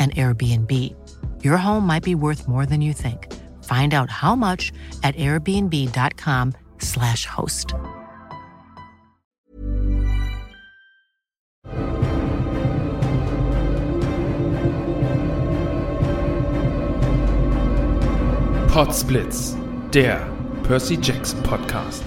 [0.00, 0.72] an Airbnb.
[1.44, 3.30] Your home might be worth more than you think.
[3.64, 7.74] Find out how much at airbnb.com/slash host.
[18.72, 19.56] Podsblitz,
[19.92, 20.20] der
[20.62, 22.02] Percy Jackson Podcast.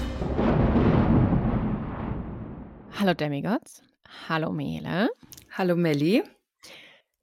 [2.92, 3.82] Hallo Demigods.
[4.30, 5.10] Hallo Mele.
[5.50, 6.24] Hallo Melli.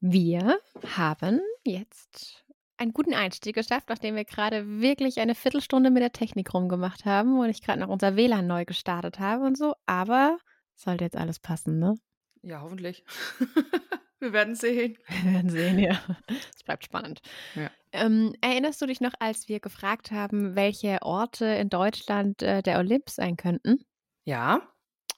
[0.00, 0.58] Wir
[0.96, 2.42] haben jetzt
[2.78, 7.38] einen guten Einstieg geschafft, nachdem wir gerade wirklich eine Viertelstunde mit der Technik rumgemacht haben
[7.38, 9.74] und ich gerade noch unser WLAN neu gestartet habe und so.
[9.84, 10.38] Aber
[10.74, 11.96] sollte jetzt alles passen, ne?
[12.40, 13.04] Ja, hoffentlich.
[14.20, 14.96] wir werden sehen.
[15.06, 16.00] Wir werden sehen, ja.
[16.56, 17.20] Es bleibt spannend.
[17.54, 17.70] Ja.
[17.92, 22.78] Ähm, erinnerst du dich noch, als wir gefragt haben, welche Orte in Deutschland äh, der
[22.78, 23.84] Olymp sein könnten?
[24.24, 24.62] Ja.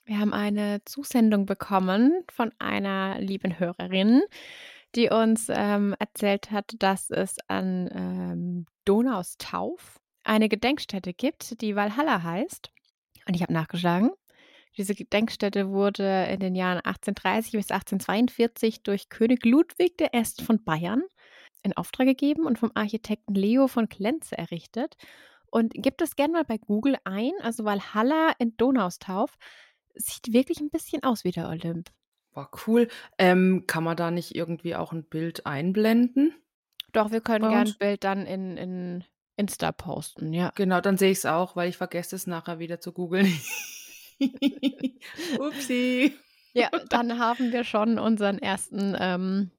[0.03, 4.21] Wir haben eine Zusendung bekommen von einer lieben Hörerin,
[4.95, 12.23] die uns ähm, erzählt hat, dass es an ähm, Donaustauf eine Gedenkstätte gibt, die Valhalla
[12.23, 12.71] heißt.
[13.27, 14.11] Und ich habe nachgeschlagen.
[14.77, 20.23] Diese Gedenkstätte wurde in den Jahren 1830 bis 1842 durch König Ludwig I.
[20.43, 21.03] von Bayern
[21.61, 24.95] in Auftrag gegeben und vom Architekten Leo von Klenze errichtet.
[25.45, 29.35] Und gibt es gerne mal bei Google ein, also Valhalla in Donaustauf,
[29.93, 31.91] sieht wirklich ein bisschen aus wie der Olymp.
[32.33, 32.87] War cool.
[33.17, 36.33] Ähm, kann man da nicht irgendwie auch ein Bild einblenden?
[36.91, 39.03] Doch, wir können gerne ein Bild dann in, in
[39.35, 40.51] Insta posten, ja.
[40.55, 43.31] Genau, dann sehe ich es auch, weil ich vergesse es nachher wieder zu googeln.
[45.39, 46.13] Upsi.
[46.53, 49.51] Ja, dann haben wir schon unseren ersten ähm,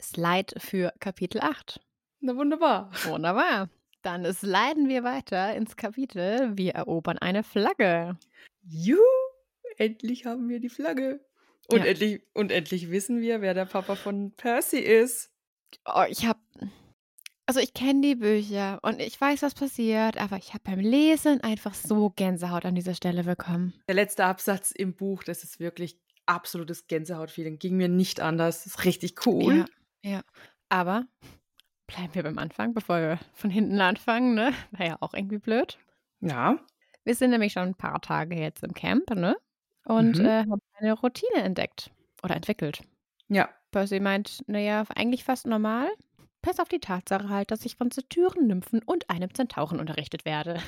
[0.00, 1.80] Slide für Kapitel 8.
[2.20, 2.90] Na wunderbar.
[3.04, 3.68] Wunderbar.
[4.00, 6.56] Dann sliden wir weiter ins Kapitel.
[6.56, 8.18] Wir erobern eine Flagge.
[8.62, 9.00] Juhu,
[9.76, 11.20] endlich haben wir die Flagge.
[11.68, 11.86] Und, Ja.
[11.86, 15.30] endlich, und endlich wissen wir, wer der Papa von Percy ist.
[15.86, 16.40] Oh, ich habe.
[17.46, 21.42] Also ich kenne die Bücher und ich weiß, was passiert, aber ich habe beim Lesen
[21.42, 23.74] einfach so Gänsehaut an dieser Stelle bekommen.
[23.86, 27.58] Der letzte Absatz im Buch, das ist wirklich absolutes Gänsehautfeeling.
[27.58, 28.64] Ging mir nicht anders.
[28.64, 29.66] Das ist richtig cool.
[30.02, 30.20] Ja, ja.
[30.70, 31.06] Aber
[31.86, 34.54] bleiben wir beim Anfang, bevor wir von hinten anfangen, ne?
[34.70, 35.78] Wäre ja auch irgendwie blöd.
[36.20, 36.58] Ja.
[37.04, 39.36] Wir sind nämlich schon ein paar Tage jetzt im Camp, ne?
[39.84, 40.24] Und Mhm.
[40.24, 41.90] äh, haben eine Routine entdeckt
[42.22, 42.82] oder entwickelt.
[43.28, 43.48] Ja.
[43.70, 45.88] Percy meint, naja, eigentlich fast normal.
[46.42, 50.60] Pass auf die Tatsache halt, dass ich von Satyren-Nymphen und einem Zentauren unterrichtet werde.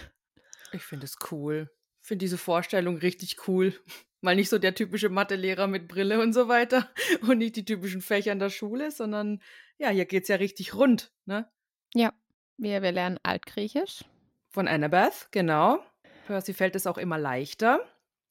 [0.73, 1.71] Ich finde es cool.
[2.01, 3.75] Finde diese Vorstellung richtig cool.
[4.23, 6.89] Mal nicht so der typische Mathelehrer mit Brille und so weiter
[7.29, 9.41] und nicht die typischen Fächer in der Schule, sondern
[9.79, 11.49] ja, hier geht's ja richtig rund, ne?
[11.95, 12.13] Ja,
[12.57, 14.05] wir, wir lernen Altgriechisch.
[14.49, 15.85] Von Annabeth, genau.
[16.27, 17.81] Percy fällt es auch immer leichter.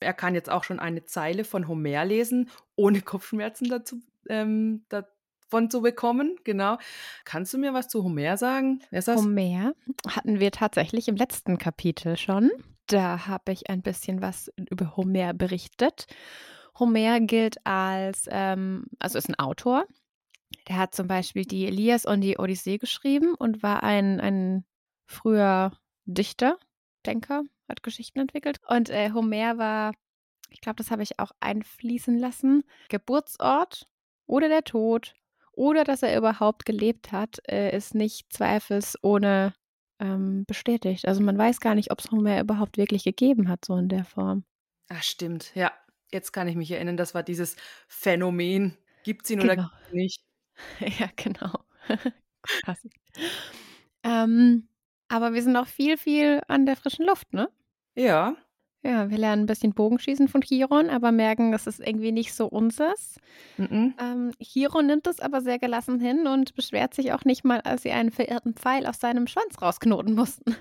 [0.06, 4.00] Er kann jetzt auch schon eine Zeile von Homer lesen, ohne Kopfschmerzen dazu,
[4.30, 6.78] ähm, davon zu bekommen, genau.
[7.24, 8.81] Kannst du mir was zu Homer sagen?
[9.25, 9.74] Homer
[10.07, 12.52] hatten wir tatsächlich im letzten Kapitel schon.
[12.88, 16.06] Da habe ich ein bisschen was über Homer berichtet.
[16.78, 19.86] Homer gilt als, ähm, also ist ein Autor.
[20.68, 24.66] Der hat zum Beispiel die Elias und die Odyssee geschrieben und war ein, ein
[25.07, 25.72] früher
[26.06, 26.57] Dichter,
[27.06, 28.59] Denker, hat Geschichten entwickelt.
[28.67, 29.94] Und äh, Homer war,
[30.50, 33.88] ich glaube, das habe ich auch einfließen lassen, Geburtsort
[34.27, 35.13] oder der Tod
[35.53, 39.53] oder dass er überhaupt gelebt hat, äh, ist nicht zweifelsohne
[40.00, 41.07] ähm, bestätigt.
[41.07, 44.03] Also man weiß gar nicht, ob es Homer überhaupt wirklich gegeben hat, so in der
[44.06, 44.44] Form.
[44.89, 45.71] Ah, stimmt, ja.
[46.11, 47.56] Jetzt kann ich mich erinnern, das war dieses
[47.88, 48.77] Phänomen.
[49.03, 49.69] Gibt es ihn oder Genau.
[49.91, 50.21] ihn nicht?
[51.00, 51.51] Ja, genau.
[52.63, 52.88] Krass.
[54.03, 54.68] Ähm,
[55.07, 57.50] aber wir sind noch viel, viel an der frischen Luft, ne?
[57.96, 58.36] Ja.
[58.84, 62.46] Ja, wir lernen ein bisschen Bogenschießen von Chiron, aber merken, das ist irgendwie nicht so
[62.46, 63.19] unseres.
[63.57, 63.96] Mhm.
[64.00, 67.81] Ähm, Chiron nimmt es aber sehr gelassen hin und beschwert sich auch nicht mal, als
[67.81, 70.56] sie einen verirrten Pfeil aus seinem Schwanz rausknoten mussten.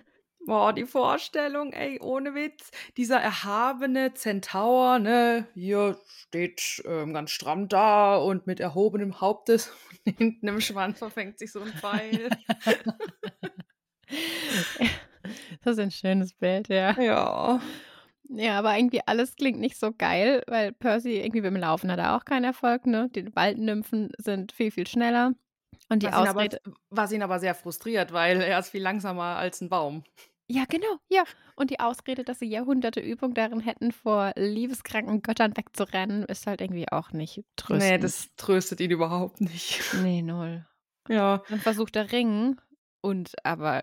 [0.47, 2.71] Boah, die Vorstellung, ey, ohne Witz.
[2.97, 9.71] Dieser erhabene Zentaur, ne, hier steht ähm, ganz stramm da und mit erhobenem Hauptes
[10.07, 12.31] und hinten im Schwanz verfängt sich so ein Pfeil.
[15.63, 17.01] Das ist ein schönes Bild, ja.
[17.01, 17.61] ja.
[18.29, 22.17] Ja, aber irgendwie alles klingt nicht so geil, weil Percy irgendwie beim Laufen hat er
[22.17, 23.09] auch keinen Erfolg, ne?
[23.15, 25.33] Die Waldnymphen sind viel, viel schneller.
[25.91, 26.61] Und die Was ihn, aber, Ausrede.
[26.91, 30.05] was ihn aber sehr frustriert, weil er ist viel langsamer als ein Baum.
[30.47, 31.25] Ja, genau, ja.
[31.57, 36.61] Und die Ausrede, dass sie Jahrhunderte Übung darin hätten, vor liebeskranken Göttern wegzurennen, ist halt
[36.61, 37.93] irgendwie auch nicht tröstend.
[37.93, 39.83] Nee, das tröstet ihn überhaupt nicht.
[40.03, 40.67] Nee, null.
[41.09, 41.43] Ja.
[41.49, 42.61] Dann versucht er ringen
[43.05, 43.83] und aber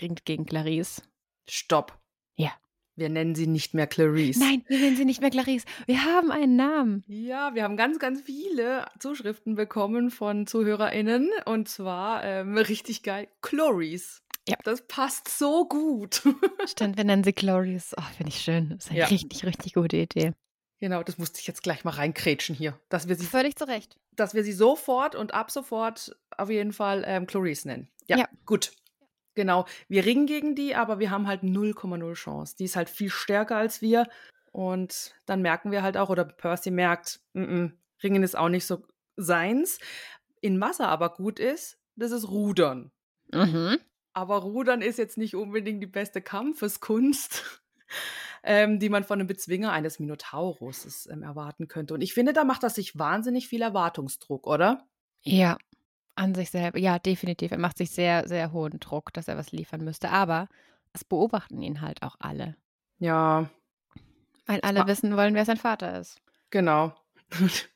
[0.00, 1.02] ringt gegen Clarice.
[1.48, 1.98] Stopp.
[2.36, 2.50] Ja.
[2.96, 4.38] Wir nennen sie nicht mehr Clarice.
[4.38, 5.64] Nein, wir nennen sie nicht mehr Clarice.
[5.86, 7.02] Wir haben einen Namen.
[7.08, 11.28] Ja, wir haben ganz, ganz viele Zuschriften bekommen von ZuhörerInnen.
[11.44, 13.26] Und zwar ähm, richtig geil.
[13.42, 14.22] Chloris.
[14.48, 14.56] Ja.
[14.62, 16.22] Das passt so gut.
[16.66, 17.96] Stimmt, wir nennen sie Clarice.
[17.98, 18.68] Oh, finde ich schön.
[18.70, 19.06] Das ist eine Ja.
[19.06, 20.32] richtig, richtig gute Idee.
[20.78, 22.78] genau, das musste ich jetzt gleich mal reinkrätschen hier.
[22.90, 23.96] Dass wir sie, Völlig zu Recht.
[24.12, 27.88] dass wir sie sofort und ab sofort auf jeden Fall ähm, Clarice nennen.
[28.08, 28.28] Ja, Ja.
[28.46, 28.72] gut.
[29.34, 29.66] Genau.
[29.88, 32.56] Wir ringen gegen die, aber wir haben halt 0,0 Chance.
[32.56, 34.06] Die ist halt viel stärker als wir.
[34.52, 37.72] Und dann merken wir halt auch, oder Percy merkt, mm -mm,
[38.02, 38.84] Ringen ist auch nicht so
[39.16, 39.78] seins.
[40.40, 42.92] In Masse aber gut ist, das ist Rudern.
[43.32, 43.78] Mhm.
[44.12, 47.42] Aber Rudern ist jetzt nicht unbedingt die beste Kampfeskunst,
[48.44, 51.94] ähm, die man von einem Bezwinger eines Minotauruses ähm, erwarten könnte.
[51.94, 54.86] Und ich finde, da macht das sich wahnsinnig viel Erwartungsdruck, oder?
[55.22, 55.56] Ja,
[56.16, 56.78] an sich selber.
[56.78, 57.50] Ja, definitiv.
[57.52, 60.10] Er macht sich sehr, sehr hohen Druck, dass er was liefern müsste.
[60.10, 60.48] Aber
[60.92, 62.56] es beobachten ihn halt auch alle.
[62.98, 63.50] Ja,
[64.46, 64.86] Weil alle Ah.
[64.86, 66.20] wissen wollen, wer sein Vater ist.
[66.50, 66.94] genau.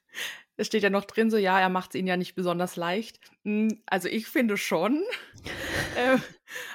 [0.60, 3.20] Es steht ja noch drin, so ja, er macht es ihnen ja nicht besonders leicht.
[3.44, 5.02] Hm, Also ich finde schon.
[5.96, 6.20] Ähm,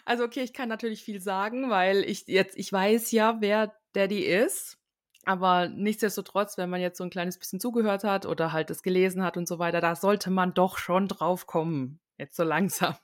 [0.06, 4.22] also okay, ich kann natürlich viel sagen, weil ich jetzt, ich weiß ja, wer Daddy
[4.24, 4.78] ist.
[5.26, 9.24] Aber nichtsdestotrotz, wenn man jetzt so ein kleines bisschen zugehört hat oder halt es gelesen
[9.24, 12.00] hat und so weiter, da sollte man doch schon drauf kommen.
[12.18, 12.96] Jetzt so langsam.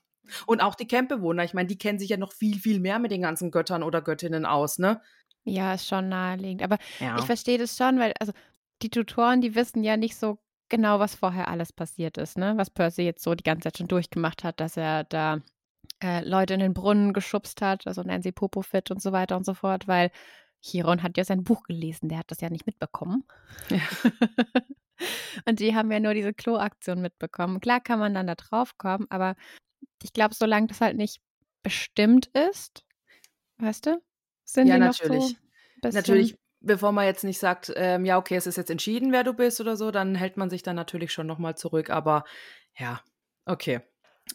[0.45, 3.12] Und auch die Campbewohner, ich meine, die kennen sich ja noch viel, viel mehr mit
[3.12, 5.01] den ganzen Göttern oder Göttinnen aus, ne?
[5.44, 6.62] Ja, ist schon naheliegend.
[6.62, 7.18] Aber Ja.
[7.18, 8.33] ich verstehe das schon, weil also
[8.81, 10.38] die Tutoren, die wissen ja nicht so
[10.68, 12.54] genau, was vorher alles passiert ist, ne?
[12.57, 15.42] Was Percy jetzt so die ganze Zeit schon durchgemacht hat, dass er da
[16.04, 19.54] äh, Leute in den Brunnen geschubst hat, also Nancy Popofit und so weiter und so
[19.54, 20.12] fort, weil
[20.61, 23.25] Chiron hat ja sein Buch gelesen, der hat das ja nicht mitbekommen.
[23.69, 23.79] Ja.
[25.45, 27.61] und die haben ja nur diese Klo-Aktion mitbekommen.
[27.61, 29.35] Klar kann man dann da drauf kommen, aber
[30.03, 31.21] ich glaube, solange das halt nicht
[31.63, 32.83] bestimmt ist,
[33.57, 34.01] weißt du,
[34.44, 35.23] sind Ja, die noch natürlich.
[35.23, 35.38] so ein
[35.81, 39.23] bisschen Natürlich, bevor man jetzt nicht sagt, ähm, ja, okay, es ist jetzt entschieden, wer
[39.23, 41.89] du bist oder so, dann hält man sich dann natürlich schon nochmal zurück.
[41.89, 42.23] Aber
[42.77, 43.01] ja,
[43.45, 43.81] okay.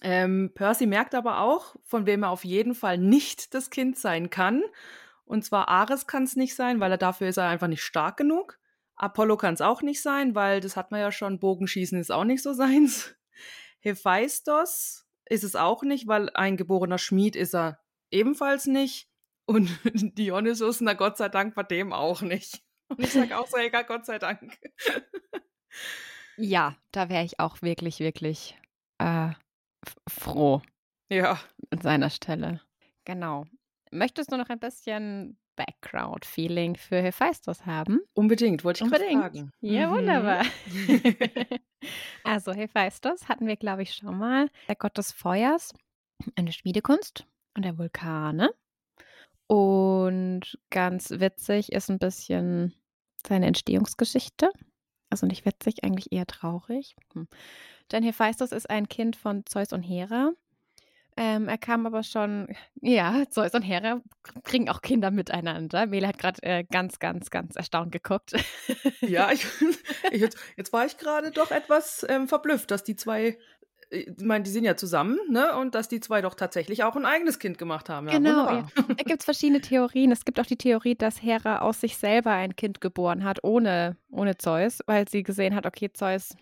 [0.02, 4.28] Ähm, Percy merkt aber auch, von wem er auf jeden Fall nicht das Kind sein
[4.30, 4.62] kann.
[5.24, 8.16] Und zwar Ares kann es nicht sein, weil er dafür ist er einfach nicht stark
[8.16, 8.58] genug.
[8.96, 12.24] Apollo kann es auch nicht sein, weil das hat man ja schon, Bogenschießen ist auch
[12.24, 13.14] nicht so seins.
[13.80, 19.08] Hephaistos ist es auch nicht, weil ein geborener Schmied ist er ebenfalls nicht.
[19.46, 19.68] Und
[20.18, 22.62] Dionysus, na Gott sei Dank, bei dem auch nicht.
[22.88, 24.58] Und ich sage auch so, egal, Gott sei Dank.
[26.36, 28.56] Ja, da wäre ich auch wirklich, wirklich
[28.98, 29.30] äh,
[30.08, 30.62] froh
[31.08, 31.38] Ja,
[31.70, 32.60] an seiner Stelle.
[33.04, 33.46] Genau.
[33.94, 38.00] Möchtest du noch ein bisschen Background-Feeling für Hephaistos haben?
[38.14, 39.22] unbedingt, wollte ich gerade Unbedingt.
[39.22, 39.52] fragen.
[39.60, 39.94] Ja, Mhm.
[39.94, 40.42] wunderbar.
[42.24, 44.48] also Hephaistos hatten wir, glaube ich, schon mal.
[44.68, 45.72] Der Gott des Feuers,
[46.36, 48.50] eine Schmiedekunst und der Vulkane.
[49.46, 52.74] Und ganz witzig ist ein bisschen
[53.26, 54.50] seine Entstehungsgeschichte.
[55.10, 56.96] Also nicht witzig, eigentlich eher traurig.
[57.12, 57.28] Hm.
[57.92, 60.32] Denn Hephaistos ist ein Kind von Zeus und Hera.
[61.16, 62.48] Ähm, er kam aber schon,
[62.80, 64.00] ja, Zeus und Hera
[64.42, 65.86] kriegen auch Kinder miteinander.
[65.86, 68.32] Mele hat gerade äh, ganz, ganz, ganz erstaunt geguckt.
[69.00, 69.46] Ja, ich,
[70.10, 73.38] ich jetzt, jetzt war ich gerade doch etwas ähm, verblüfft, dass die zwei,
[73.90, 75.56] äh, ich meine, die sind ja zusammen, ne?
[75.56, 78.08] Und dass die zwei doch tatsächlich auch ein eigenes Kind gemacht haben.
[78.08, 78.70] Ja, Genau, wunderbar.
[78.88, 80.10] Da gibt es verschiedene Theorien.
[80.10, 83.96] Es gibt auch die Theorie, dass Hera aus sich selber ein Kind geboren hat, ohne,
[84.10, 86.34] ohne Zeus, weil sie gesehen hat, okay, Zeus,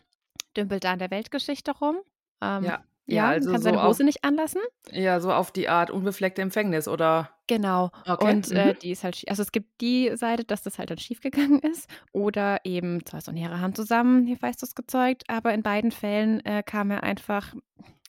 [0.57, 1.99] dümpelt da in der Weltgeschichte rum.
[2.41, 4.61] Ähm, Ja, ja, ja, also kann so seine auf, Hose nicht anlassen.
[4.91, 7.31] ja, so auf die Art unbefleckte Empfängnis, oder?
[7.49, 7.91] Genau.
[8.07, 8.31] Okay.
[8.33, 8.79] Und äh, Mhm.
[8.81, 11.89] die ist halt, also es gibt die Seite, dass das halt dann schiefgegangen ist.
[12.13, 15.25] Oder eben Zeus und Hera haben zusammen Hephaistos gezeugt.
[15.29, 17.55] Aber in beiden Fällen äh, kam er einfach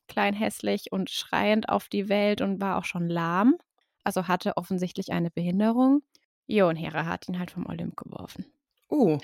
[0.08, 3.56] klein, hässlich und schreiend auf die Welt und war auch schon lahm.
[4.04, 6.04] Also hatte offensichtlich eine Behinderung.
[6.46, 8.46] Jo, und Hera hat ihn halt vom Olymp geworfen.
[8.92, 9.18] Uh,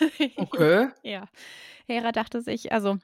[0.36, 0.88] okay.
[1.02, 1.26] Ja.
[1.86, 2.96] Hera dachte sich, also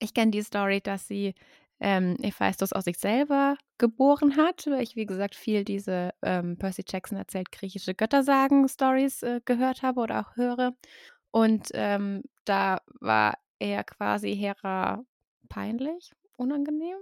[0.00, 1.34] ich kenne die Story, dass sie
[1.80, 6.84] ähm, Hephaistos aus sich selber geboren hat, weil ich, wie gesagt, viel diese ähm, Percy
[6.86, 10.74] Jackson erzählt griechische Göttersagen-Stories äh, gehört habe oder auch höre.
[11.30, 15.04] Und ähm, da war er quasi Hera
[15.48, 16.96] peinlich, unangenehm.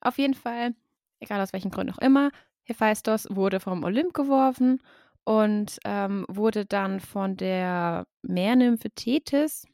[0.00, 0.74] Auf jeden Fall,
[1.20, 2.30] egal aus welchen Gründen auch immer,
[2.64, 4.80] Hephaistos wurde vom Olymp geworfen
[5.24, 9.66] und ähm, wurde dann von der Meernymphe Thetis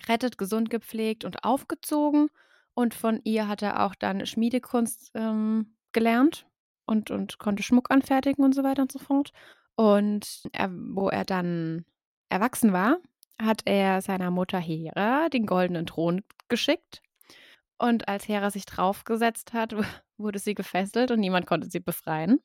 [0.00, 2.28] gerettet, gesund gepflegt und aufgezogen.
[2.74, 6.46] Und von ihr hat er auch dann Schmiedekunst ähm, gelernt
[6.86, 9.32] und, und konnte Schmuck anfertigen und so weiter und so fort.
[9.74, 11.84] Und er, wo er dann
[12.28, 12.98] erwachsen war,
[13.40, 17.02] hat er seiner Mutter Hera den goldenen Thron geschickt.
[17.78, 19.74] Und als Hera sich draufgesetzt hat,
[20.16, 22.40] wurde sie gefesselt und niemand konnte sie befreien.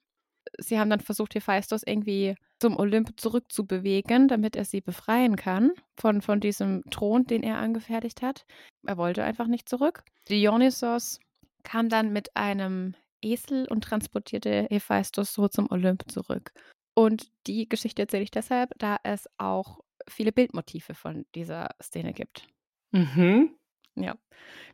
[0.60, 6.22] Sie haben dann versucht, Hephaistos irgendwie zum Olymp zurückzubewegen, damit er sie befreien kann von,
[6.22, 8.46] von diesem Thron, den er angefertigt hat.
[8.86, 10.04] Er wollte einfach nicht zurück.
[10.30, 11.20] Dionysos
[11.64, 16.52] kam dann mit einem Esel und transportierte Hephaistos so zum Olymp zurück.
[16.94, 22.48] Und die Geschichte erzähle ich deshalb, da es auch viele Bildmotive von dieser Szene gibt.
[22.92, 23.56] Mhm.
[23.96, 24.16] Ja,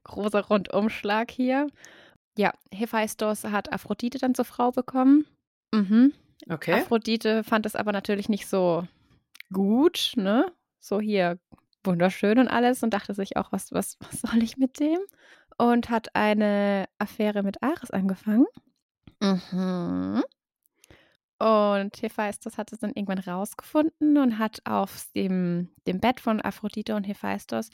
[0.03, 1.67] großer Rundumschlag hier.
[2.37, 5.25] Ja, Hephaistos hat Aphrodite dann zur Frau bekommen.
[5.73, 6.13] Mhm.
[6.49, 6.73] Okay.
[6.73, 8.87] Aphrodite fand es aber natürlich nicht so
[9.51, 10.51] gut, ne?
[10.79, 11.39] So hier
[11.83, 14.99] wunderschön und alles und dachte sich auch, was, was, was soll ich mit dem?
[15.57, 18.45] Und hat eine Affäre mit Ares angefangen.
[19.21, 20.23] Mhm.
[21.39, 26.95] Und Hephaistos hat es dann irgendwann rausgefunden und hat auf dem, dem Bett von Aphrodite
[26.95, 27.69] und Hephaistos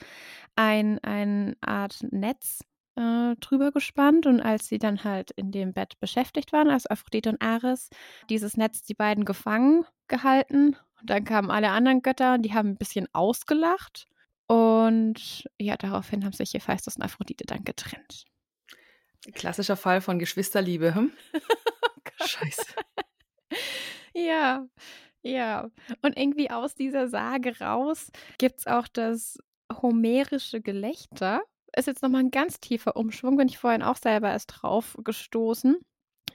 [0.54, 2.60] ein, ein Art Netz
[2.96, 4.26] äh, drüber gespannt.
[4.26, 7.90] Und als sie dann halt in dem Bett beschäftigt waren, also Aphrodite und Ares,
[8.28, 10.76] dieses Netz die beiden gefangen gehalten.
[11.00, 14.08] Und dann kamen alle anderen Götter und die haben ein bisschen ausgelacht.
[14.46, 18.24] Und ja, daraufhin haben sich Hephaistos und Aphrodite dann getrennt.
[19.34, 20.94] Klassischer Fall von Geschwisterliebe.
[20.94, 21.12] Hm?
[22.24, 22.74] Scheiße.
[24.14, 24.66] Ja,
[25.22, 25.68] ja.
[26.02, 29.38] Und irgendwie aus dieser Sage raus gibt es auch das
[29.82, 31.42] homerische Gelächter.
[31.76, 35.76] Ist jetzt nochmal ein ganz tiefer Umschwung, bin ich vorhin auch selber erst drauf gestoßen,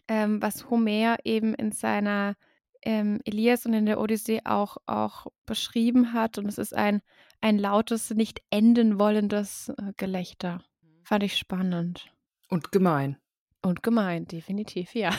[0.07, 2.35] ähm, was Homer eben in seiner
[2.83, 6.37] ähm, Elias und in der Odyssee auch, auch beschrieben hat.
[6.37, 7.01] Und es ist ein,
[7.41, 10.63] ein lautes, nicht enden wollendes äh, Gelächter.
[11.03, 12.13] Fand ich spannend.
[12.49, 13.17] Und gemein.
[13.63, 15.11] Und gemein, definitiv, ja.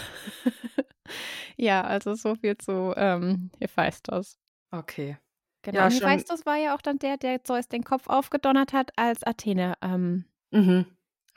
[1.57, 4.39] ja, also so viel zu ähm, Hephaistos.
[4.71, 5.19] Okay.
[5.63, 5.79] Genau.
[5.79, 9.75] Ja, Hephaistos war ja auch dann der, der Zeus den Kopf aufgedonnert hat, als Athene
[9.83, 10.87] ähm, Mhm.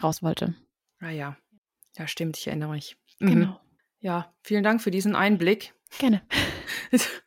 [0.03, 0.55] raus wollte.
[0.99, 1.37] Ah ja.
[1.97, 2.97] Ja, stimmt, ich erinnere mich.
[3.19, 3.27] Mhm.
[3.27, 3.59] Genau.
[3.99, 5.73] Ja, vielen Dank für diesen Einblick.
[5.99, 6.21] Gerne.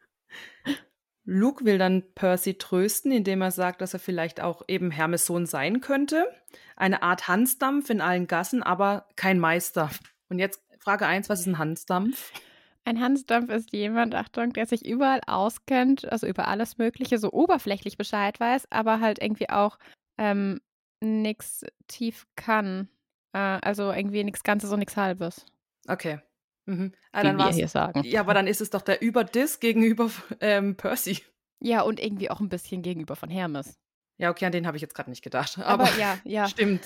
[1.25, 5.45] Luke will dann Percy trösten, indem er sagt, dass er vielleicht auch eben Hermes Sohn
[5.45, 6.27] sein könnte.
[6.75, 9.91] Eine Art Hansdampf in allen Gassen, aber kein Meister.
[10.31, 12.33] Und jetzt Frage 1, was ist ein Hansdampf?
[12.85, 17.99] Ein Hansdampf ist jemand, Achtung, der sich überall auskennt, also über alles Mögliche, so oberflächlich
[17.99, 19.79] Bescheid weiß, aber halt irgendwie auch
[20.17, 20.61] ähm,
[21.01, 22.89] nichts tief kann.
[23.33, 25.45] Äh, also irgendwie nichts Ganzes und nichts Halbes.
[25.87, 26.21] Okay.
[26.67, 26.93] Mhm.
[27.13, 28.03] Ah, dann wir hier sagen.
[28.05, 31.23] Ja, aber dann ist es doch der Überdiss gegenüber ähm, Percy.
[31.61, 33.79] Ja, und irgendwie auch ein bisschen gegenüber von Hermes.
[34.19, 35.59] Ja, okay, an den habe ich jetzt gerade nicht gedacht.
[35.59, 36.49] Aber, Aber, ja, ja.
[36.49, 36.83] stimmt.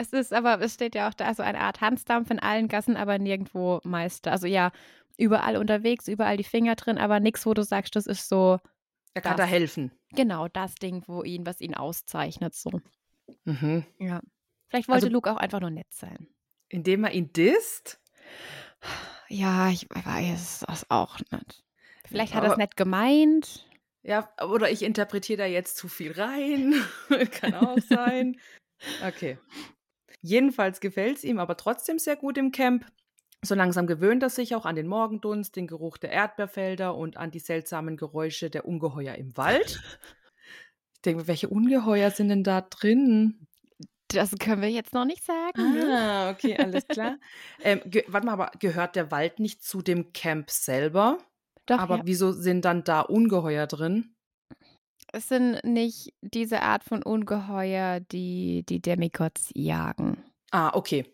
[0.00, 2.96] Es ist aber, es steht ja auch da, so eine Art Hansdampf in allen Gassen,
[2.96, 4.30] aber nirgendwo Meister.
[4.30, 4.70] Also ja,
[5.16, 8.58] überall unterwegs, überall die Finger drin, aber nichts, wo du sagst, das ist so
[9.14, 9.44] Er kann Das.
[9.46, 9.90] da helfen.
[10.14, 12.54] genau das Ding, wo ihn, was ihn auszeichnet.
[12.54, 12.80] So.
[13.44, 13.84] Mhm.
[13.98, 14.20] Ja.
[14.68, 16.28] Vielleicht wollte Also- Luke auch einfach nur nett sein.
[16.68, 18.00] Indem er ihn disst?
[19.28, 21.64] Ja, ich weiß das auch nicht.
[22.04, 23.66] Vielleicht hat er es nett gemeint.
[24.02, 26.74] Ja, oder ich interpretiere da jetzt zu viel rein.
[27.32, 28.38] Kann auch sein.
[29.04, 29.36] Okay.
[30.20, 32.86] Jedenfalls gefällt es ihm aber trotzdem sehr gut im Camp.
[33.42, 37.30] So langsam gewöhnt er sich auch an den Morgendunst, den Geruch der Erdbeerfelder und an
[37.30, 39.82] die seltsamen Geräusche der Ungeheuer im Wald.
[40.98, 43.46] Ich denke, welche Ungeheuer sind denn da drin?
[44.08, 45.72] Das können wir jetzt noch nicht sagen.
[45.72, 45.96] ne?
[45.96, 47.18] Ah, okay, alles klar.
[47.62, 51.18] ähm, warte mal, aber gehört der Wald nicht zu dem Camp selber?
[51.66, 52.02] Doch, aber ja.
[52.04, 54.16] wieso sind dann da Ungeheuer drin?
[55.12, 60.22] Es sind nicht diese Art von Ungeheuer, die die Demigods jagen.
[60.50, 61.06] Ah, okay.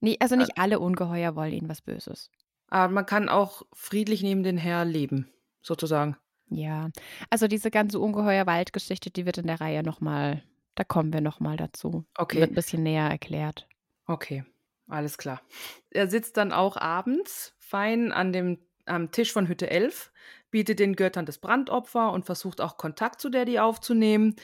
[0.00, 2.30] Nee, also nicht alle Ungeheuer wollen ihnen was Böses.
[2.68, 5.28] Aber man kann auch friedlich neben den Herr leben,
[5.62, 6.16] sozusagen.
[6.50, 6.90] Ja,
[7.30, 10.42] also diese ganze Ungeheuer-Waldgeschichte, die wird in der Reihe nochmal,
[10.74, 12.04] da kommen wir nochmal dazu.
[12.16, 12.40] Okay.
[12.40, 13.66] Wird ein bisschen näher erklärt.
[14.06, 14.44] Okay,
[14.86, 15.42] alles klar.
[15.90, 20.12] Er sitzt dann auch abends fein an dem, am Tisch von Hütte 11,
[20.50, 24.36] bietet den Göttern das Brandopfer und versucht auch Kontakt zu Daddy aufzunehmen.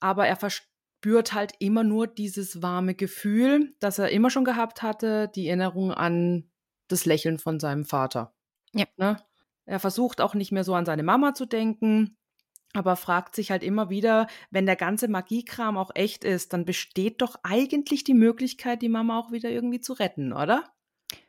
[0.00, 5.28] Aber er verspürt halt immer nur dieses warme Gefühl, das er immer schon gehabt hatte,
[5.34, 6.50] die Erinnerung an
[6.88, 8.34] das Lächeln von seinem Vater.
[8.72, 8.86] Ja.
[8.96, 9.16] Ne?
[9.66, 12.16] Er versucht auch nicht mehr so an seine Mama zu denken,
[12.74, 17.20] aber fragt sich halt immer wieder, wenn der ganze Magiekram auch echt ist, dann besteht
[17.22, 20.64] doch eigentlich die Möglichkeit, die Mama auch wieder irgendwie zu retten, oder?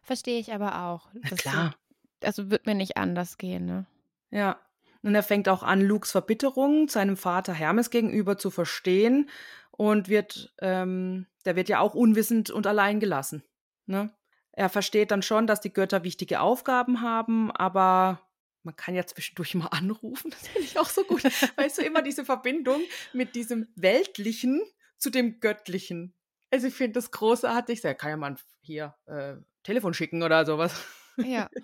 [0.02, 1.10] Verstehe ich aber auch.
[1.14, 1.76] Na Das- klar.
[2.22, 3.86] Also wird mir nicht anders gehen, ne?
[4.32, 4.60] Ja.
[5.02, 9.30] Und er fängt auch an, Lukes Verbitterung seinem Vater Hermes gegenüber zu verstehen
[9.72, 13.44] und wird, ähm, der wird ja auch unwissend und allein gelassen.
[13.86, 14.12] Ne?
[14.52, 18.22] Er versteht dann schon, dass die Götter wichtige Aufgaben haben, aber
[18.64, 20.32] man kann ja zwischendurch mal anrufen.
[20.32, 21.24] Das finde ich auch so gut.
[21.24, 22.82] weißt du, immer diese Verbindung
[23.14, 24.62] mit diesem Weltlichen
[24.98, 26.14] zu dem Göttlichen.
[26.52, 27.86] Also ich finde das großartig.
[27.86, 30.74] Er kann ja mal hier äh, Telefon schicken oder sowas.
[31.18, 31.50] Ja.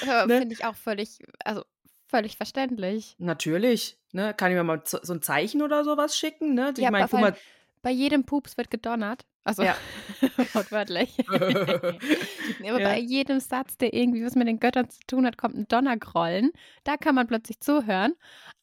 [0.00, 0.38] Äh, Ne?
[0.38, 1.62] Finde ich auch völlig, also
[2.08, 3.14] völlig verständlich.
[3.18, 4.34] Natürlich, ne?
[4.34, 6.72] Kann ich mir mal so so ein Zeichen oder sowas schicken, ne?
[6.76, 7.36] Ich Ja, aber guck mal,
[7.82, 9.24] Bei jedem Pups wird gedonnert.
[9.44, 9.76] Also Ja.
[10.54, 11.16] wortwörtlich.
[11.18, 11.26] Nee,
[12.70, 12.88] aber Ja.
[12.88, 16.50] bei jedem Satz, der irgendwie was mit den Göttern zu tun hat, kommt ein Donnergrollen.
[16.84, 18.14] Da kann man plötzlich zuhören.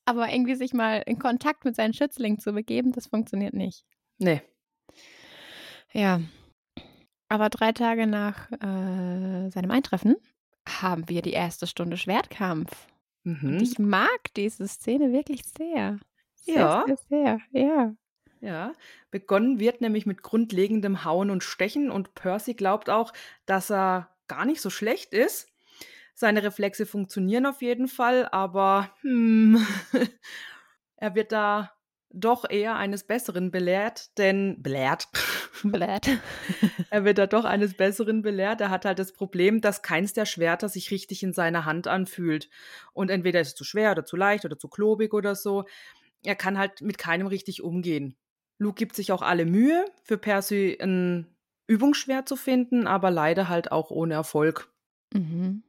[0.06, 3.86] Aber irgendwie sich mal in Kontakt mit seinen Schützlingen zu begeben, das funktioniert nicht.
[4.18, 4.42] nee.
[5.92, 6.20] Ja.
[7.30, 10.16] Aber drei Tage nach äh, seinem Eintreffen
[10.68, 12.88] haben wir die erste Stunde Schwertkampf.
[13.46, 13.62] Und Mhm.
[13.62, 16.00] ich mag diese Szene wirklich sehr.
[16.36, 16.86] Sehr, Ja.
[16.86, 17.40] sehr, sehr.
[17.52, 17.96] Ja.
[18.42, 18.74] Ja,
[19.10, 23.14] begonnen wird nämlich mit grundlegendem Hauen und Stechen und Percy glaubt auch,
[23.46, 25.48] dass er gar nicht so schlecht ist.
[26.14, 29.66] Seine Reflexe funktionieren auf jeden Fall, aber hm,
[30.98, 31.74] er wird da
[32.12, 35.08] doch eher eines Besseren belehrt, denn belehrt.
[35.64, 36.10] Blätt.
[36.90, 38.62] Er wird da doch eines Besseren belehrt.
[38.62, 42.50] Er hat halt das Problem, dass keins der Schwerter sich richtig in seiner Hand anfühlt.
[42.94, 45.66] Und entweder ist es zu schwer oder zu leicht oder zu klobig oder so.
[46.24, 48.16] Er kann halt mit keinem richtig umgehen.
[48.60, 51.28] Luke gibt sich auch alle Mühe, für Percy ein
[51.68, 54.72] Übungsschwert zu finden, aber leider halt auch ohne Erfolg.
[55.14, 55.64] Mhm.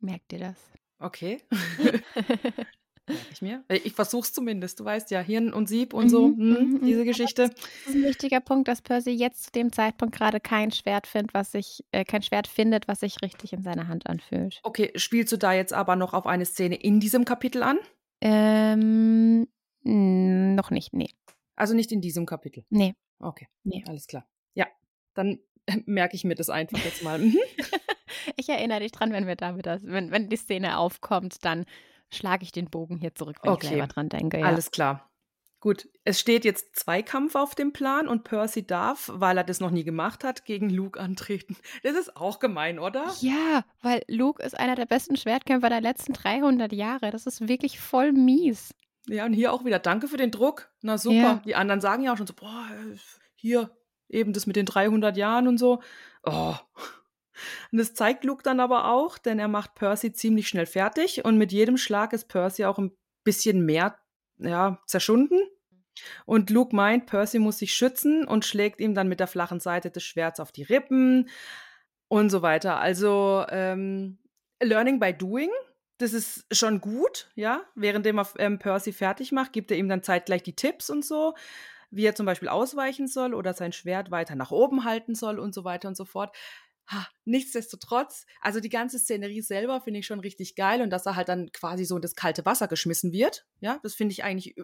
[0.00, 0.56] Merkt ihr das?
[0.98, 1.42] Okay.
[3.06, 3.64] Merke ich mir.
[3.68, 4.80] Äh, Ich versuch's zumindest.
[4.80, 7.04] Du weißt ja, Hirn und Sieb und so, Mhm, hm, mhm, diese mhm.
[7.06, 7.50] Geschichte.
[7.50, 11.34] Das ist ein wichtiger Punkt, dass Percy jetzt zu dem Zeitpunkt gerade kein Schwert findet,
[11.34, 14.60] was sich, äh, kein Schwert findet, was sich richtig in seiner Hand anfühlt.
[14.62, 17.78] Okay, spielst du da jetzt aber noch auf eine Szene in diesem Kapitel an?
[18.20, 19.46] Ähm,
[19.82, 21.10] noch nicht, nee.
[21.56, 22.64] Also nicht in diesem Kapitel.
[22.70, 22.94] Nee.
[23.20, 23.84] Okay, Nee.
[23.86, 24.26] alles klar.
[24.54, 24.66] Ja,
[25.14, 25.38] dann
[25.86, 27.18] merke ich mir das einfach jetzt mal.
[27.18, 27.36] Mhm.
[28.36, 31.66] Ich erinnere dich dran, wenn wir da wieder, wenn, wenn die Szene aufkommt, dann
[32.14, 33.66] schlage ich den Bogen hier zurück, wenn Okay.
[33.66, 34.38] ich selber dran denke.
[34.38, 34.46] Ja.
[34.46, 35.10] Alles klar.
[35.60, 39.70] Gut, es steht jetzt Zweikampf auf dem Plan und Percy darf, weil er das noch
[39.70, 41.56] nie gemacht hat, gegen Luke antreten.
[41.82, 43.10] Das ist auch gemein, oder?
[43.20, 47.10] Ja, weil Luke ist einer der besten Schwertkämpfer der letzten 300 Jahre.
[47.10, 48.74] Das ist wirklich voll mies.
[49.06, 50.70] Ja, und hier auch wieder danke für den Druck.
[50.82, 51.16] Na super.
[51.16, 51.42] Ja.
[51.46, 52.96] Die anderen sagen ja auch schon so, boah, äh,
[53.34, 53.70] hier
[54.10, 55.80] eben das mit den 300 Jahren und so.
[56.24, 56.54] Oh.
[57.72, 61.38] Und das zeigt Luke dann aber auch, denn er macht Percy ziemlich schnell fertig und
[61.38, 62.92] mit jedem Schlag ist Percy auch ein
[63.24, 63.98] bisschen mehr
[64.38, 65.40] ja, zerschunden.
[66.26, 69.90] Und Luke meint, Percy muss sich schützen und schlägt ihm dann mit der flachen Seite
[69.90, 71.28] des Schwerts auf die Rippen
[72.08, 72.78] und so weiter.
[72.80, 74.18] Also ähm,
[74.60, 75.50] Learning by Doing,
[75.98, 77.62] das ist schon gut, ja.
[77.74, 81.34] Währenddem er ähm, Percy fertig macht, gibt er ihm dann zeitgleich die Tipps und so,
[81.90, 85.54] wie er zum Beispiel ausweichen soll oder sein Schwert weiter nach oben halten soll und
[85.54, 86.34] so weiter und so fort.
[86.86, 91.16] Ha, nichtsdestotrotz, also die ganze Szenerie selber finde ich schon richtig geil und dass er
[91.16, 93.46] halt dann quasi so in das kalte Wasser geschmissen wird.
[93.60, 94.54] Ja, das finde ich eigentlich,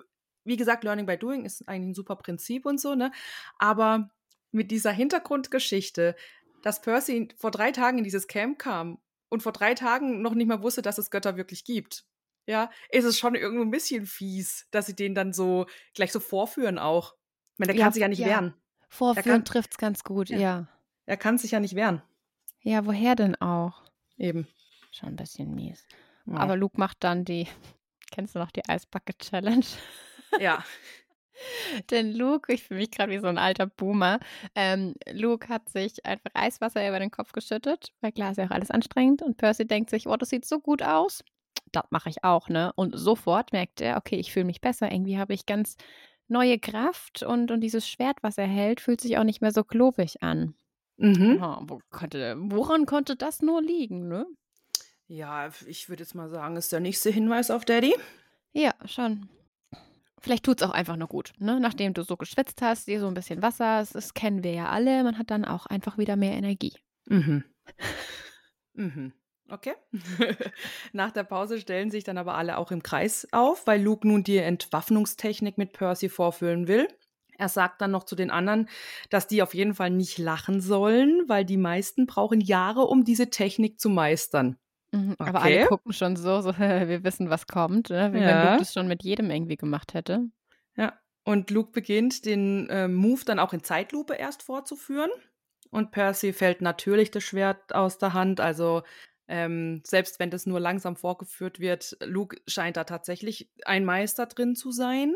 [0.44, 3.10] wie gesagt, Learning by Doing ist eigentlich ein super Prinzip und so, ne?
[3.58, 4.10] Aber
[4.52, 6.14] mit dieser Hintergrundgeschichte,
[6.62, 8.98] dass Percy vor drei Tagen in dieses Camp kam
[9.30, 12.04] und vor drei Tagen noch nicht mal wusste, dass es Götter wirklich gibt.
[12.46, 16.20] Ja, ist es schon irgendwo ein bisschen fies, dass sie den dann so gleich so
[16.20, 17.14] vorführen auch.
[17.54, 18.26] Ich meine, der Ja, kann sich ja nicht ja.
[18.26, 18.54] wehren.
[18.88, 20.38] Vorführen trifft es ganz gut, Ja.
[20.38, 20.68] ja.
[21.06, 22.02] Er kann sich ja nicht wehren.
[22.62, 23.82] Ja, woher denn auch?
[24.16, 24.46] Eben.
[24.92, 25.86] Schon ein bisschen mies.
[26.26, 26.36] Ja.
[26.36, 27.46] Aber Luke macht dann die,
[28.10, 29.64] kennst du noch die Eisbucket Challenge?
[30.40, 30.64] ja.
[31.90, 34.20] Denn Luke, ich fühle mich gerade wie so ein alter Boomer.
[34.54, 38.50] Ähm, Luke hat sich einfach Eiswasser über den Kopf geschüttet, weil klar ist ja auch
[38.50, 39.22] alles anstrengend.
[39.22, 41.24] Und Percy denkt sich, oh, das sieht so gut aus.
[41.72, 42.72] das mache ich auch, ne?
[42.76, 44.92] Und sofort merkt er, okay, ich fühle mich besser.
[44.92, 45.76] Irgendwie habe ich ganz
[46.28, 49.64] neue Kraft und, und dieses Schwert, was er hält, fühlt sich auch nicht mehr so
[49.64, 50.54] klobig an.
[51.00, 51.42] Mhm.
[51.42, 54.26] Oh, wo konnte, woran konnte das nur liegen, ne?
[55.06, 57.94] Ja, ich würde jetzt mal sagen, ist der nächste Hinweis auf Daddy.
[58.52, 59.28] Ja, schon.
[60.20, 61.58] Vielleicht tut es auch einfach nur gut, ne?
[61.58, 64.68] Nachdem du so geschwitzt hast, dir so ein bisschen Wasser, das, das kennen wir ja
[64.68, 66.74] alle, man hat dann auch einfach wieder mehr Energie.
[67.06, 67.44] Mhm.
[68.74, 69.14] mhm.
[69.48, 69.74] Okay.
[70.92, 74.22] Nach der Pause stellen sich dann aber alle auch im Kreis auf, weil Luke nun
[74.22, 76.86] die Entwaffnungstechnik mit Percy vorführen will.
[77.40, 78.68] Er sagt dann noch zu den anderen,
[79.08, 83.30] dass die auf jeden Fall nicht lachen sollen, weil die meisten brauchen Jahre, um diese
[83.30, 84.56] Technik zu meistern.
[84.92, 88.10] Mhm, Aber alle gucken schon so, so wir wissen, was kommt, ne?
[88.12, 88.50] wie wenn Ja.
[88.50, 90.26] Luke das schon mit jedem irgendwie gemacht hätte.
[90.76, 90.98] Ja.
[91.24, 95.10] Und Luke beginnt den äh, Move dann auch in Zeitlupe erst vorzuführen.
[95.70, 98.40] Und Percy fällt natürlich das Schwert aus der Hand.
[98.40, 98.82] Also
[99.28, 104.56] ähm, selbst wenn das nur langsam vorgeführt wird, Luke scheint da tatsächlich ein Meister drin
[104.56, 105.14] zu sein.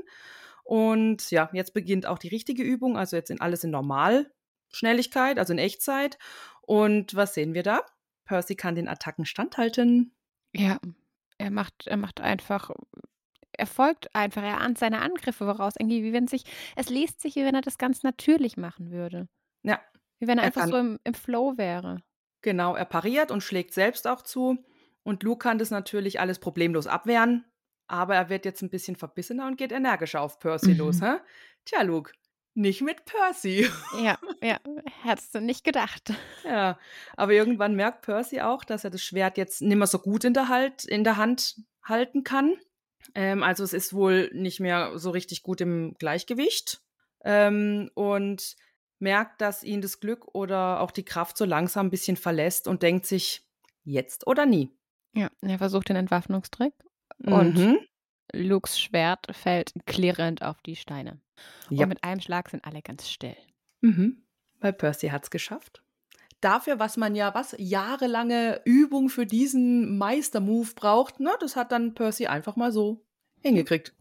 [0.64, 5.53] Und ja, jetzt beginnt auch die richtige Übung, also jetzt in alles in Normalschnelligkeit, also
[5.53, 6.18] in Echtzeit.
[6.62, 7.81] Und was sehen wir da?
[8.24, 10.14] Percy kann den Attacken standhalten.
[10.55, 10.79] Ja,
[11.38, 12.70] er macht, er macht einfach,
[13.53, 16.44] er folgt einfach, er ahnt seine Angriffe voraus, irgendwie, wie wenn sich,
[16.77, 19.29] es liest sich, wie wenn er das ganz natürlich machen würde.
[19.62, 19.81] Ja,
[20.20, 22.03] Wie wenn er Er einfach kann- so im, im Flow wäre.
[22.42, 24.59] Genau, er pariert und schlägt selbst auch zu.
[25.03, 27.44] Und Luke kann das natürlich alles problemlos abwehren.
[27.87, 30.79] Aber er wird jetzt ein bisschen verbissener und geht energischer auf Percy Mhm.
[30.79, 31.03] los.
[31.03, 31.16] Hä?
[31.64, 32.12] Tja, Luke,
[32.55, 33.68] nicht mit Percy.
[34.03, 34.59] Ja, ja,
[35.03, 36.12] hättest du nicht gedacht.
[36.44, 36.79] ja,
[37.16, 40.35] aber irgendwann merkt Percy auch, dass er das Schwert jetzt nicht mehr so gut in
[40.35, 42.57] der, halt, in der Hand halten kann.
[43.14, 46.81] Ähm, also es ist wohl nicht mehr so richtig gut im Gleichgewicht.
[47.25, 48.57] Ähm, und
[48.99, 52.83] merkt, dass ihn das Glück oder auch die Kraft so langsam ein bisschen verlässt und
[52.83, 53.47] denkt sich,
[53.83, 54.70] jetzt oder nie.
[55.14, 56.73] Ja, er versucht den Entwaffnungstrick
[57.27, 57.79] Und Mhm.
[58.33, 61.21] Lukes Schwert fällt klirrend auf die Steine.
[61.71, 61.83] Ja.
[61.85, 63.37] Und mit einem Schlag sind alle ganz still.
[63.81, 64.23] Mhm.
[64.61, 65.83] Weil Percy hat es geschafft.
[66.41, 71.95] Dafür, was man ja, was, jahrelange Übung für diesen Meistermove braucht, ne, das hat dann
[71.95, 73.03] Percy einfach mal so
[73.41, 73.95] hingekriegt.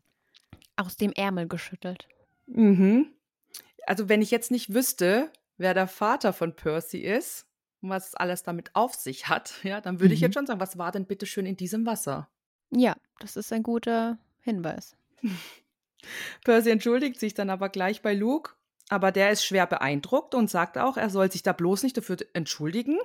[0.75, 2.07] Aus dem Ärmel geschüttelt.
[2.47, 3.07] Mhm.
[3.85, 7.45] Also, wenn ich jetzt nicht wüsste, wer der Vater von Percy ist
[7.81, 10.25] und was alles damit auf sich hat, ja, dann würde ich Mhm.
[10.25, 12.29] jetzt schon sagen, was war denn bitte schön in diesem Wasser?
[12.75, 14.95] Ja, das ist ein guter Hinweis.
[16.43, 18.53] Percy entschuldigt sich dann aber gleich bei Luke,
[18.89, 22.17] aber der ist schwer beeindruckt und sagt auch, er soll sich da bloß nicht dafür
[22.33, 22.97] entschuldigen.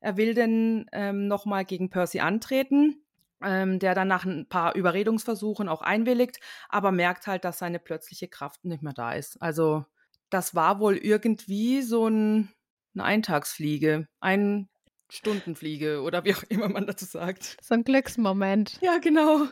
[0.00, 3.02] Er will denn ähm, nochmal gegen Percy antreten,
[3.42, 8.28] ähm, der dann nach ein paar Überredungsversuchen auch einwilligt, aber merkt halt, dass seine plötzliche
[8.28, 9.40] Kraft nicht mehr da ist.
[9.42, 9.84] Also
[10.30, 12.50] das war wohl irgendwie so ein,
[12.94, 14.68] eine Eintagsfliege, ein
[15.10, 17.56] Stundenfliege oder wie auch immer man dazu sagt.
[17.62, 18.78] So ein Glücksmoment.
[18.82, 19.46] Ja, genau.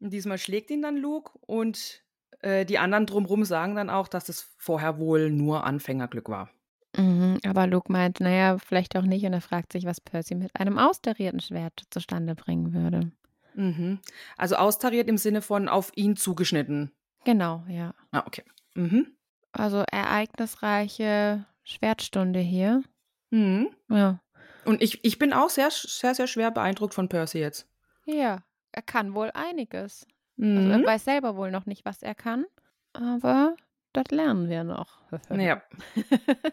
[0.00, 2.04] Und diesmal schlägt ihn dann Luke und
[2.40, 6.50] äh, die anderen drumrum sagen dann auch, dass es vorher wohl nur Anfängerglück war.
[6.96, 9.24] Mhm, aber Luke meint, naja, vielleicht auch nicht.
[9.24, 13.12] Und er fragt sich, was Percy mit einem austarierten Schwert zustande bringen würde.
[13.54, 14.00] Mhm.
[14.36, 16.92] Also austariert im Sinne von auf ihn zugeschnitten.
[17.24, 17.94] Genau, ja.
[18.12, 18.44] Ah, okay.
[18.74, 19.16] Mhm.
[19.52, 22.82] Also ereignisreiche Schwertstunde hier.
[23.30, 23.70] Mhm.
[23.88, 24.20] Ja.
[24.66, 27.68] Und ich, ich bin auch sehr, sehr, sehr schwer beeindruckt von Percy jetzt.
[28.04, 30.06] Ja, er kann wohl einiges.
[30.38, 30.86] Also er Mhm.
[30.86, 32.44] weiß selber wohl noch nicht, was er kann.
[32.92, 33.56] Aber
[33.94, 35.00] das lernen wir noch.
[35.30, 35.62] Ja.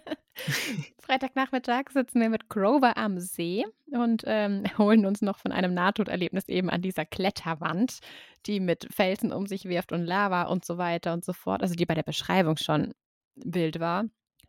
[1.00, 6.48] Freitagnachmittag sitzen wir mit Grover am See und ähm, holen uns noch von einem Nahtoderlebnis
[6.50, 8.00] eben an dieser Kletterwand,
[8.46, 11.62] die mit Felsen um sich wirft und Lava und so weiter und so fort.
[11.62, 12.94] Also die bei der Beschreibung schon
[13.36, 14.06] wild war.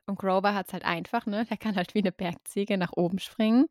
[0.07, 1.45] Und Grover hat es halt einfach, ne?
[1.47, 3.67] Der kann halt wie eine Bergziege nach oben springen.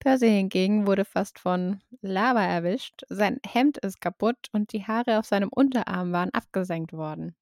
[0.00, 3.02] Percy hingegen wurde fast von Lava erwischt.
[3.08, 7.34] Sein Hemd ist kaputt und die Haare auf seinem Unterarm waren abgesenkt worden.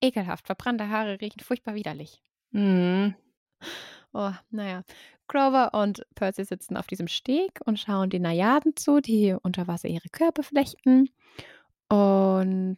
[0.00, 2.22] Ekelhaft, verbrannte Haare riechen furchtbar widerlich.
[2.50, 3.14] Mhm.
[4.12, 4.82] Oh, naja.
[5.26, 9.88] Grover und Percy sitzen auf diesem Steg und schauen den Najaden zu, die unter Wasser
[9.88, 11.10] ihre Körper flechten.
[11.88, 12.76] Und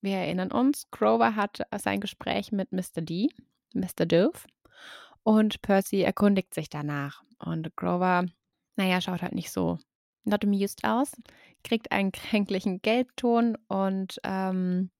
[0.00, 3.02] wir erinnern uns, Grover hat sein Gespräch mit Mr.
[3.02, 3.28] D,
[3.74, 4.06] Mr.
[4.06, 4.38] Dove.
[5.22, 7.22] Und Percy erkundigt sich danach.
[7.38, 8.26] Und Grover,
[8.76, 9.78] naja, schaut halt nicht so
[10.24, 11.12] not amused aus,
[11.62, 14.90] kriegt einen kränklichen Gelbton und ähm,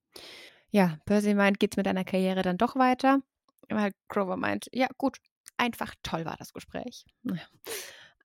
[0.71, 3.21] ja, Percy meint, geht's mit deiner Karriere dann doch weiter?
[3.69, 5.19] Weil Grover meint, ja, gut,
[5.57, 7.07] einfach toll war das Gespräch.
[7.23, 7.47] Naja.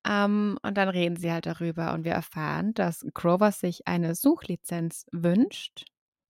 [0.08, 5.06] Ähm, und dann reden sie halt darüber und wir erfahren, dass Grover sich eine Suchlizenz
[5.12, 5.86] wünscht.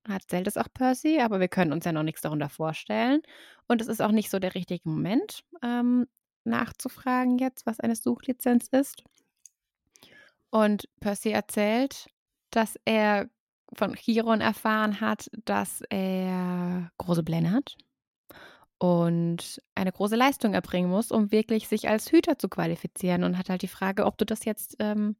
[0.08, 3.22] Erzählt es auch Percy, aber wir können uns ja noch nichts darunter vorstellen.
[3.68, 6.08] Und es ist auch nicht so der richtige Moment, ähm,
[6.46, 9.04] nachzufragen jetzt, was eine Suchlizenz ist.
[10.50, 12.08] Und Percy erzählt,
[12.50, 13.30] dass er
[13.74, 17.78] von Chiron erfahren hat, dass er große Pläne hat
[18.80, 23.50] und eine große Leistung erbringen muss, um wirklich sich als Hüter zu qualifizieren und hat
[23.50, 25.18] halt die Frage, ob du das jetzt ähm,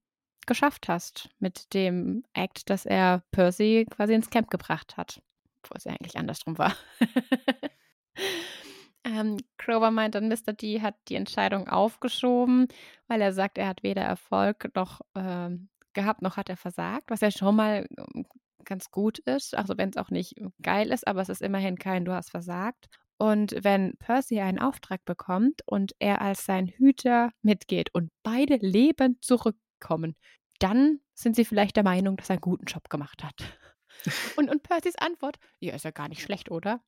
[0.50, 5.22] geschafft hast mit dem Act, dass er Percy quasi ins Camp gebracht hat,
[5.64, 6.76] wo es ja eigentlich andersrum war.
[9.06, 10.54] ähm, Grover meint dann, Mr.
[10.54, 12.68] D hat die Entscheidung aufgeschoben,
[13.08, 17.22] weil er sagt, er hat weder Erfolg noch ähm, gehabt, noch hat er versagt, was
[17.22, 18.26] ja schon mal ähm,
[18.66, 22.06] ganz gut ist, also wenn es auch nicht geil ist, aber es ist immerhin kein
[22.06, 22.88] Du hast versagt.
[23.18, 29.24] Und wenn Percy einen Auftrag bekommt und er als sein Hüter mitgeht und beide lebend
[29.24, 30.16] zurückkommen,
[30.60, 33.36] dann sind sie vielleicht der Meinung, dass er einen guten Job gemacht hat.
[34.38, 36.80] Und, und Percys Antwort, ja, ist ja gar nicht schlecht, oder?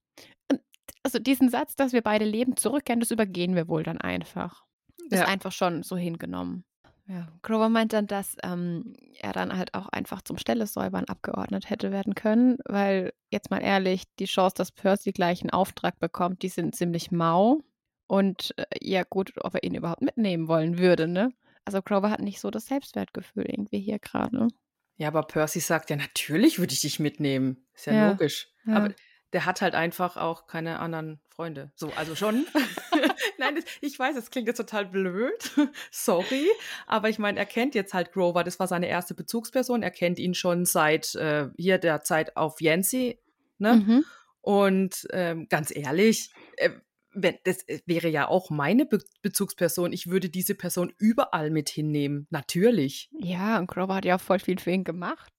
[0.49, 0.61] Und
[1.03, 4.63] also diesen Satz, dass wir beide lebend zurückkehren, das übergehen wir wohl dann einfach.
[5.09, 5.25] Ist ja.
[5.25, 6.63] einfach schon so hingenommen.
[7.07, 11.91] Ja, Grover meint dann, dass ähm, er dann halt auch einfach zum Stellesäubern abgeordnet hätte
[11.91, 16.49] werden können, weil jetzt mal ehrlich, die Chance, dass Percy gleich einen Auftrag bekommt, die
[16.49, 17.59] sind ziemlich mau.
[18.07, 21.33] Und äh, ja, gut, ob er ihn überhaupt mitnehmen wollen würde, ne?
[21.71, 24.49] Also Grover hat nicht so das Selbstwertgefühl irgendwie hier gerade.
[24.97, 27.65] Ja, aber Percy sagt ja, natürlich würde ich dich mitnehmen.
[27.73, 28.49] Ist ja, ja logisch.
[28.65, 28.75] Ja.
[28.75, 28.93] Aber
[29.31, 31.71] der hat halt einfach auch keine anderen Freunde.
[31.75, 32.45] So, also schon.
[33.37, 35.51] Nein, das, ich weiß, es klingt jetzt total blöd.
[35.91, 36.49] Sorry.
[36.87, 38.43] Aber ich meine, er kennt jetzt halt Grover.
[38.43, 39.81] Das war seine erste Bezugsperson.
[39.81, 43.17] Er kennt ihn schon seit äh, hier der Zeit auf Yancy.
[43.59, 43.75] Ne?
[43.75, 44.05] Mhm.
[44.41, 46.71] Und ähm, ganz ehrlich, äh,
[47.13, 49.93] wenn, das äh, wäre ja auch meine Be Bezugsperson.
[49.93, 52.27] Ich würde diese Person überall mit hinnehmen.
[52.29, 53.09] Natürlich.
[53.19, 55.33] Ja, und Grover hat ja auch voll viel für ihn gemacht.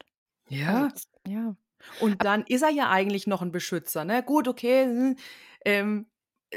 [0.49, 0.85] Ja.
[0.85, 1.57] Also, ja.
[2.01, 4.05] Und dann ist er ja eigentlich noch ein Beschützer.
[4.05, 4.23] Ne?
[4.23, 5.17] Gut, okay, hm,
[5.65, 6.07] ähm,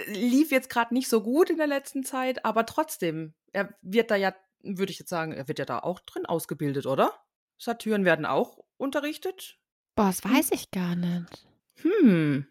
[0.07, 4.15] lief jetzt gerade nicht so gut in der letzten Zeit, aber trotzdem, er wird da
[4.15, 7.13] ja, würde ich jetzt sagen, er wird ja da auch drin ausgebildet, oder?
[7.57, 9.57] Satyren werden auch unterrichtet?
[9.95, 10.31] Boah, das hm.
[10.31, 11.47] weiß ich gar nicht.
[11.81, 12.47] Hm.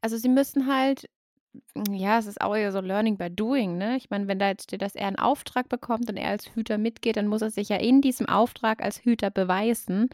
[0.00, 1.06] Also sie müssen halt,
[1.90, 3.96] ja, es ist auch eher so Learning by Doing, ne?
[3.96, 6.78] Ich meine, wenn da jetzt steht, dass er einen Auftrag bekommt und er als Hüter
[6.78, 10.08] mitgeht, dann muss er sich ja in diesem Auftrag als Hüter beweisen.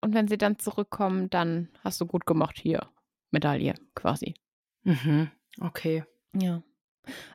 [0.00, 2.88] Und wenn sie dann zurückkommen, dann hast du gut gemacht hier.
[3.30, 4.34] Medaille quasi.
[4.82, 5.30] Mhm.
[5.60, 6.04] Okay.
[6.34, 6.62] Ja.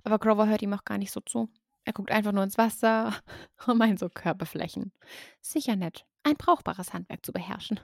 [0.03, 1.49] Aber Grover hört ihm auch gar nicht so zu.
[1.85, 3.13] Er guckt einfach nur ins Wasser
[3.67, 4.91] und meint so Körperflächen.
[5.41, 6.05] Sicher nett.
[6.23, 7.79] Ein brauchbares Handwerk zu beherrschen.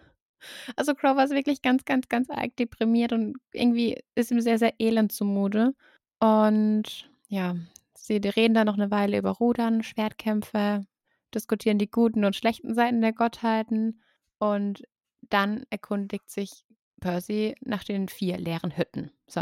[0.76, 4.74] Also Grover ist wirklich ganz, ganz, ganz arg deprimiert und irgendwie ist ihm sehr, sehr
[4.80, 5.76] elend zumute.
[6.20, 7.56] Und ja,
[7.96, 10.86] sie reden da noch eine Weile über Rudern, Schwertkämpfe,
[11.34, 14.02] diskutieren die guten und schlechten Seiten der Gottheiten.
[14.40, 14.84] Und
[15.22, 16.66] dann erkundigt sich
[17.00, 19.12] Percy nach den vier leeren Hütten.
[19.28, 19.42] So.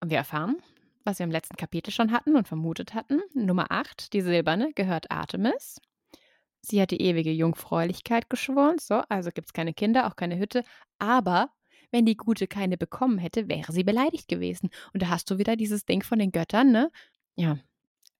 [0.00, 0.56] Und wir erfahren,
[1.04, 3.20] was wir im letzten Kapitel schon hatten und vermutet hatten.
[3.32, 5.80] Nummer 8, die silberne, gehört Artemis.
[6.68, 8.78] Sie hat die ewige Jungfräulichkeit geschworen.
[8.80, 10.64] So, also gibt es keine Kinder, auch keine Hütte.
[10.98, 11.50] Aber
[11.92, 14.70] wenn die Gute keine bekommen hätte, wäre sie beleidigt gewesen.
[14.92, 16.90] Und da hast du wieder dieses Ding von den Göttern, ne?
[17.36, 17.58] Ja.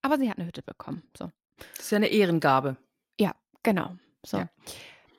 [0.01, 1.03] Aber sie hat eine Hütte bekommen.
[1.19, 1.33] So.
[1.59, 2.77] Das ist ja eine Ehrengabe.
[3.19, 3.97] Ja, genau.
[4.25, 4.39] So.
[4.39, 4.49] Ja.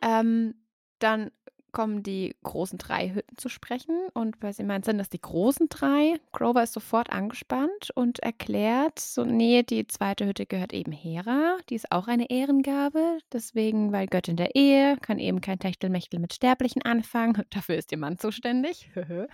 [0.02, 0.56] Ähm,
[1.00, 1.32] dann
[1.72, 5.70] kommen die großen drei Hütten zu sprechen und weil sie meint, sind das die großen
[5.70, 6.20] drei?
[6.32, 11.76] Grover ist sofort angespannt und erklärt, so, nee, die zweite Hütte gehört eben Hera, die
[11.76, 16.82] ist auch eine Ehrengabe, deswegen, weil Göttin der Ehe, kann eben kein Techtelmechtel mit Sterblichen
[16.84, 18.90] anfangen, dafür ist ihr Mann zuständig.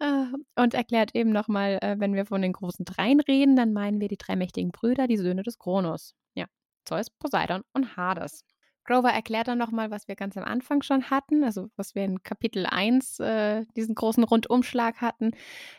[0.00, 4.00] Ah, und erklärt eben nochmal, äh, wenn wir von den großen Dreien reden, dann meinen
[4.00, 6.14] wir die drei mächtigen Brüder, die Söhne des Kronos.
[6.34, 6.46] Ja,
[6.84, 8.44] Zeus, Poseidon und Hades.
[8.88, 12.22] Grover erklärt dann nochmal, was wir ganz am Anfang schon hatten, also was wir in
[12.22, 15.32] Kapitel 1, äh, diesen großen Rundumschlag hatten,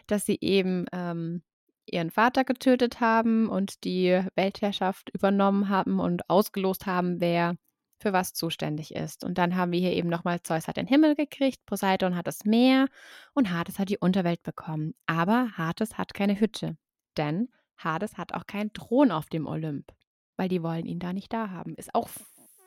[0.05, 1.41] dass sie eben ähm,
[1.87, 7.55] ihren Vater getötet haben und die Weltherrschaft übernommen haben und ausgelost haben, wer
[7.99, 9.23] für was zuständig ist.
[9.23, 12.45] Und dann haben wir hier eben nochmal, Zeus hat den Himmel gekriegt, Poseidon hat das
[12.45, 12.89] Meer
[13.33, 14.93] und Hades hat die Unterwelt bekommen.
[15.07, 16.77] Aber Hades hat keine Hütte,
[17.17, 19.91] denn Hades hat auch keinen Thron auf dem Olymp,
[20.37, 21.73] weil die wollen ihn da nicht da haben.
[21.73, 22.07] Ist auch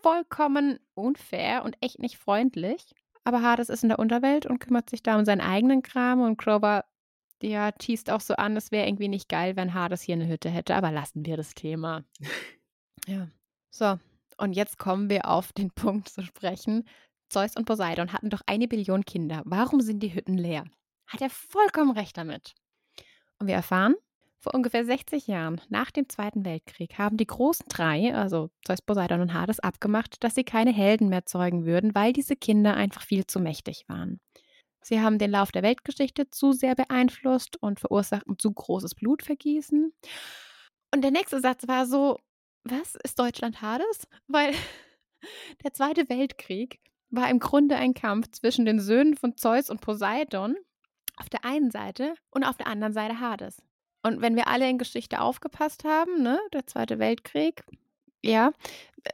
[0.03, 2.85] vollkommen unfair und echt nicht freundlich.
[3.25, 6.39] Aber Hades ist in der Unterwelt und kümmert sich da um seinen eigenen Kram und
[6.39, 6.85] Grover,
[7.43, 10.51] ja, teast auch so an, es wäre irgendwie nicht geil, wenn Hades hier eine Hütte
[10.51, 12.05] hätte, aber lassen wir das Thema.
[13.07, 13.29] ja.
[13.71, 13.99] So,
[14.39, 16.89] und jetzt kommen wir auf den Punkt zu sprechen.
[17.29, 19.43] Zeus und Poseidon hatten doch eine Billion Kinder.
[19.45, 20.65] Warum sind die Hütten leer?
[21.07, 22.55] Hat er vollkommen recht damit.
[23.39, 23.95] Und wir erfahren,
[24.43, 29.21] vor ungefähr 60 Jahren, nach dem Zweiten Weltkrieg, haben die großen drei, also Zeus, Poseidon
[29.21, 33.27] und Hades, abgemacht, dass sie keine Helden mehr zeugen würden, weil diese Kinder einfach viel
[33.27, 34.21] zu mächtig waren.
[34.83, 39.93] Sie haben den Lauf der Weltgeschichte zu sehr beeinflusst und verursachten zu großes Blutvergießen.
[40.93, 42.19] Und der nächste Satz war so,
[42.65, 44.09] was ist Deutschland Hades?
[44.27, 44.53] Weil
[45.65, 50.57] Der Zweite Weltkrieg war im Grunde ein Kampf zwischen den Söhnen von Zeus und Poseidon
[51.17, 53.63] auf der einen Seite und auf der anderen Seite Hades.
[54.03, 57.65] Und wenn wir alle in Geschichte aufgepasst haben, ne, der Zweite Weltkrieg,
[58.23, 58.53] ja,
[59.05, 59.11] äh,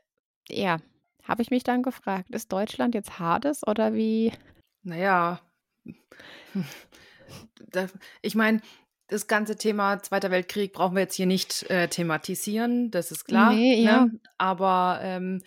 [0.48, 0.78] ja,
[1.24, 4.32] habe ich mich dann gefragt, ist Deutschland jetzt Hades oder wie?
[4.82, 5.40] Naja,
[8.22, 8.60] ich meine,
[9.08, 13.52] das ganze Thema Zweiter Weltkrieg brauchen wir jetzt hier nicht äh, thematisieren, das ist klar.
[13.52, 13.82] Nee, ne?
[13.82, 14.08] ja.
[14.36, 15.42] Aber ähm,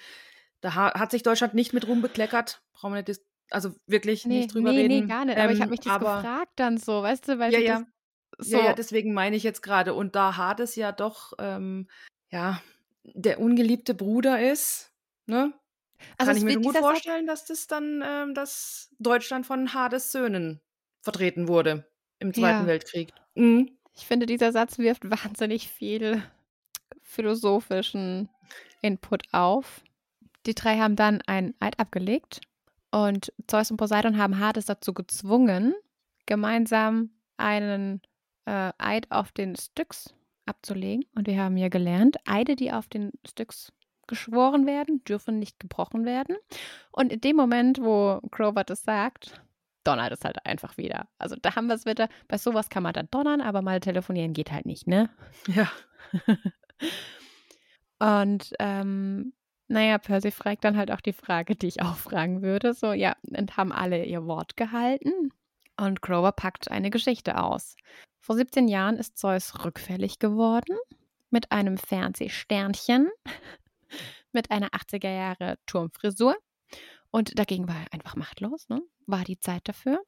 [0.61, 2.61] da ha hat sich Deutschland nicht mit Ruhm bekleckert.
[2.73, 5.01] Brauchen wir nicht, also wirklich nee, nicht drüber nee, reden.
[5.01, 5.37] Nee, gar nicht.
[5.37, 7.83] aber ich habe mich das aber, gefragt dann so, weißt du, weil ja, ja,
[8.37, 8.57] so.
[8.57, 9.93] ja, ja, deswegen meine ich jetzt gerade.
[9.93, 11.87] Und da Hades ja doch, ähm,
[12.29, 12.61] ja,
[13.03, 14.91] der ungeliebte Bruder ist,
[15.25, 15.53] ne?
[16.17, 20.59] Also Kann ich mir gut vorstellen, dass das dann, ähm, dass Deutschland von Hades Söhnen
[21.01, 21.85] vertreten wurde
[22.19, 22.67] im Zweiten ja.
[22.67, 23.09] Weltkrieg.
[23.35, 23.77] Mhm.
[23.93, 26.23] Ich finde, dieser Satz wirft wahnsinnig viel
[27.03, 28.29] philosophischen
[28.81, 29.81] Input auf.
[30.45, 32.41] Die drei haben dann ein Eid abgelegt
[32.91, 35.75] und Zeus und Poseidon haben Hades dazu gezwungen,
[36.25, 38.01] gemeinsam einen
[38.45, 40.13] äh, Eid auf den Styx
[40.45, 41.05] abzulegen.
[41.15, 43.71] Und wir haben ja gelernt, Eide, die auf den Styx
[44.07, 46.35] geschworen werden, dürfen nicht gebrochen werden.
[46.91, 49.41] Und in dem Moment, wo Grover das sagt,
[49.83, 51.07] donnert es halt einfach wieder.
[51.17, 52.09] Also da haben wir es wieder.
[52.27, 55.09] Bei sowas kann man dann donnern, aber mal telefonieren geht halt nicht, ne?
[55.47, 55.71] Ja.
[57.99, 59.33] Und ähm,
[59.67, 62.73] naja, Percy fragt dann halt auch die Frage, die ich auch fragen würde.
[62.73, 65.31] So, ja, und haben alle ihr Wort gehalten?
[65.81, 67.75] Und Grover packt eine Geschichte aus.
[68.19, 70.77] Vor 17 Jahren ist Zeus rückfällig geworden
[71.31, 73.09] mit einem Fernsehsternchen,
[74.31, 76.37] mit einer 80er Jahre Turmfrisur.
[77.09, 78.79] Und dagegen war er einfach machtlos, ne?
[79.07, 79.99] war die Zeit dafür.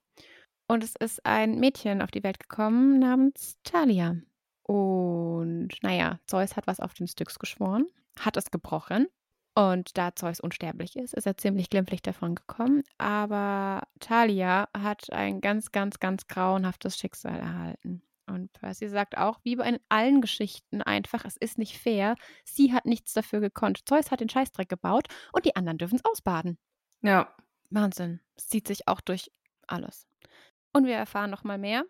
[0.68, 4.18] Und es ist ein Mädchen auf die Welt gekommen namens Thalia.
[4.62, 7.88] Und naja, Zeus hat was auf den Styx geschworen,
[8.20, 9.08] hat es gebrochen
[9.56, 12.84] und da Zeus unsterblich ist, ist er ziemlich glimpflich davon gekommen.
[12.98, 18.02] Aber Talia hat ein ganz, ganz, ganz grauenhaftes Schicksal erhalten.
[18.26, 22.16] Und Percy sagt auch, wie bei allen Geschichten einfach, es ist nicht fair.
[22.46, 23.82] Sie hat nichts dafür gekonnt.
[23.88, 26.58] Zeus hat den Scheißdreck gebaut und die anderen dürfen es ausbaden.
[27.02, 27.36] Ja.
[27.70, 28.22] Wahnsinn.
[28.36, 29.32] Es zieht sich auch durch
[29.68, 30.08] alles.
[30.72, 31.84] Und wir erfahren noch mal mehr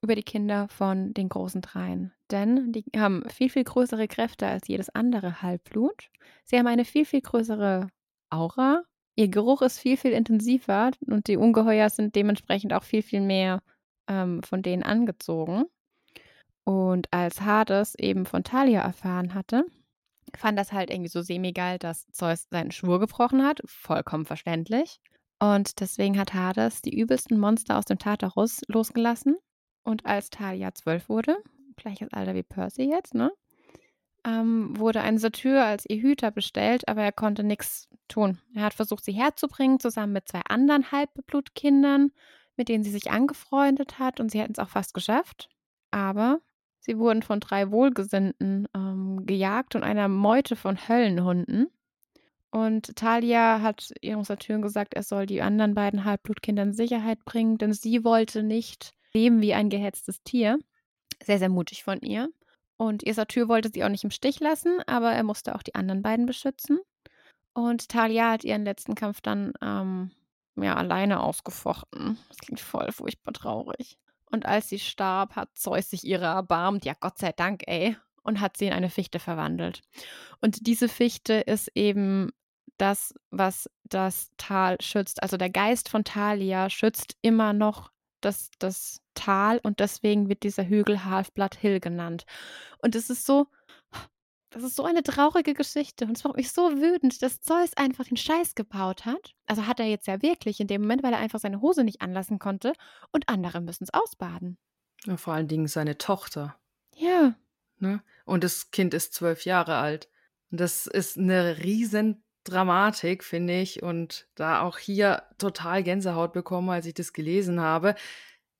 [0.00, 2.12] über die Kinder von den großen Dreien.
[2.30, 6.10] Denn die haben viel, viel größere Kräfte als jedes andere Halbblut.
[6.44, 7.88] Sie haben eine viel, viel größere
[8.30, 8.82] Aura.
[9.16, 13.60] Ihr Geruch ist viel, viel intensiver und die Ungeheuer sind dementsprechend auch viel, viel mehr
[14.08, 15.64] ähm, von denen angezogen.
[16.64, 19.64] Und als Hades eben von Talia erfahren hatte,
[20.36, 23.60] fand das halt irgendwie so semi-geil, dass Zeus seinen Schwur gebrochen hat.
[23.64, 25.00] Vollkommen verständlich.
[25.40, 29.36] Und deswegen hat Hades die übelsten Monster aus dem Tartarus losgelassen
[29.88, 31.38] und als Talia zwölf wurde,
[31.76, 33.32] gleiches Alter wie Percy jetzt, ne?
[34.24, 38.38] Ähm, wurde ein Satyr als ihr Hüter bestellt, aber er konnte nichts tun.
[38.54, 42.10] Er hat versucht, sie herzubringen, zusammen mit zwei anderen Halbblutkindern,
[42.56, 45.48] mit denen sie sich angefreundet hat, und sie hätten es auch fast geschafft.
[45.90, 46.40] Aber
[46.80, 51.68] sie wurden von drei Wohlgesinnten ähm, gejagt und einer Meute von Höllenhunden.
[52.50, 57.56] Und Talia hat ihrem Satyren gesagt, er soll die anderen beiden Halbblutkindern in Sicherheit bringen,
[57.56, 60.58] denn sie wollte nicht leben wie ein gehetztes Tier.
[61.22, 62.28] Sehr, sehr mutig von ihr.
[62.76, 65.74] Und ihr Satyr wollte sie auch nicht im Stich lassen, aber er musste auch die
[65.74, 66.78] anderen beiden beschützen.
[67.52, 70.12] Und Talia hat ihren letzten Kampf dann ähm,
[70.56, 72.18] ja, alleine ausgefochten.
[72.28, 73.98] Das klingt voll furchtbar traurig.
[74.30, 76.84] Und als sie starb, hat Zeus sich ihrer erbarmt.
[76.84, 77.96] Ja, Gott sei Dank, ey.
[78.22, 79.80] Und hat sie in eine Fichte verwandelt.
[80.40, 82.30] Und diese Fichte ist eben
[82.76, 85.22] das, was das Tal schützt.
[85.22, 87.90] Also der Geist von Talia schützt immer noch
[88.20, 92.24] das, das Tal und deswegen wird dieser Hügel Half-Blood Hill genannt.
[92.78, 93.46] Und es ist so,
[94.50, 98.04] das ist so eine traurige Geschichte und es macht mich so wütend, dass Zeus einfach
[98.06, 99.34] den Scheiß gebaut hat.
[99.46, 102.00] Also hat er jetzt ja wirklich in dem Moment, weil er einfach seine Hose nicht
[102.00, 102.72] anlassen konnte
[103.12, 104.58] und andere müssen es ausbaden.
[105.04, 106.58] Ja, vor allen Dingen seine Tochter.
[106.94, 107.34] Ja.
[107.78, 108.02] Ne?
[108.24, 110.08] Und das Kind ist zwölf Jahre alt.
[110.50, 113.82] Und das ist eine riesen Dramatik, finde ich.
[113.82, 117.94] Und da auch hier total Gänsehaut bekommen, als ich das gelesen habe.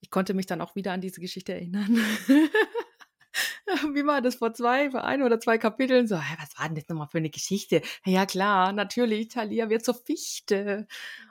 [0.01, 1.97] Ich konnte mich dann auch wieder an diese Geschichte erinnern.
[3.93, 6.07] Wie war das vor zwei, vor ein oder zwei Kapiteln?
[6.07, 7.81] So, hey, was war denn das nochmal für eine Geschichte?
[8.05, 10.87] Ja, klar, natürlich, Thalia wird zur Fichte.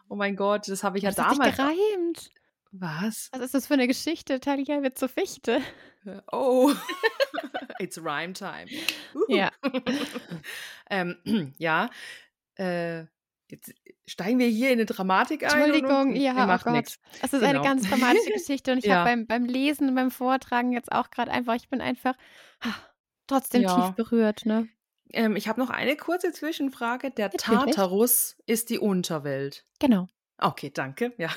[0.09, 1.59] Oh mein Gott, das habe ich ja das damals.
[1.59, 2.31] Hat sich gereimt.
[2.71, 3.31] Was?
[3.33, 4.41] Was ist das für eine Geschichte?
[4.41, 5.61] Thalia wird zur Fichte.
[6.31, 6.73] Oh,
[7.79, 8.67] it's rhyme time.
[9.15, 9.35] Uh.
[9.35, 9.51] Ja.
[10.91, 11.17] ähm,
[11.59, 11.91] ja,
[12.59, 13.07] äh,
[13.51, 13.75] jetzt
[14.07, 15.51] steigen wir hier in eine Dramatik ein.
[15.51, 16.73] Entschuldigung, ja, oh Gott.
[16.73, 16.99] Nix.
[17.23, 17.47] Es ist genau.
[17.47, 18.97] eine ganz dramatische Geschichte und ich ja.
[18.97, 22.15] habe beim, beim Lesen und beim Vortragen jetzt auch gerade einfach, ich bin einfach
[22.63, 22.75] ha,
[23.27, 23.75] trotzdem ja.
[23.75, 24.69] tief berührt, ne?
[25.13, 27.11] Ähm, ich habe noch eine kurze Zwischenfrage.
[27.11, 27.75] Der Natürlich.
[27.75, 29.65] Tartarus ist die Unterwelt.
[29.79, 30.09] Genau.
[30.39, 31.15] Okay, danke.
[31.17, 31.31] Ja.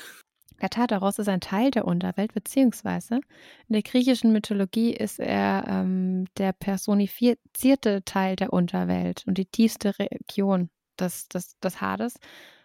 [0.60, 6.26] Der Tartaros ist ein Teil der Unterwelt, beziehungsweise in der griechischen Mythologie ist er ähm,
[6.36, 10.70] der personifizierte Teil der Unterwelt und die tiefste Region
[11.02, 12.16] des, des, des Hades,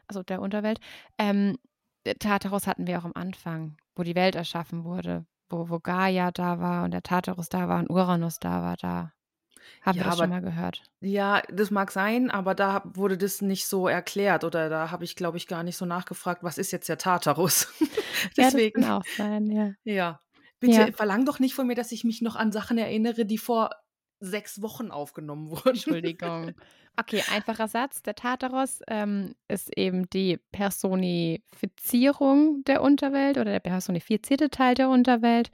[0.07, 0.79] also der Unterwelt.
[1.19, 1.57] Ähm,
[2.05, 6.31] der Tartaros hatten wir auch am Anfang, wo die Welt erschaffen wurde, wo, wo Gaia
[6.31, 9.13] da war und der Tartarus da war und Uranus da war da.
[9.81, 10.85] Haben Ja, wir das schon aber mal gehört?
[11.01, 15.15] ja, das mag sein, aber da wurde das nicht so erklärt oder da habe ich,
[15.15, 17.69] glaube ich, gar nicht so nachgefragt, was ist jetzt der Tartarus?
[18.37, 19.73] Ja, das Deswegen, kann auch sein, ja.
[19.83, 20.19] ja.
[20.59, 23.37] Bitte Ja, verlang doch nicht von mir, dass ich mich noch an Sachen erinnere, die
[23.37, 23.71] vor
[24.19, 25.69] sechs Wochen aufgenommen wurden.
[25.69, 26.53] Entschuldigung.
[26.99, 28.01] Okay, einfacher Satz.
[28.01, 35.51] Der Tartaros ähm, ist eben die Personifizierung der Unterwelt oder der personifizierte Teil der Unterwelt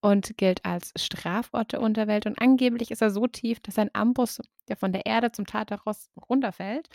[0.00, 2.26] und gilt als Strafort der Unterwelt.
[2.26, 6.10] Und angeblich ist er so tief, dass ein Amboss, der von der Erde zum Tartaros
[6.28, 6.88] runterfällt,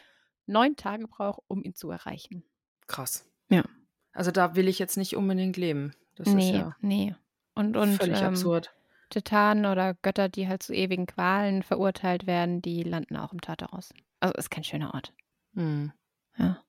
[0.46, 2.44] neun Tage braucht, um ihn zu erreichen.
[2.88, 3.26] Krass.
[3.50, 3.64] Ja.
[4.12, 5.94] Also da will ich jetzt nicht unbedingt leben.
[6.16, 7.16] Das ist Nee, ja nee.
[7.54, 8.74] Und, und völlig ähm, absurd.
[9.10, 13.94] Titanen oder Götter, die halt zu ewigen Qualen verurteilt werden, die landen auch im Tartaros.
[14.20, 15.14] Also ist kein schöner Ort.
[15.56, 15.92] Hm.
[16.38, 16.66] Ja.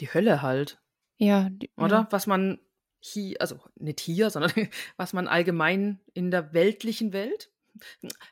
[0.00, 0.80] Die Hölle halt,
[1.18, 2.06] Ja, die, oder?
[2.06, 2.08] ja.
[2.10, 2.60] Was man
[3.00, 4.52] hier, also nicht hier, sondern
[4.96, 7.52] was man allgemein in der weltlichen Welt,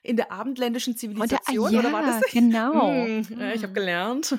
[0.02, 2.24] in der abendländischen Und der, ah, Zivilisation, oder war ja, das?
[2.30, 3.08] genau.
[3.08, 3.74] Hm, ja, ich habe Hm.
[3.74, 4.38] gelernt.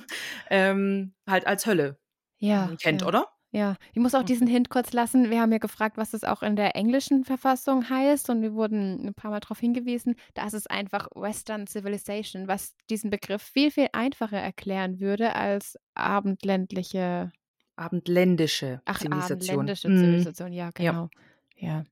[0.49, 1.99] Ähm, halt als Hölle
[2.39, 3.03] Ja, kennt, ja.
[3.03, 3.27] oder?
[3.51, 4.45] Ja, ich muss auch diesen.
[4.47, 5.31] Hint kurz lassen.
[5.31, 9.07] Wir haben ja gefragt, was es auch in der englischen Verfassung heißt und wir wurden
[9.07, 10.15] ein paar Mal darauf hingewiesen.
[10.35, 15.77] Da ist es einfach Western Civilization, was diesen Begriff viel, viel einfacher erklären würde als
[15.95, 17.31] abendländliche,
[17.75, 19.39] Abendländische ach, Zivilisation.
[19.59, 19.97] abendländische Hm.
[19.97, 20.53] Zivilisation.
[20.53, 20.71] Ja, Ja.
[20.91, 21.09] genau.
[21.55, 21.83] Ja,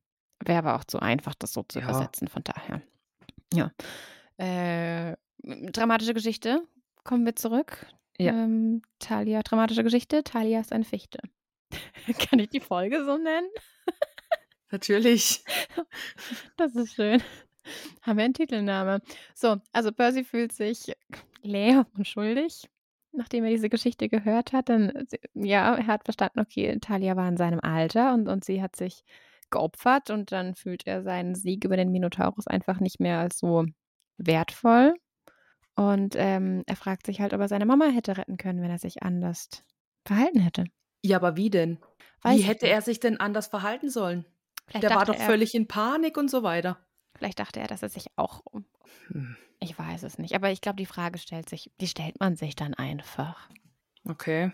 [0.45, 1.85] wäre aber auch zu einfach, das so zu Ja.
[1.89, 2.81] übersetzen, von daher.
[3.53, 3.71] Ja.
[4.37, 5.15] Äh,
[5.71, 6.61] dramatische Geschichte.
[7.03, 7.87] Kommen wir zurück.
[8.19, 8.33] Ja.
[8.33, 10.23] Ähm, Talia, dramatische Geschichte.
[10.23, 11.19] Talia ist eine Fichte.
[12.29, 13.49] Kann ich die Folge so nennen?
[14.71, 15.43] Natürlich.
[16.57, 17.21] Das ist schön.
[18.01, 19.01] Haben wir einen Titelname.
[19.35, 20.95] So, also Percy fühlt sich
[21.41, 22.67] leer und schuldig,
[23.11, 24.69] nachdem er diese Geschichte gehört hat.
[24.69, 28.75] Dann, ja, er hat verstanden, okay, Talia war in seinem Alter und, und sie hat
[28.75, 29.03] sich
[29.49, 33.65] geopfert und dann fühlt er seinen Sieg über den Minotaurus einfach nicht mehr als so
[34.17, 34.95] wertvoll.
[35.75, 38.79] Und ähm, er fragt sich halt, ob er seine Mama hätte retten können, wenn er
[38.79, 39.63] sich anders
[40.05, 40.65] verhalten hätte.
[41.07, 41.77] Ja, aber wie denn?
[42.21, 42.73] Weiß Wie hätte nicht.
[42.73, 44.25] er sich denn anders verhalten sollen?
[44.67, 46.77] Vielleicht Der war doch er, völlig in Panik und so weiter.
[47.17, 48.65] vielleicht dachte er, dass er sich auch um
[49.07, 52.35] Hm, Ich weiß es nicht, aber ich glaube, die Frage stellt sich, die stellt man
[52.35, 53.49] sich dann einfach.
[54.09, 54.51] Okay.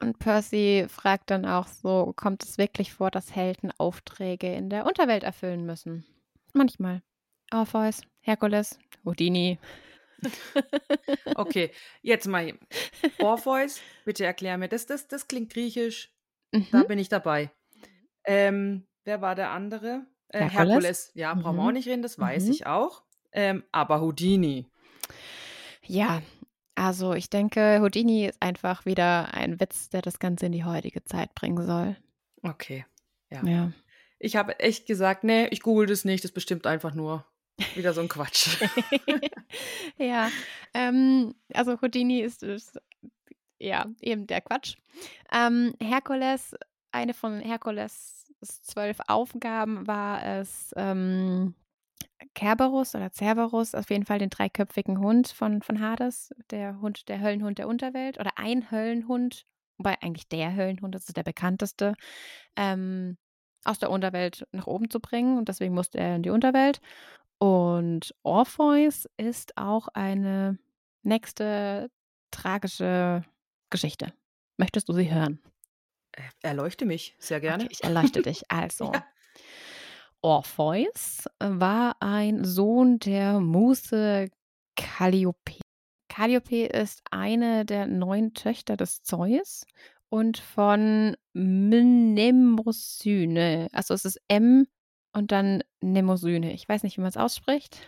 [0.00, 4.86] Und Percy fragt dann auch so, kommt es wirklich vor, dass Helden Aufträge in der
[4.86, 6.04] Unterwelt erfüllen müssen?
[6.52, 7.02] Manchmal.
[7.52, 9.58] Orpheus, Herkules, Houdini.
[11.34, 11.70] Okay,
[12.02, 12.58] jetzt mal.
[13.18, 14.68] Orpheus, bitte erklär mir.
[14.68, 16.12] Das, das, das klingt griechisch.
[16.50, 16.86] Da Mhm.
[16.88, 17.50] bin ich dabei.
[18.24, 20.06] Ähm, wer war der andere?
[20.28, 20.54] Äh, Herkules.
[20.54, 21.10] Herkules.
[21.14, 21.72] Ja, brauchen wir auch Mhm.
[21.74, 22.50] nicht reden, das weiß Mhm.
[22.50, 23.02] ich auch.
[23.32, 24.66] Ähm, aber Houdini.
[25.84, 26.22] Ja,
[26.74, 31.04] also ich denke, Houdini ist einfach wieder ein Witz, der das Ganze in die heutige
[31.04, 31.96] Zeit bringen soll.
[32.42, 32.84] Okay.
[33.30, 33.44] Ja.
[33.44, 33.72] Ja.
[34.18, 36.24] Ich habe echt gesagt, nee, ich google das nicht.
[36.24, 37.26] Das bestimmt einfach nur
[37.74, 38.60] wieder so ein Quatsch.
[39.98, 40.30] ja,
[40.74, 42.80] ähm, also Houdini ist, ist
[43.58, 44.76] ja eben der Quatsch.
[45.32, 46.54] Ähm, Herkules,
[46.92, 51.54] eine von Herkules zwölf Aufgaben war es, ähm,
[52.36, 57.20] Cerberus oder Cerberus, auf jeden Fall den dreiköpfigen Hund von, von Hades, der Hund, der
[57.20, 59.46] Höllenhund der Unterwelt oder ein Höllenhund,
[59.78, 61.94] wobei eigentlich der Höllenhund, das ist der bekannteste,
[62.56, 63.16] ähm,
[63.64, 66.80] aus der Unterwelt nach oben zu bringen und deswegen musste er in die Unterwelt.
[67.38, 70.58] Und Orpheus ist auch eine
[71.02, 71.90] nächste
[72.30, 73.22] tragische
[73.70, 74.12] Geschichte.
[74.56, 75.40] Möchtest du sie hören?
[76.42, 77.64] Erleuchte mich sehr gerne.
[77.64, 78.42] Okay, ich erleuchte dich.
[78.50, 79.04] Also, Ja.
[80.22, 84.30] Orpheus war ein Sohn der Muse
[84.76, 85.60] Calliope.
[86.08, 89.64] Calliope ist eine der neun Töchter des Zeus
[90.08, 93.68] und von Mnemosyne.
[93.72, 94.66] Also es ist M
[95.16, 96.52] und dann Mnemosyne.
[96.52, 97.78] Ich weiß nicht, wie man es ausspricht,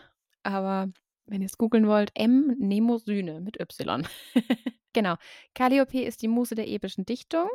[0.43, 0.89] aber
[1.27, 4.07] wenn ihr es googeln wollt, M Mnemosyne mit Y.
[4.95, 5.17] genau.
[5.55, 7.49] Calliope ist die Muse der epischen Dichtung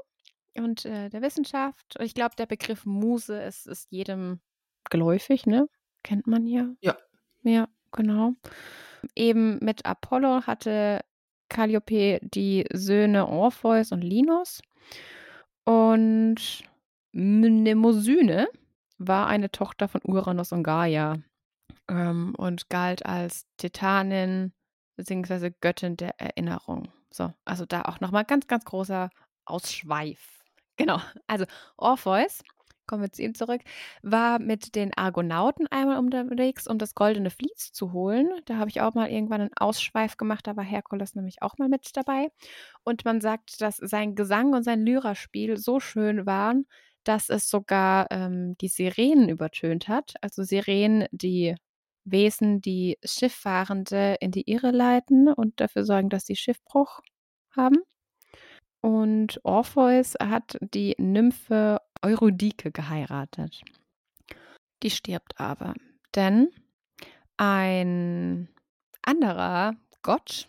[0.55, 1.95] und äh, der Wissenschaft.
[1.99, 4.41] Ich glaube, der Begriff Muse ist, ist jedem
[4.91, 5.67] geläufig, ne?
[6.03, 6.69] Kennt man ja.
[6.81, 6.95] Ja.
[7.41, 8.33] Ja, genau.
[9.15, 10.99] Eben mit Apollo hatte
[11.49, 14.61] Calliope die Söhne Orpheus und Linus.
[15.65, 16.63] Und
[17.11, 18.49] Mnemosyne
[19.07, 21.17] war eine Tochter von Uranus und Gaia
[21.89, 24.53] ähm, und galt als Titanin,
[24.95, 26.91] beziehungsweise Göttin der Erinnerung.
[27.11, 29.09] So, also da auch nochmal ganz, ganz großer
[29.45, 30.29] Ausschweif.
[30.75, 31.45] Genau, also
[31.77, 32.41] Orpheus,
[32.87, 33.61] kommen wir zu ihm zurück,
[34.01, 38.27] war mit den Argonauten einmal unterwegs, um das goldene Vlies zu holen.
[38.45, 41.69] Da habe ich auch mal irgendwann einen Ausschweif gemacht, da war Herkules nämlich auch mal
[41.69, 42.29] mit dabei.
[42.83, 46.65] Und man sagt, dass sein Gesang und sein Lyraspiel so schön waren,
[47.03, 50.13] dass es sogar ähm, die Sirenen übertönt hat.
[50.21, 51.55] Also Sirenen, die
[52.05, 57.01] Wesen, die Schifffahrende in die Irre leiten und dafür sorgen, dass sie Schiffbruch
[57.55, 57.77] haben.
[58.81, 63.61] Und Orpheus hat die Nymphe Eurydike geheiratet.
[64.83, 65.73] Die stirbt aber,
[66.15, 66.49] denn
[67.37, 68.49] ein
[69.01, 70.47] anderer Gott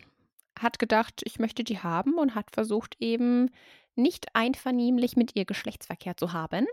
[0.59, 3.50] hat gedacht, ich möchte die haben und hat versucht eben
[3.97, 6.66] nicht einvernehmlich mit ihr Geschlechtsverkehr zu haben.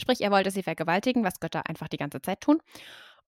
[0.00, 2.60] Sprich, er wollte sie vergewaltigen, was Götter einfach die ganze Zeit tun.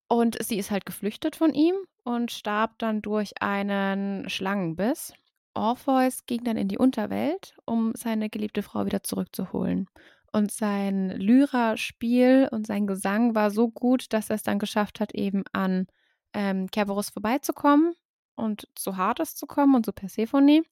[0.09, 1.75] Und sie ist halt geflüchtet von ihm
[2.05, 5.15] und starb dann durch einen Schlangenbiss.
[5.55, 9.87] Orpheus ging dann in die Unterwelt, um seine geliebte Frau wieder zurückzuholen.
[10.33, 15.15] Und sein Lyra-Spiel und sein Gesang war so gut, dass er es dann geschafft hat,
[15.15, 15.87] eben an
[16.33, 17.95] ähm, Cerberus vorbeizukommen
[18.35, 20.63] und zu Hades zu kommen und zu Persephone.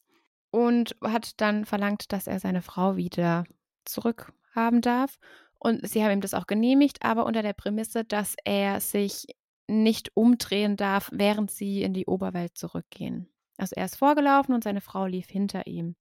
[0.50, 3.44] Und hat dann verlangt, dass er seine Frau wieder
[3.84, 5.18] zurückhaben darf.
[5.58, 9.26] Und sie haben ihm das auch genehmigt, aber unter der Prämisse, dass er sich
[9.68, 13.28] nicht umdrehen darf, während sie in die Oberwelt zurückgehen.
[13.56, 15.94] Also er ist vorgelaufen und seine Frau lief hinter ihm.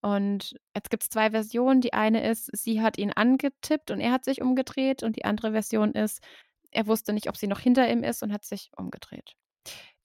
[0.00, 1.80] Und jetzt gibt es zwei Versionen.
[1.80, 5.02] Die eine ist, sie hat ihn angetippt und er hat sich umgedreht.
[5.02, 6.22] Und die andere Version ist,
[6.70, 9.34] er wusste nicht, ob sie noch hinter ihm ist und hat sich umgedreht.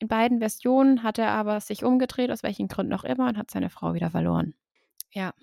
[0.04, 3.50] In beiden Versionen hat er aber sich umgedreht, aus welchen Gründen auch immer, und hat
[3.50, 4.54] seine Frau wieder verloren.
[5.12, 5.34] Ja.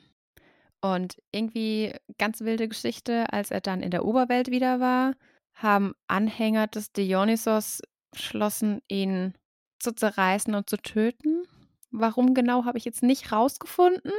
[0.83, 5.15] Und irgendwie ganz wilde Geschichte, als er dann in der Oberwelt wieder war,
[5.55, 7.81] haben Anhänger des Dionysos
[8.11, 9.33] beschlossen, ihn
[9.79, 11.45] zu zerreißen und zu töten.
[11.91, 14.13] Warum genau, habe ich jetzt nicht rausgefunden.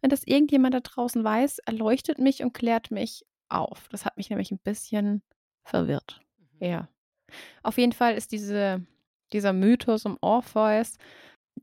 [0.00, 3.88] Wenn das irgendjemand da draußen weiß, erleuchtet mich und klärt mich auf.
[3.88, 5.22] Das hat mich nämlich ein bisschen
[5.64, 6.20] verwirrt.
[6.60, 6.68] Mhm.
[6.68, 6.88] Ja.
[7.64, 8.86] Auf jeden Fall ist diese,
[9.32, 10.96] dieser Mythos um Orpheus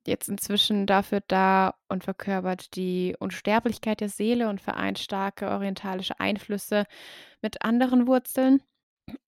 [0.05, 6.85] jetzt inzwischen dafür da und verkörpert die Unsterblichkeit der Seele und vereint starke orientalische Einflüsse
[7.41, 8.61] mit anderen Wurzeln.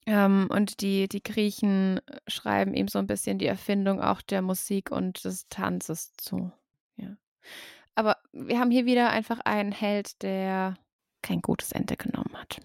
[0.05, 4.91] Ähm, und die, die Griechen schreiben ihm so ein bisschen die Erfindung auch der Musik
[4.91, 6.51] und des Tanzes zu.
[6.95, 7.15] Ja.
[7.95, 10.75] Aber wir haben hier wieder einfach einen Held, der
[11.21, 12.59] kein gutes Ende genommen hat.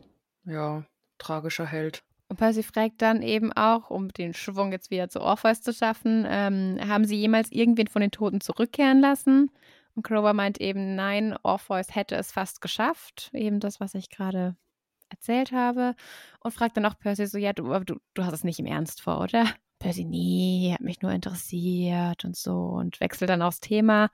[0.44, 0.84] Ja,
[1.18, 2.02] tragischer Held.
[2.33, 6.24] Und Percy fragt dann eben auch, um den Schwung jetzt wieder zu Orpheus zu schaffen,
[6.26, 9.51] ähm, haben sie jemals irgendwen von den Toten zurückkehren lassen?
[9.95, 13.28] Und Clover meint eben, nein, Orpheus hätte es fast geschafft.
[13.35, 14.57] Eben das, was ich gerade
[15.11, 15.95] erzählt habe
[16.41, 19.03] und fragt dann auch Percy so, ja, du, du, du hast es nicht im Ernst
[19.03, 19.45] vor, oder?
[19.78, 24.09] Percy, nee, hat mich nur interessiert und so und wechselt dann aufs Thema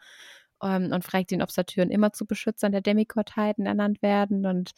[0.60, 4.72] ähm, und fragt ihn, ob Saturn immer zu Beschützern der Demigottheiten ernannt werden und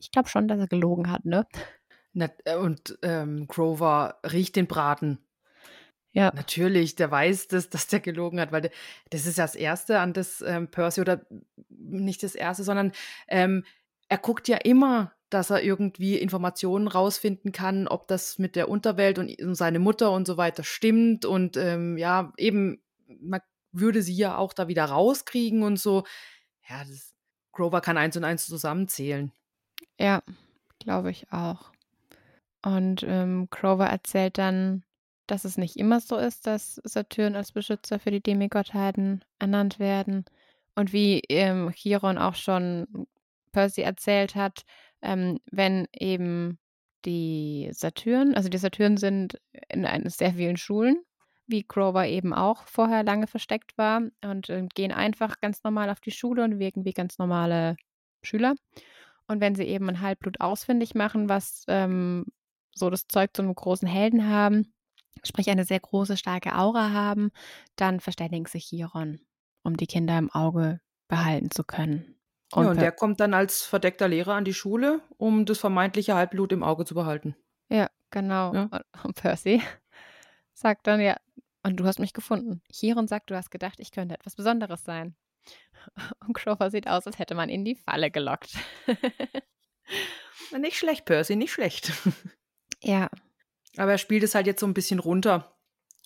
[0.00, 1.46] ich glaube schon, dass er gelogen hat, ne?
[2.14, 5.18] Äh, und ähm, Grover riecht den Braten.
[6.12, 6.32] Ja.
[6.34, 8.70] Natürlich, der weiß, dass, dass der gelogen hat, weil der,
[9.10, 11.26] das ist das Erste, an das ähm, Percy, oder
[11.68, 12.92] nicht das Erste, sondern
[13.26, 13.64] ähm,
[14.08, 19.18] er guckt ja immer dass er irgendwie Informationen rausfinden kann, ob das mit der Unterwelt
[19.18, 21.24] und, seine Mutter und so weiter stimmt.
[21.24, 22.80] Und ähm, ja, eben,
[23.20, 23.40] man
[23.72, 26.04] würde sie ja auch da wieder rauskriegen und so.
[26.68, 27.12] Ja, das,
[27.50, 29.32] Grover kann eins und eins zusammenzählen.
[29.98, 30.22] Ja,
[30.78, 31.72] glaube ich auch.
[32.64, 34.84] Und ähm, Grover erzählt dann,
[35.26, 40.24] dass es nicht immer so ist, dass Saturn als Beschützer für die Demigottheiten ernannt werden.
[40.74, 43.06] Und wie ähm, Chiron auch schon
[43.52, 44.64] Percy erzählt hat,
[45.02, 46.58] ähm, wenn eben
[47.04, 49.38] die Saturn, also die Saturn sind
[49.68, 50.96] in ein, sehr vielen Schulen,
[51.46, 56.00] wie Grover eben auch vorher lange versteckt war und äh, gehen einfach ganz normal auf
[56.00, 57.76] die Schule und wirken wie ganz normale
[58.22, 58.54] Schüler.
[59.26, 62.24] Und wenn sie eben ein Halbblut ausfindig machen, was ähm,
[62.74, 64.72] so das Zeug zu einem großen Helden haben,
[65.22, 67.30] sprich eine sehr große, starke Aura haben,
[67.76, 69.20] dann verständigen sich Chiron,
[69.62, 72.16] um die Kinder im Auge behalten zu können.
[72.52, 76.14] Und, ja, und der kommt dann als verdeckter Lehrer an die Schule, um das vermeintliche
[76.14, 77.34] Halbblut im Auge zu behalten.
[77.68, 78.54] Ja, genau.
[78.54, 78.68] Ja.
[79.02, 79.62] Und Percy
[80.52, 81.16] sagt dann, ja,
[81.62, 82.62] und du hast mich gefunden.
[82.70, 85.16] Chiron sagt, du hast gedacht, ich könnte etwas Besonderes sein.
[86.26, 88.54] Und Grover sieht aus, als hätte man ihn in die Falle gelockt.
[90.58, 91.92] nicht schlecht, Percy, nicht schlecht.
[92.84, 93.08] Ja.
[93.76, 95.50] Aber er spielt es halt jetzt so ein bisschen runter.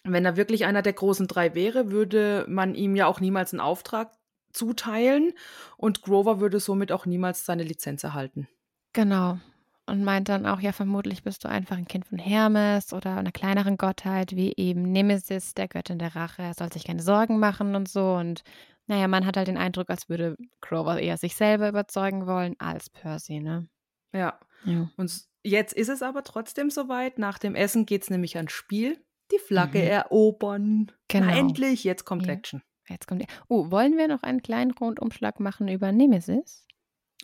[0.05, 3.61] Wenn er wirklich einer der großen drei wäre, würde man ihm ja auch niemals einen
[3.61, 4.13] Auftrag
[4.53, 5.35] zuteilen
[5.77, 8.49] und Grover würde somit auch niemals seine Lizenz erhalten.
[8.95, 9.39] Genau.
[9.87, 13.33] und meint dann auch, ja, vermutlich bist du einfach ein Kind von Hermes oder einer
[13.33, 16.43] kleineren Gottheit, wie eben Nemesis, der Göttin der Rache.
[16.43, 18.15] Er soll sich keine Sorgen machen und so.
[18.15, 18.43] Und
[18.87, 22.91] naja, man hat halt den Eindruck, als würde Grover eher sich selber überzeugen wollen als
[22.91, 23.69] Percy, ne?
[24.13, 24.39] Ja.
[24.65, 24.91] Ja.
[24.97, 27.19] Und jetzt ist es aber trotzdem soweit.
[27.19, 29.03] Nach dem Essen geht es nämlich ans Spiel.
[29.33, 29.85] Die Flagge Mhm.
[29.89, 30.93] erobern.
[31.09, 31.27] Genau.
[31.27, 32.33] Na, endlich, jetzt kommt Ja.
[32.33, 32.63] Action.
[32.89, 33.25] Jetzt kommt.
[33.49, 36.67] Oh, wollen wir noch einen kleinen Rundumschlag machen über Nemesis?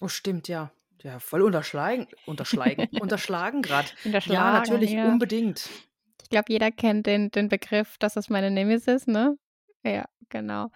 [0.01, 0.71] Oh, stimmt, ja.
[1.03, 2.07] Ja, voll unterschlagen.
[2.27, 2.89] Unterschlagen.
[3.01, 3.89] unterschlagen gerade.
[4.05, 5.09] Ja, natürlich, ja.
[5.09, 5.69] unbedingt.
[6.23, 9.37] Ich glaube, jeder kennt den, den Begriff, das ist meine Nemesis, ne?
[9.83, 10.71] Ja, genau.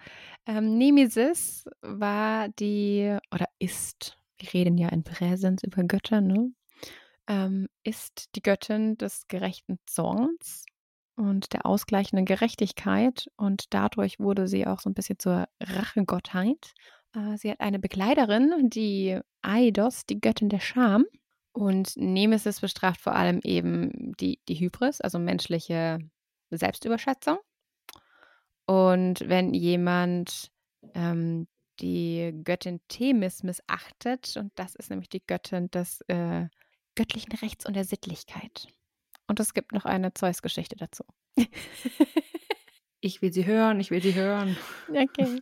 [0.45, 6.51] Ähm, Nemesis war die, oder ist, wir reden ja in Präsens über Götter, ne?
[7.27, 10.65] Ähm, ist die Göttin des gerechten Zorns
[11.15, 16.73] und der ausgleichenden Gerechtigkeit und dadurch wurde sie auch so ein bisschen zur Rachegottheit.
[17.13, 21.05] Äh, sie hat eine Begleiterin, die Aidos, die Göttin der Scham.
[21.51, 25.99] Und Nemesis bestraft vor allem eben die, die Hybris, also menschliche
[26.51, 27.37] Selbstüberschätzung.
[28.65, 30.51] Und wenn jemand
[30.93, 31.47] ähm,
[31.79, 36.47] die Göttin Themis missachtet, und das ist nämlich die Göttin des äh,
[36.95, 38.67] göttlichen Rechts und der Sittlichkeit.
[39.27, 41.03] Und es gibt noch eine Zeus-Geschichte dazu.
[43.01, 44.57] Ich will sie hören, ich will sie hören.
[44.89, 45.41] Okay.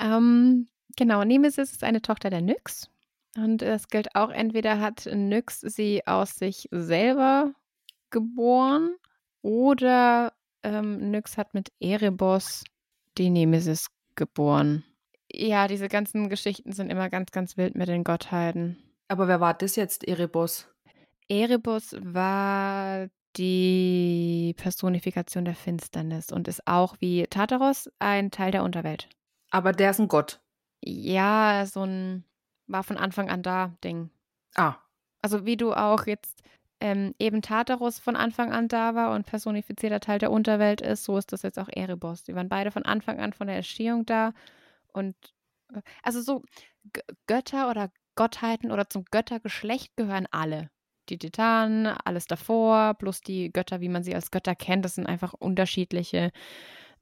[0.00, 2.88] ähm, genau, Nemesis ist eine Tochter der Nyx.
[3.36, 7.54] Und es gilt auch, entweder hat Nyx sie aus sich selber
[8.10, 8.94] geboren
[9.40, 12.64] oder ähm, Nyx hat mit Erebos
[13.16, 14.84] die Nemesis geboren.
[15.34, 18.76] Ja, diese ganzen Geschichten sind immer ganz, ganz wild mit den Gottheiten.
[19.08, 20.68] Aber wer war das jetzt, Erebos?
[21.28, 29.08] Erebus war die Personifikation der Finsternis und ist auch wie Tartaros ein Teil der Unterwelt.
[29.50, 30.40] Aber der ist ein Gott.
[30.84, 32.24] Ja, so ein
[32.66, 34.10] war von Anfang an da Ding.
[34.54, 34.74] Ah,
[35.22, 36.42] Also wie du auch jetzt
[36.80, 41.16] ähm, eben Tartarus von Anfang an da war und personifizierter Teil der Unterwelt ist, so
[41.16, 42.24] ist das jetzt auch Erebos.
[42.24, 44.32] Die waren beide von Anfang an von der Entstehung da
[44.92, 45.16] und
[45.74, 46.42] äh, also so
[46.92, 50.70] G Götter oder Gottheiten oder zum Göttergeschlecht gehören alle.
[51.08, 55.06] Die Titanen, alles davor, plus die Götter, wie man sie als Götter kennt, das sind
[55.06, 56.30] einfach unterschiedliche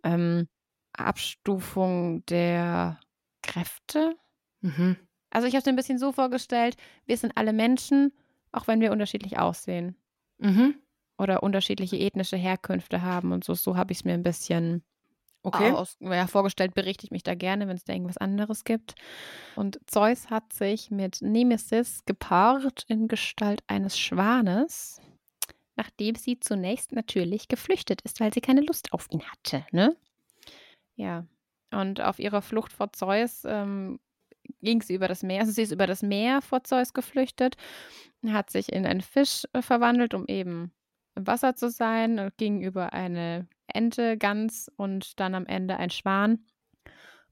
[0.04, 0.48] ähm,
[0.94, 3.00] Abstufungen der
[3.42, 4.16] Kräfte.
[4.62, 4.96] mhm.
[5.30, 6.76] Also ich habe es mir ein bisschen so vorgestellt,
[7.06, 8.12] wir sind alle Menschen,
[8.52, 9.96] auch wenn wir unterschiedlich aussehen
[10.38, 10.80] Mhm.
[11.18, 13.54] oder unterschiedliche ethnische Herkünfte haben und so.
[13.54, 14.82] So habe ich es mir ein bisschen
[15.42, 15.72] Okay.
[15.72, 16.74] aus, ja, vorgestellt.
[16.74, 18.94] Berichte ich mich da gerne, wenn es da irgendwas anderes gibt.
[19.56, 25.00] Und Zeus hat sich mit Nemesis gepaart in Gestalt eines Schwanes,
[25.76, 29.64] nachdem sie zunächst natürlich geflüchtet ist, weil sie keine Lust auf ihn hatte.
[29.72, 29.96] Ne?
[30.96, 31.24] Ja.
[31.70, 33.98] Und auf ihrer Flucht vor Zeus ähm,
[34.60, 35.40] ging sie über das Meer.
[35.40, 37.56] Also sie ist über das Meer vor Zeus geflüchtet,
[38.26, 40.72] hat sich in einen Fisch äh, verwandelt, um eben
[41.14, 46.44] im Wasser zu sein, ging über eine Ente, Gans und dann am Ende ein Schwan.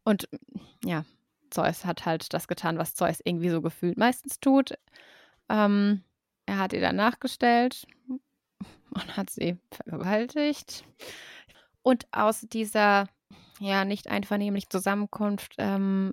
[0.05, 0.29] Und
[0.85, 1.05] ja,
[1.51, 4.75] Zeus hat halt das getan, was Zeus irgendwie so gefühlt meistens tut.
[5.49, 6.03] Ähm,
[6.47, 10.85] er hat ihr dann nachgestellt und hat sie vergewaltigt.
[11.83, 13.09] Und aus dieser
[13.61, 16.13] ja nicht einvernehmlichen Zusammenkunft ähm,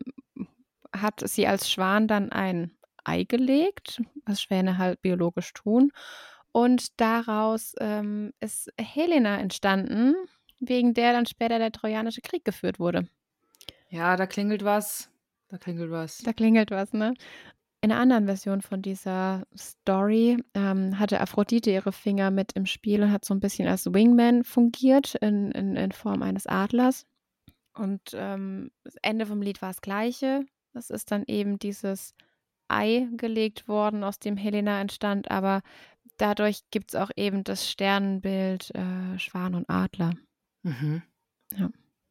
[0.93, 2.71] hat sie als Schwan dann ein
[3.03, 5.91] Ei gelegt, was Schwäne halt biologisch tun.
[6.55, 10.15] Und daraus ähm, ist Helena entstanden,
[10.61, 13.09] wegen der dann später der Trojanische Krieg geführt wurde.
[13.89, 15.09] Ja, da klingelt was.
[15.49, 16.19] Da klingelt was.
[16.19, 17.13] Da klingelt was, ne?
[17.81, 23.03] In einer anderen Version von dieser Story ähm, hatte Aphrodite ihre Finger mit im Spiel
[23.03, 27.05] und hat so ein bisschen als Wingman fungiert in, in, in Form eines Adlers.
[27.73, 30.45] Und ähm, das Ende vom Lied war das gleiche.
[30.71, 32.15] Das ist dann eben dieses
[32.69, 35.61] Ei gelegt worden, aus dem Helena entstand, aber
[36.17, 40.13] dadurch gibt es auch eben das Sternenbild äh, Schwan und Adler.
[40.63, 41.01] Mhm.
[41.55, 41.69] Ja.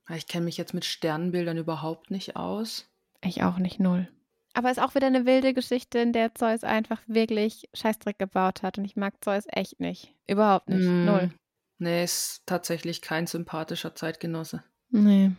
[0.08, 2.88] Ja, Ich kenne mich jetzt mit Sternenbildern überhaupt nicht aus.
[3.22, 4.08] Ich auch nicht null.
[4.52, 8.78] Aber ist auch wieder eine wilde Geschichte, in der Zeus einfach wirklich Scheißdreck gebaut hat.
[8.78, 10.14] Und ich mag Zeus echt nicht.
[10.28, 10.86] Überhaupt nicht.
[10.86, 11.04] Mm.
[11.06, 11.30] Null.
[11.78, 14.62] Nee, ist tatsächlich kein sympathischer Zeitgenosse.
[14.90, 15.32] Nee.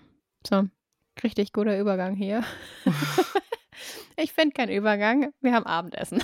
[0.45, 0.68] So.
[1.24, 2.43] Richtig guter Übergang hier.
[4.18, 5.32] ich finde keinen Übergang.
[5.39, 6.22] Wir haben Abendessen.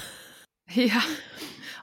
[0.74, 1.02] Ja.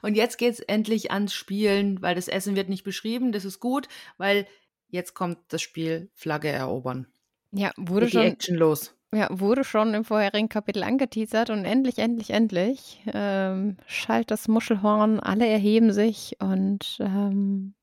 [0.03, 3.33] Und jetzt geht's endlich ans Spielen, weil das Essen wird nicht beschrieben.
[3.33, 4.47] Das ist gut, weil
[4.89, 7.07] jetzt kommt das Spiel Flagge erobern.
[7.53, 8.95] Ja, wurde Geht die schon, Action los.
[9.15, 15.19] ja, wurde schon im vorherigen Kapitel angeteasert und endlich, endlich, endlich ähm, schallt das Muschelhorn,
[15.21, 17.75] alle erheben sich und ähm,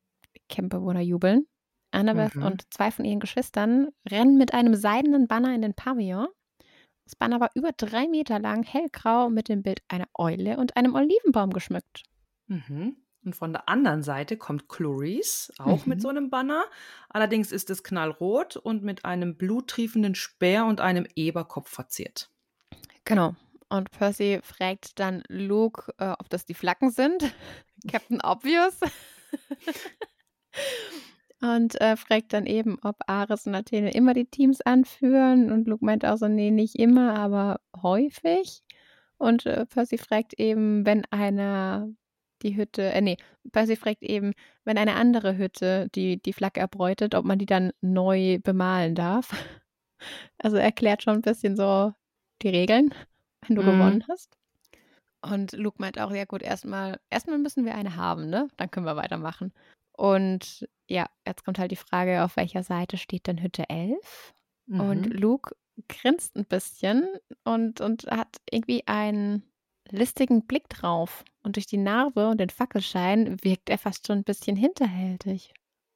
[0.50, 1.46] Campbewohner jubeln.
[1.92, 2.44] Annabeth Mhm.
[2.44, 6.28] und zwei von ihren Geschwistern rennen mit einem seidenen Banner in den Pavillon
[7.06, 10.96] Das Banner war über drei Meter lang, hellgrau, mit dem Bild einer Eule und einem
[10.96, 12.04] Olivenbaum geschmückt.
[12.48, 12.98] Mhm.
[13.24, 16.02] Und von der anderen Seite kommt Clarice, auch mit Mhm.
[16.02, 16.66] so einem Banner.
[17.10, 22.30] Allerdings ist es knallrot und mit einem bluttriefenden Speer und einem Eberkopf verziert.
[23.04, 23.36] Genau.
[23.70, 27.34] Und Percy fragt dann Luke, äh, ob das die Flaggen sind.
[27.92, 28.80] Captain Obvious.
[31.42, 35.52] und äh, fragt dann eben, ob Ares und Athene immer die Teams anführen.
[35.52, 38.64] Und Luke meint auch so, nee, nicht immer, aber häufig.
[39.18, 41.90] Und äh, Percy fragt eben, wenn einer
[42.42, 43.18] die Hütte, äh, nee,
[43.52, 44.34] Percy fragt eben,
[44.66, 49.32] wenn eine andere Hütte die, die Flagge erbeutet, ob man die dann neu bemalen darf.
[50.38, 51.94] Also er erklärt schon ein bisschen so
[52.42, 52.94] die Regeln,
[53.48, 53.66] wenn du Mhm.
[53.66, 54.38] gewonnen hast.
[55.22, 58.48] Und Luke meint auch, ja gut, erstmal, erstmal müssen wir eine haben, ne?
[58.58, 59.54] Dann können wir weitermachen.
[59.98, 64.34] Und ja, jetzt kommt halt die Frage, auf welcher Seite steht denn Hütte 11?
[64.68, 65.12] Und Mhm.
[65.12, 65.56] Luke
[65.88, 67.06] grinst ein bisschen
[67.44, 69.44] und, und hat irgendwie einen
[69.90, 71.24] listigen Blick drauf.
[71.44, 75.54] Und durch die Narbe und den Fackelschein wirkt er fast schon ein bisschen hinterhältig.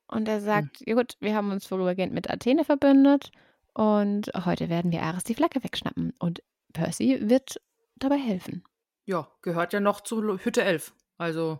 [0.07, 3.31] Und er sagt, ja gut, wir haben uns vorübergehend mit Athene verbündet
[3.73, 6.13] und heute werden wir Ares die Flagge wegschnappen.
[6.19, 6.43] Und
[6.73, 7.61] Percy wird
[7.95, 8.63] dabei helfen.
[9.05, 10.93] Ja, gehört ja noch zu Hütte 11.
[11.17, 11.59] Also,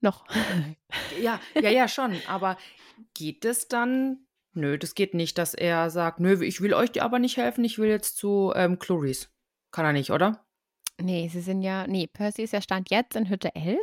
[0.00, 0.24] Noch.
[1.20, 2.16] ja, ja, ja, schon.
[2.26, 2.56] Aber
[3.14, 4.26] geht es dann?
[4.52, 7.78] Nö, das geht nicht, dass er sagt, nö, ich will euch aber nicht helfen, ich
[7.78, 9.28] will jetzt zu ähm, Clarice.
[9.70, 10.44] Kann er nicht, oder?
[11.02, 13.78] nee, sie sind ja, nee, Percy ist ja Stand jetzt in Hütte 11.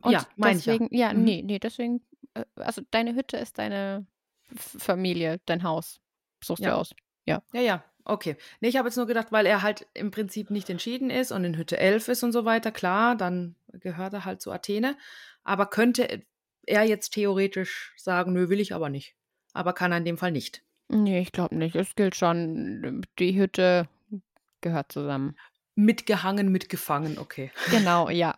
[0.00, 0.72] Und Ja, mein ich ja.
[0.72, 1.24] deswegen, ja, Mhm.
[1.24, 2.00] nee, nee, deswegen,
[2.32, 4.06] äh, also deine Hütte ist deine
[4.54, 6.00] Familie, dein Haus.
[6.42, 6.76] Suchst du Ja.
[6.76, 6.94] aus.
[7.26, 8.36] Ja, ja, okay.
[8.60, 11.44] Nee, ich habe jetzt nur gedacht, weil er halt im Prinzip nicht entschieden ist und
[11.44, 14.96] in Hütte 11 ist und so weiter, klar, dann gehört er halt zu Athene.
[15.42, 16.22] Aber könnte
[16.66, 19.14] er jetzt theoretisch sagen, nö, will ich aber nicht.
[19.52, 20.62] Aber kann er in dem Fall nicht.
[20.88, 21.76] Nee, ich glaube nicht.
[21.76, 23.88] Es gilt schon, die Hütte
[24.60, 25.36] gehört zusammen.
[25.74, 27.50] Mitgehangen, mitgefangen, okay.
[27.70, 28.36] Genau, ja.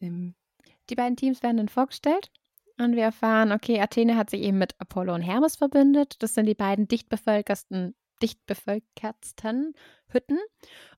[0.00, 2.30] Die beiden Teams werden dann vorgestellt
[2.78, 6.16] und wir erfahren, okay, Athene hat sich eben mit Apollo und Hermes verbündet.
[6.22, 7.94] Das sind die beiden dicht bevölkersten,
[8.24, 9.74] dicht bevölkertsten
[10.08, 10.38] Hütten.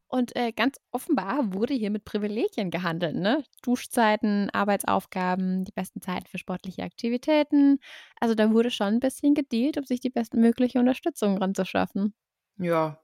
[0.09, 3.43] Und äh, ganz offenbar wurde hier mit Privilegien gehandelt, ne?
[3.63, 7.81] Duschzeiten, Arbeitsaufgaben, die besten Zeiten für sportliche Aktivitäten.
[8.21, 12.15] Also da wurde schon ein bisschen gedealt, um sich die bestmögliche Unterstützung ranzuschaffen.
[12.59, 13.01] ja,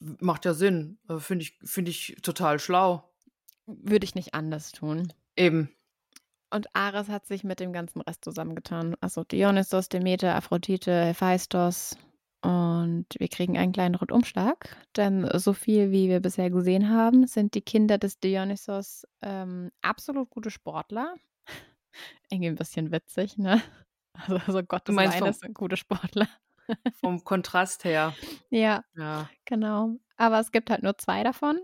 [0.00, 0.98] macht ja Sinn.
[1.08, 3.08] Äh, Finde ich, finde ich total schlau.
[3.66, 5.12] Würde ich nicht anders tun.
[5.36, 5.70] Eben.
[6.50, 8.96] Und Ares hat sich mit dem ganzen Rest zusammengetan.
[9.00, 11.96] Also Dionysos, Demeter, Aphrodite, Hephaistos.
[12.42, 17.54] Und wir kriegen einen kleinen Rundumschlag, denn so viel wie wir bisher gesehen haben, sind
[17.54, 21.14] die Kinder des Dionysos ähm, absolut gute Sportler.
[22.30, 23.62] Irgendwie ein bisschen witzig, ne?
[24.14, 26.28] Also, also Gottes meinst Weine vom- sind gute Sportler.
[27.00, 28.14] Vom Kontrast her.
[28.50, 29.30] Ja, Ja.
[29.44, 29.96] genau.
[30.16, 31.60] Aber es gibt halt nur zwei davon.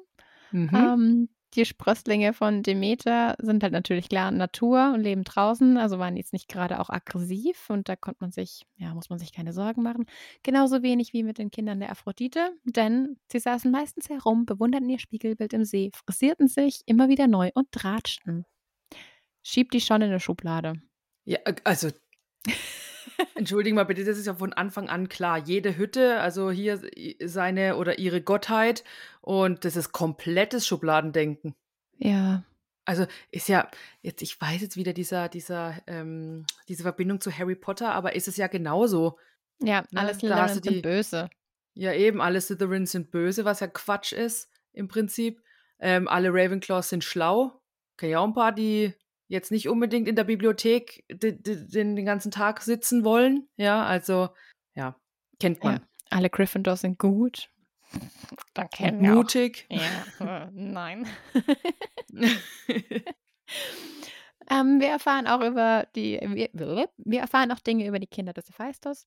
[0.52, 0.70] Mhm.
[0.74, 6.16] Ähm, die Sprösslinge von Demeter sind halt natürlich klar Natur und leben draußen, also waren
[6.16, 9.52] jetzt nicht gerade auch aggressiv und da konnte man sich, ja, muss man sich keine
[9.52, 10.06] Sorgen machen.
[10.42, 14.98] Genauso wenig wie mit den Kindern der Aphrodite, denn sie saßen meistens herum, bewunderten ihr
[14.98, 18.44] Spiegelbild im See, frisierten sich immer wieder neu und dratschten.
[19.42, 20.74] Schiebt die schon in eine Schublade.
[21.24, 21.90] Ja, äh, also.
[23.34, 25.38] Entschuldigen mal bitte, das ist ja von Anfang an klar.
[25.38, 26.80] Jede Hütte, also hier
[27.24, 28.84] seine oder ihre Gottheit
[29.20, 31.54] und das ist komplettes Schubladendenken.
[31.98, 32.44] Ja,
[32.84, 33.68] Also ist ja,
[34.02, 38.28] jetzt, ich weiß jetzt wieder dieser, dieser, ähm, diese Verbindung zu Harry Potter, aber ist
[38.28, 39.18] es ja genauso.
[39.60, 41.30] ja, Ne, alle da Slytherins du die- sind böse.
[41.74, 45.40] Ja, eben, alle Slytherins sind böse, was ja Quatsch ist, im Prinzip.
[45.80, 47.60] Ähm, alle Ravenclaws sind schlau.
[47.94, 48.94] Okay, ja, auch ein paar, die
[49.28, 53.48] jetzt nicht unbedingt in der Bibliothek de- de- den, den ganzen Tag sitzen wollen.
[53.56, 54.30] Ja, also,
[54.74, 54.96] ja,
[55.38, 55.70] kennt Ja.
[55.72, 55.86] man.
[56.10, 57.50] Alle Gryffindors sind gut.
[58.54, 59.16] Dann kennen wir auch.
[59.16, 59.66] Mutig.
[59.70, 61.06] Ja, äh, nein.
[64.50, 66.48] Ähm, wir erfahren auch über die, wir,
[66.96, 69.06] wir erfahren auch Dinge über die Kinder des Hephaistos.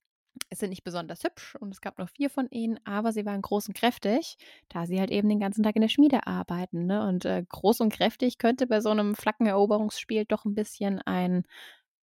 [0.49, 3.41] Es sind nicht besonders hübsch und es gab nur vier von ihnen, aber sie waren
[3.41, 4.37] groß und kräftig,
[4.69, 6.85] da sie halt eben den ganzen Tag in der Schmiede arbeiten.
[6.85, 7.07] Ne?
[7.07, 11.43] Und äh, groß und kräftig könnte bei so einem Flaggeneroberungsspiel doch ein bisschen ein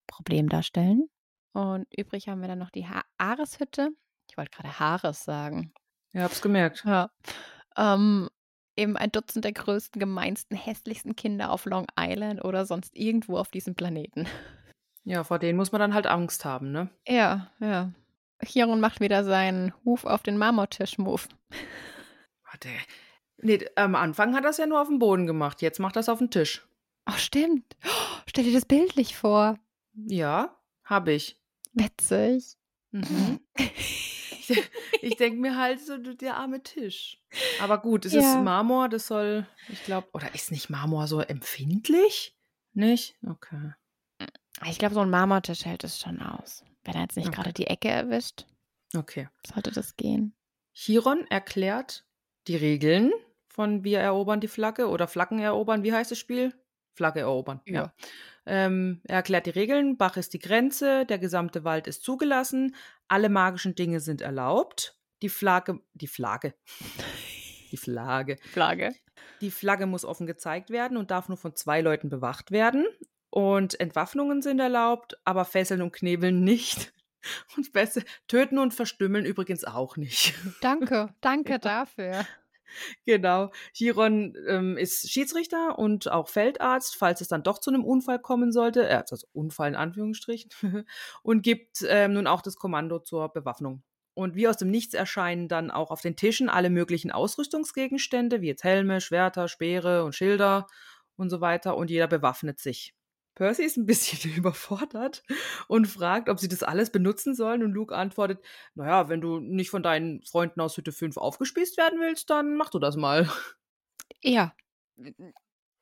[0.06, 1.08] Problem darstellen.
[1.52, 3.90] Und übrig haben wir dann noch die ha Areshütte.
[4.30, 5.72] Ich wollte gerade Haares sagen.
[6.12, 6.84] Ja, hab's gemerkt.
[6.84, 7.10] Ja.
[7.76, 8.28] Ähm,
[8.76, 13.50] eben ein Dutzend der größten, gemeinsten, hässlichsten Kinder auf Long Island oder sonst irgendwo auf
[13.50, 14.26] diesem Planeten.
[15.04, 16.90] Ja, vor denen muss man dann halt Angst haben, ne?
[17.06, 17.92] Ja, ja.
[18.44, 21.22] Chiron macht wieder seinen Huf auf den Marmortisch-Move.
[22.44, 22.68] Warte.
[23.38, 26.00] Nee, am Anfang hat er es ja nur auf dem Boden gemacht, jetzt macht er
[26.00, 26.66] es auf dem Tisch.
[27.08, 27.76] Oh, stimmt.
[27.84, 29.58] Oh, stell dir das bildlich vor.
[29.94, 31.40] Ja, habe ich.
[31.72, 32.56] Witzig.
[32.90, 33.40] Mhm.
[33.56, 34.70] ich,
[35.02, 37.22] ich denke mir halt so, der arme Tisch.
[37.60, 38.40] Aber gut, es ist Ja.
[38.40, 42.36] Marmor, das soll, ich glaube, oder ist nicht Marmor so empfindlich?
[42.72, 43.16] Nicht?
[43.26, 43.72] Okay.
[44.66, 46.64] Ich glaube, so ein Marmortisch hält es schon aus.
[46.88, 47.36] Wenn er jetzt nicht Okay.
[47.36, 48.46] gerade die Ecke erwischt,
[48.96, 49.28] Okay.
[49.46, 50.34] sollte das gehen.
[50.72, 52.06] Chiron erklärt
[52.46, 53.12] die Regeln
[53.48, 55.82] von Wir erobern die Flagge oder Flaggen erobern.
[55.82, 56.54] Wie heißt das Spiel?
[56.94, 57.60] Flagge erobern.
[57.66, 57.74] Ja.
[57.74, 57.92] Ja.
[58.46, 59.98] Ähm, er erklärt die Regeln.
[59.98, 62.74] Bach ist die Grenze, der gesamte Wald ist zugelassen,
[63.06, 64.98] alle magischen Dinge sind erlaubt.
[65.20, 66.54] Die Flagge, die Flagge,
[67.70, 68.36] die Flagge.
[68.50, 68.94] Flagge.
[69.42, 72.86] Die Flagge muss offen gezeigt werden und darf nur von zwei Leuten bewacht werden.
[73.30, 76.92] Und Entwaffnungen sind erlaubt, aber Fesseln und Knebeln nicht.
[77.56, 80.34] Und Fessel, Töten und Verstümmeln übrigens auch nicht.
[80.60, 82.24] Danke, danke dafür.
[83.04, 83.50] Genau.
[83.72, 88.52] Chiron ähm, ist Schiedsrichter und auch Feldarzt, falls es dann doch zu einem Unfall kommen
[88.52, 88.88] sollte.
[88.88, 90.50] Äh, also Unfall in Anführungsstrichen.
[91.22, 93.82] und gibt ähm, nun auch das Kommando zur Bewaffnung.
[94.14, 98.48] Und wie aus dem Nichts erscheinen dann auch auf den Tischen alle möglichen Ausrüstungsgegenstände, wie
[98.48, 100.66] jetzt Helme, Schwerter, Speere und Schilder
[101.16, 101.76] und so weiter.
[101.76, 102.94] Und jeder bewaffnet sich.
[103.38, 105.22] Percy ist ein bisschen überfordert
[105.68, 107.62] und fragt, ob sie das alles benutzen sollen.
[107.62, 112.00] Und Luke antwortet, naja, wenn du nicht von deinen Freunden aus Hütte 5 aufgespießt werden
[112.00, 113.30] willst, dann mach du das mal.
[114.22, 114.52] Ja.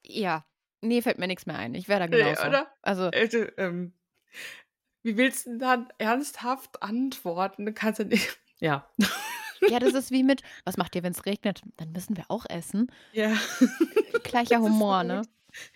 [0.05, 0.45] Ja.
[0.83, 1.75] Nee, fällt mir nichts mehr ein.
[1.75, 2.47] Ich wäre da genauso.
[2.47, 2.69] oder?
[2.83, 3.95] Also, Also, ähm,
[5.03, 7.65] wie willst du dann ernsthaft antworten?
[7.65, 8.39] Du kannst ja nicht.
[8.59, 8.89] Ja.
[9.69, 11.61] ja, das ist wie mit, was macht ihr, wenn es regnet?
[11.77, 12.91] Dann müssen wir auch essen.
[13.13, 13.37] Ja.
[14.25, 15.21] Gleicher Humor, ne?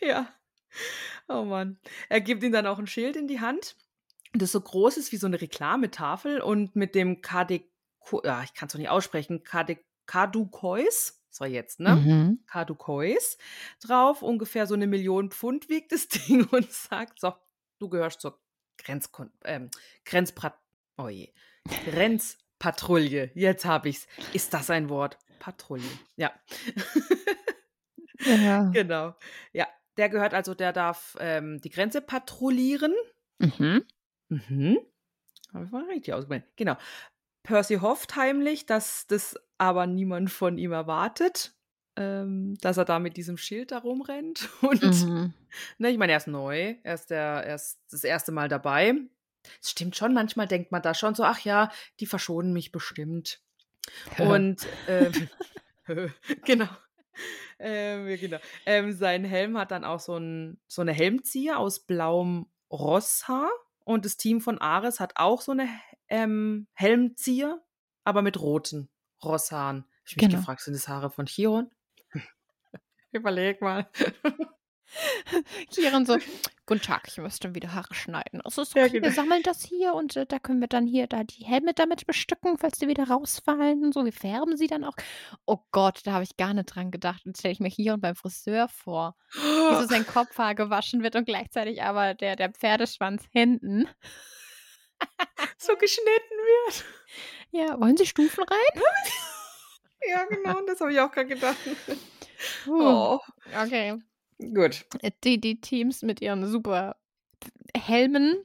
[0.01, 0.29] Ja.
[1.29, 1.79] Oh Mann.
[2.09, 3.77] Er gibt ihm dann auch ein Schild in die Hand,
[4.33, 7.69] das so groß ist wie so eine Reklametafel und mit dem KD,
[8.25, 11.95] ja, ich kann es doch nicht aussprechen, KD, Kadukois, das war jetzt, ne?
[11.95, 12.45] Mhm.
[12.47, 13.39] Kadukois
[13.81, 14.23] drauf.
[14.23, 17.33] Ungefähr so eine Million Pfund wiegt das Ding und sagt, so,
[17.79, 18.41] du gehörst zur
[18.79, 19.71] Grenzkon ähm,
[20.05, 20.59] Grenzprat
[20.97, 21.33] oh je.
[21.85, 23.31] Grenzpatrouille.
[23.35, 24.07] Jetzt habe ich's.
[24.33, 25.19] Ist das ein Wort?
[25.39, 25.85] Patrouille.
[26.17, 26.33] Ja.
[28.21, 28.65] Ja.
[28.73, 29.15] genau.
[29.53, 32.95] Ja, der gehört also, der darf ähm, die Grenze patrouillieren.
[33.39, 33.85] Mhm.
[34.29, 34.79] Mhm.
[35.53, 36.45] Habe ich mal richtig ausgemeint.
[36.57, 36.77] Genau.
[37.43, 41.55] Percy hofft heimlich, dass das aber niemand von ihm erwartet,
[41.97, 44.49] ähm, dass er da mit diesem Schild da rumrennt.
[44.63, 45.35] Und Mhm.
[45.79, 48.95] ne, ich meine, er ist neu, er ist, der, er ist das erste Mal dabei.
[49.63, 53.41] Es stimmt schon, manchmal denkt man da schon so, ach ja, die verschonen mich bestimmt.
[54.19, 55.29] Und ähm,
[56.45, 56.69] genau.
[57.61, 58.39] Ähm, genau.
[58.67, 63.51] Ähm, sein Helm hat dann auch so, ein, so eine Helmzieher aus blauem Rosshaar.
[63.85, 65.69] Und das Team von Ares hat auch so eine
[66.09, 67.61] ähm, Helmzieher,
[68.05, 68.89] aber mit roten
[69.23, 69.85] Rosshaaren.
[70.07, 70.39] Ich mich Genau.
[70.39, 71.71] gefragt, sind das Haare von Chiron?
[73.13, 73.89] Überleg mal.
[75.71, 76.19] Kieren so,
[76.67, 78.41] guten Tag, ich müsste wieder Haare schneiden.
[78.45, 79.15] Es ist Ja, okay, wir genau.
[79.15, 82.59] sammeln das hier und äh, da können wir dann hier da die Helme damit bestücken,
[82.59, 84.05] falls die wieder rausfallen und so.
[84.05, 84.95] Wir färben sie dann auch.
[85.47, 87.23] Oh Gott, da habe ich gar nicht dran gedacht.
[87.25, 91.25] Jetzt stelle ich mir Kieren beim Friseur vor, wie so sein Kopfhaar gewaschen wird und
[91.25, 93.89] gleichzeitig aber der, der Pferdeschwanz hinten.
[95.59, 96.85] so geschnitten wird.
[97.53, 98.83] Ja, wollen Sie Stufen rein?
[100.09, 101.59] Ja, genau, das habe ich auch gerade gedacht.
[102.67, 103.19] Oh,
[103.63, 104.01] Okay.
[104.55, 104.87] Gut.
[105.25, 106.97] die, die Teams mit ihren super
[107.77, 108.37] Helmen.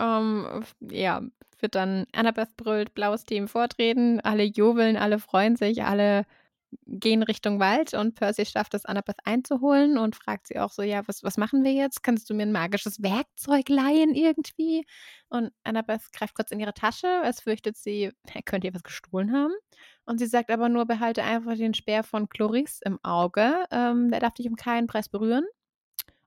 [0.00, 1.22] Ähm, ja,
[1.60, 6.24] wird dann Annabeth brüllt, blaues Team vortreten, alle jubeln, alle freuen sich, alle
[6.86, 11.06] gehen Richtung Wald und Percy schafft es, Annabeth einzuholen und fragt sie auch so, ja,
[11.06, 12.02] was, was machen wir jetzt?
[12.02, 14.86] Kannst du mir ein magisches Werkzeug leihen irgendwie?
[15.28, 19.32] Und Annabeth greift kurz in ihre Tasche, es fürchtet sie, er könnte ihr was gestohlen
[19.32, 19.52] haben.
[20.04, 23.64] Und sie sagt aber nur, behalte einfach den Speer von Chloris im Auge.
[23.70, 25.44] Ähm, der darf dich um keinen Preis berühren.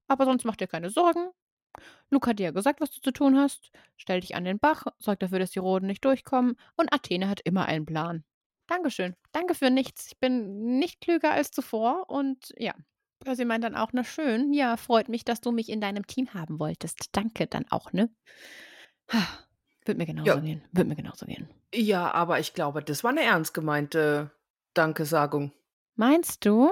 [0.08, 1.30] Aber sonst mach dir keine Sorgen.
[2.10, 3.72] Luke hat dir ja gesagt, was du zu tun hast.
[3.98, 6.56] Stell dich an den Bach, sorg dafür, dass die Roden nicht durchkommen.
[6.78, 8.24] Und Athene hat immer einen Plan.
[8.68, 9.16] Dankeschön.
[9.32, 10.08] Danke für nichts.
[10.08, 12.10] Ich bin nicht klüger als zuvor.
[12.10, 12.74] Und ja,
[13.20, 14.54] Percy meint dann auch, na schön.
[14.54, 17.10] Ja, freut mich, dass du mich in deinem Team haben wolltest.
[17.12, 18.10] Danke dann auch, ne?
[19.86, 20.40] Wird mir genauso Ja.
[20.40, 20.62] gehen.
[20.72, 21.48] Wird mir genauso gehen.
[21.74, 24.32] Ja, aber ich glaube, das war eine ernst gemeinte
[24.74, 25.52] Dankesagung.
[25.96, 26.70] Meinst du?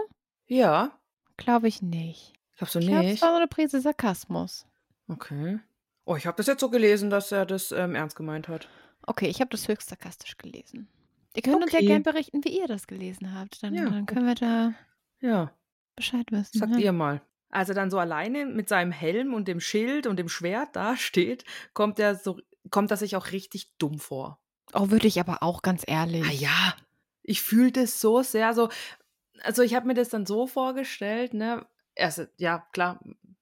[0.48, 0.92] Ja,
[1.38, 2.34] Glaube ich nicht.
[2.58, 3.22] glaubst du Ich glaube, es nicht?
[3.24, 4.68] war so eine Prise Sarkasmus.
[5.08, 5.60] Okay.
[6.06, 8.68] Oh, ich habe das jetzt so gelesen, dass er das ähm, ernst gemeint hat.
[9.08, 10.88] Okay, ich habe das höchst sarkastisch gelesen.
[11.36, 11.88] Ihr könnt uns ja Okay.
[11.88, 13.64] gern berichten, wie ihr das gelesen habt.
[13.64, 14.74] Dann, Ja, dann können wir da
[15.22, 15.52] Ja,
[15.96, 16.58] Bescheid wissen.
[16.60, 16.78] sagt ja.
[16.80, 17.22] ihr mal.
[17.50, 21.46] Als er dann so alleine mit seinem Helm und dem Schild und dem Schwert dasteht,
[21.74, 22.40] kommt er so,
[22.70, 24.40] kommt er sich auch richtig dumm vor.
[24.74, 26.26] Oh, würde ich aber auch ganz ehrlich.
[26.26, 26.76] Ah ja,
[27.22, 28.70] ich fühle das so sehr so.
[29.42, 31.66] Also ich habe mir das dann so vorgestellt, ne?
[31.96, 33.00] Erst, ja, klar,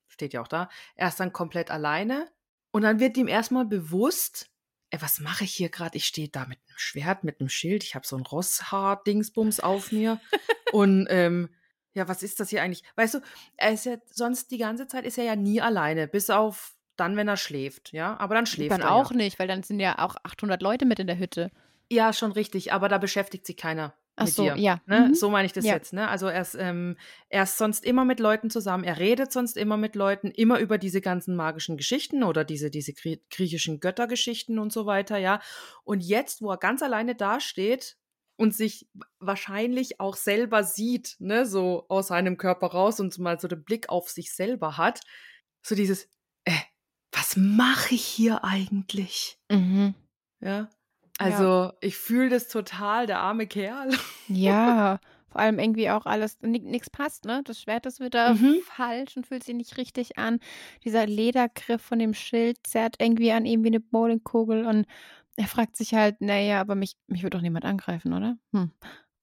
[0.08, 0.70] steht ja auch da.
[0.96, 2.28] Er ist dann komplett alleine
[2.72, 4.50] und dann wird ihm erstmal bewusst,
[4.90, 5.98] ey, was mache ich hier gerade?
[5.98, 9.92] Ich stehe da mit einem Schwert, mit einem Schild, ich habe so ein Rosshaar-Dingsbums auf
[9.92, 10.20] mir.
[10.72, 11.50] und ähm,
[11.94, 12.84] ja, was ist das hier eigentlich?
[12.96, 13.20] Weißt du,
[13.58, 17.18] er ist ja sonst die ganze Zeit ist er ja nie alleine, bis auf dann,
[17.18, 18.18] wenn er schläft, ja.
[18.20, 19.18] Aber dann schläft Dann er auch ja.
[19.18, 21.52] nicht, weil dann sind ja auch 800 Leute mit in der Hütte.
[21.90, 24.56] Ja, schon richtig, aber da beschäftigt sich keiner Ach so, dir.
[24.58, 24.80] ja.
[24.86, 25.08] Ne?
[25.10, 25.16] Mhm.
[25.16, 25.74] So meine ich das Ja.
[25.74, 25.92] jetzt.
[25.94, 26.08] Ne?
[26.08, 26.96] Also er ist, ähm,
[27.30, 30.78] er ist sonst immer mit Leuten zusammen, er redet sonst immer mit Leuten, immer über
[30.78, 35.42] diese ganzen magischen Geschichten oder diese, diese grie- griechischen Göttergeschichten und so weiter, ja.
[35.84, 37.98] Und jetzt, wo er ganz alleine dasteht
[38.38, 38.88] und sich
[39.20, 43.90] wahrscheinlich auch selber sieht, ne, so aus seinem Körper raus und mal so den Blick
[43.90, 45.02] auf sich selber hat,
[45.62, 46.08] so dieses,
[47.22, 49.38] was mache ich hier eigentlich?
[49.52, 49.94] Mhm.
[50.40, 50.70] Ja.
[51.20, 53.90] Also, ich fühle das total, der arme Kerl.
[54.28, 55.00] Ja,
[55.30, 57.42] vor allem irgendwie auch alles, nichts passt, ne?
[57.44, 58.56] Das Schwert ist wieder Mhm.
[58.64, 60.40] falsch und fühlt sich nicht richtig an.
[60.86, 64.88] Dieser Ledergriff von dem Schild zerrt irgendwie an ihm wie eine Bowlingkugel und
[65.36, 68.38] er fragt sich halt, naja, aber mich, mich wird doch niemand angreifen, oder?
[68.54, 68.72] Hm.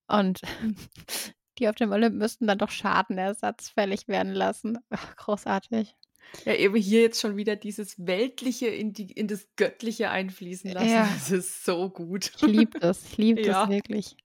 [0.09, 0.42] Und
[1.59, 4.78] die auf dem Olymp müssten dann doch Schadenersatz fällig werden lassen.
[4.90, 5.96] Ach, großartig.
[6.44, 10.88] Ja, eben hier jetzt schon wieder dieses Weltliche in, die, in das Göttliche einfließen lassen.
[10.88, 11.08] Ja.
[11.14, 12.32] Das ist so gut.
[12.36, 13.62] Ich liebe das, ich liebe Ja.
[13.62, 14.16] das wirklich.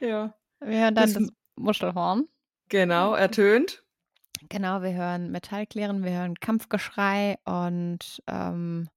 [0.00, 0.34] Ja.
[0.60, 2.26] Wir hören dann Das- das Muschelhorn.
[2.68, 3.84] Genau, ertönt.
[4.48, 8.88] Genau, wir hören Metallklirren, wir hören Kampfgeschrei und ähm,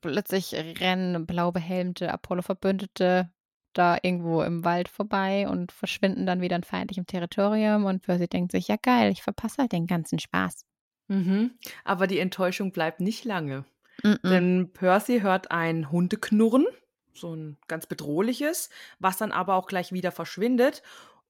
[0.00, 3.30] plötzlich rennen blau behelmte Apollo-Verbündete
[3.74, 8.52] da irgendwo im Wald vorbei und verschwinden dann wieder in feindlichem Territorium und Percy denkt
[8.52, 10.64] sich, ja geil, ich verpasse halt den ganzen Spaß.
[11.08, 11.58] Mhm.
[11.84, 13.64] Aber die Enttäuschung bleibt nicht lange.
[14.02, 14.18] Mhm.
[14.24, 16.66] Denn Percy hört ein Hundeknurren,
[17.14, 20.82] so ein ganz bedrohliches, was dann aber auch gleich wieder verschwindet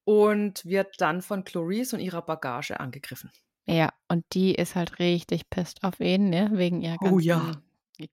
[0.05, 3.31] und wird dann von Clarice und ihrer Bagage angegriffen.
[3.69, 6.51] Ja, und die ist halt richtig pisst auf ihn, ne?
[6.55, 7.63] wegen ihrer ganzen Oh ja.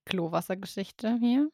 [0.05, 1.49] Klowassergeschichte hier.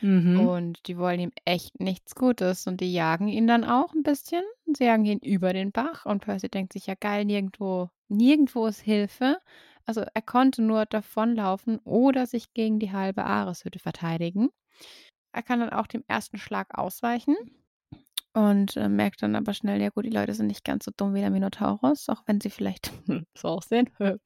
[0.00, 0.40] Mhm.
[0.40, 4.42] Und die wollen ihm echt nichts Gutes und die jagen ihn dann auch ein bisschen.
[4.66, 8.80] Sie jagen ihn über den Bach und Percy denkt sich, ja geil, nirgendwo, nirgendwo ist
[8.80, 9.38] Hilfe.
[9.86, 14.48] Also er konnte nur davonlaufen oder sich gegen die halbe Aareshütte verteidigen.
[15.32, 17.36] Er kann dann auch dem ersten Schlag ausweichen
[18.34, 21.14] und äh, merkt dann aber schnell, ja gut, die Leute sind nicht ganz so dumm
[21.14, 22.92] wie der Minotaurus, auch wenn sie vielleicht
[23.36, 23.90] so aussehen.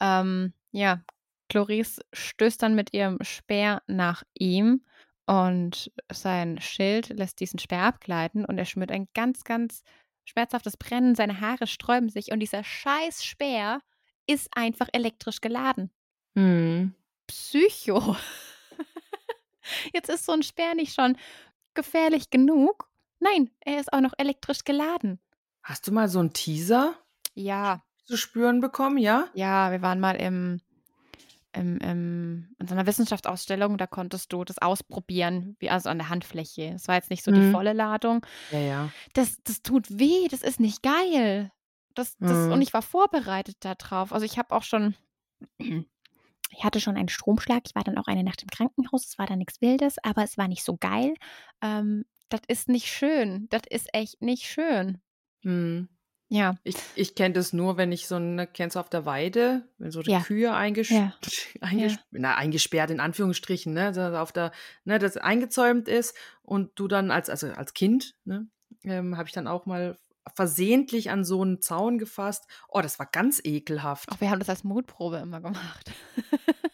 [0.00, 1.02] ähm, ja,
[1.48, 4.84] Cloris stößt dann mit ihrem Speer nach ihm
[5.26, 9.82] und sein Schild lässt diesen Speer abgleiten und er spürt ein ganz, ganz
[10.24, 11.14] schmerzhaftes Brennen.
[11.14, 13.80] Seine Haare sträuben sich und dieser scheiß Speer
[14.26, 15.90] ist einfach elektrisch geladen.
[16.34, 16.94] Mhm.
[17.26, 18.16] Psycho.
[19.92, 21.16] Jetzt ist so ein Speer nicht schon
[21.74, 22.88] gefährlich genug.
[23.18, 25.20] Nein, er ist auch noch elektrisch geladen.
[25.62, 26.94] Hast du mal so einen Teaser
[27.34, 29.28] Ja, zu spüren bekommen, ja?
[29.32, 30.60] ja, wir waren mal im,
[31.56, 36.08] im, im, in so einer Wissenschaftsausstellung, da konntest du das ausprobieren, wie also an der
[36.08, 36.72] Handfläche.
[36.74, 37.52] Es war jetzt nicht so die Mhm.
[37.52, 38.24] volle Ladung.
[38.52, 38.92] Ja, ja.
[39.14, 41.50] Das, das tut weh, das ist nicht geil.
[41.94, 42.52] Das, das, Mhm.
[42.52, 44.12] Und ich war vorbereitet darauf.
[44.12, 44.94] Also ich habe auch schon,
[45.58, 47.62] ich hatte schon einen Stromschlag.
[47.66, 49.06] Ich war dann auch eine Nacht im Krankenhaus.
[49.06, 51.14] Es war dann nichts Wildes, aber es war nicht so geil.
[51.62, 53.46] Ähm, das ist nicht schön.
[53.50, 55.00] Das ist echt nicht schön.
[55.42, 55.88] Mhm.
[56.28, 59.68] Ja, Ich, ich kenne das nur, wenn ich so eine, kennst du auf der Weide,
[59.78, 60.20] wenn so die Ja.
[60.20, 61.14] Kühe einges Ja.
[61.60, 64.50] einges na, eingesperrt in Anführungsstrichen, ne, auf der,
[64.84, 68.48] ne, das eingezäumt ist und du dann als, also als Kind, ne,
[68.84, 69.96] ähm, habe ich dann auch mal
[70.34, 72.46] versehentlich an so einen Zaun gefasst.
[72.68, 74.10] Oh, das war ganz ekelhaft.
[74.10, 75.92] auch wir haben das als Mutprobe immer gemacht.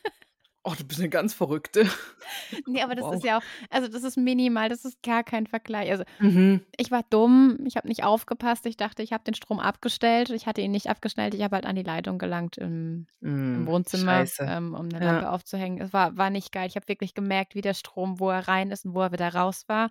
[0.65, 1.85] Oh, du bist eine ganz Verrückte.
[2.67, 3.11] nee, aber das Wow.
[3.11, 5.91] ist ja auch, also das ist minimal, das ist gar kein Vergleich.
[5.91, 6.65] Also Mhm.
[6.79, 8.67] ich war dumm, ich habe nicht aufgepasst.
[8.67, 10.31] Ich dachte, ich habe den Strom abgestellt.
[10.31, 11.35] Ich hatte ihn nicht abgestellt.
[11.35, 13.09] Ich habe halt an die Leitung gelangt im,
[13.55, 15.01] im Mm, Wohnzimmer, ähm, um eine Ja.
[15.01, 15.81] Lampe aufzuhängen.
[15.83, 16.69] Es war, war nicht geil.
[16.69, 19.35] Ich habe wirklich gemerkt, wie der Strom, wo er rein ist und wo er wieder
[19.35, 19.91] raus war.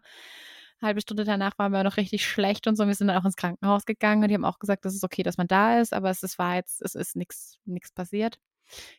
[0.82, 2.88] Halbe Stunde danach waren wir noch richtig schlecht und so.
[2.88, 5.24] Wir sind dann auch ins Krankenhaus gegangen und die haben auch gesagt, es ist okay,
[5.24, 7.60] dass man da ist, aber es ist, war jetzt, es ist nichts
[7.94, 8.40] passiert.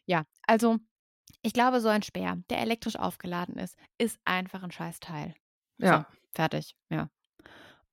[0.06, 0.78] Ja, also
[1.42, 5.34] ich glaube, so ein Speer, der elektrisch aufgeladen ist, ist einfach ein Scheißteil.
[5.78, 6.06] Ja.
[6.10, 7.08] So, fertig, ja.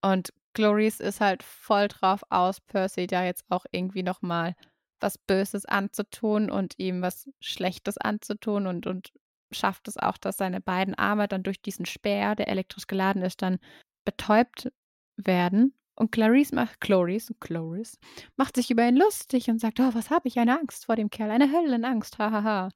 [0.01, 4.55] Und Clarice ist halt voll drauf aus, Percy da jetzt auch irgendwie nochmal
[4.99, 9.11] was Böses anzutun und ihm was Schlechtes anzutun und, und
[9.51, 13.41] schafft es auch, dass seine beiden Arme dann durch diesen Speer, der elektrisch geladen ist,
[13.41, 13.59] dann
[14.05, 14.71] betäubt
[15.15, 15.73] werden.
[15.95, 17.97] Und Clarice macht, Clarice, Clarice,
[18.37, 21.09] macht sich über ihn lustig und sagt, oh, was habe ich, eine Angst vor dem
[21.09, 22.69] Kerl, eine Höllenangst, hahaha.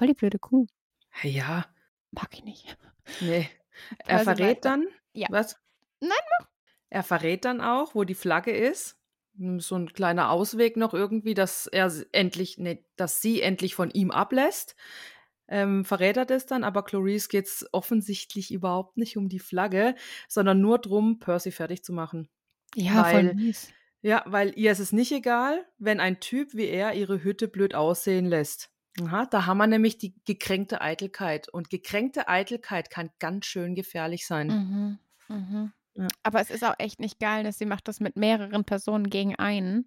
[0.00, 0.66] Voll die blöde Kuh.
[1.22, 1.66] Ja,
[2.12, 2.78] Mag ich nicht.
[3.20, 3.46] nee.
[4.06, 5.26] Er Also, verrät dann, Ja.
[5.30, 5.56] was?
[6.00, 6.10] Nein,
[6.88, 8.96] Er verrät dann auch, wo die Flagge ist.
[9.36, 13.90] Hm, So ein kleiner Ausweg noch irgendwie, dass er endlich, nee, dass sie endlich von
[13.90, 14.74] ihm ablässt.
[15.48, 19.96] ähm, verrät er das dann, aber Clarice geht es offensichtlich überhaupt nicht um die Flagge,
[20.28, 22.28] sondern nur darum, Percy fertig zu machen.
[22.74, 23.70] Ja, Weil- voll mies.
[24.02, 27.74] Ja, weil ihr ist es nicht egal, wenn ein Typ wie er ihre Hütte blöd
[27.74, 28.70] aussehen lässt.
[29.00, 31.48] Aha, da haben wir nämlich die gekränkte Eitelkeit.
[31.48, 34.48] Und gekränkte Eitelkeit kann ganz schön gefährlich sein.
[34.48, 34.98] Mhm.
[35.28, 35.72] Mhm.
[35.94, 36.08] Ja.
[36.22, 39.36] Aber es ist auch echt nicht geil, dass sie macht das mit mehreren Personen gegen
[39.36, 39.86] einen.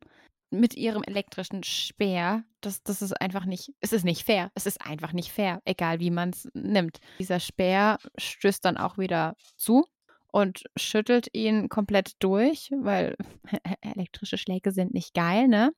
[0.52, 2.44] Mit ihrem elektrischen Speer.
[2.62, 4.52] Das, das ist einfach nicht, es ist nicht fair.
[4.54, 7.00] Es ist einfach nicht fair, egal wie man es nimmt.
[7.18, 9.88] Dieser Speer stößt dann auch wieder zu
[10.32, 13.16] und schüttelt ihn komplett durch, weil
[13.82, 15.74] elektrische Schläge sind nicht geil, ne?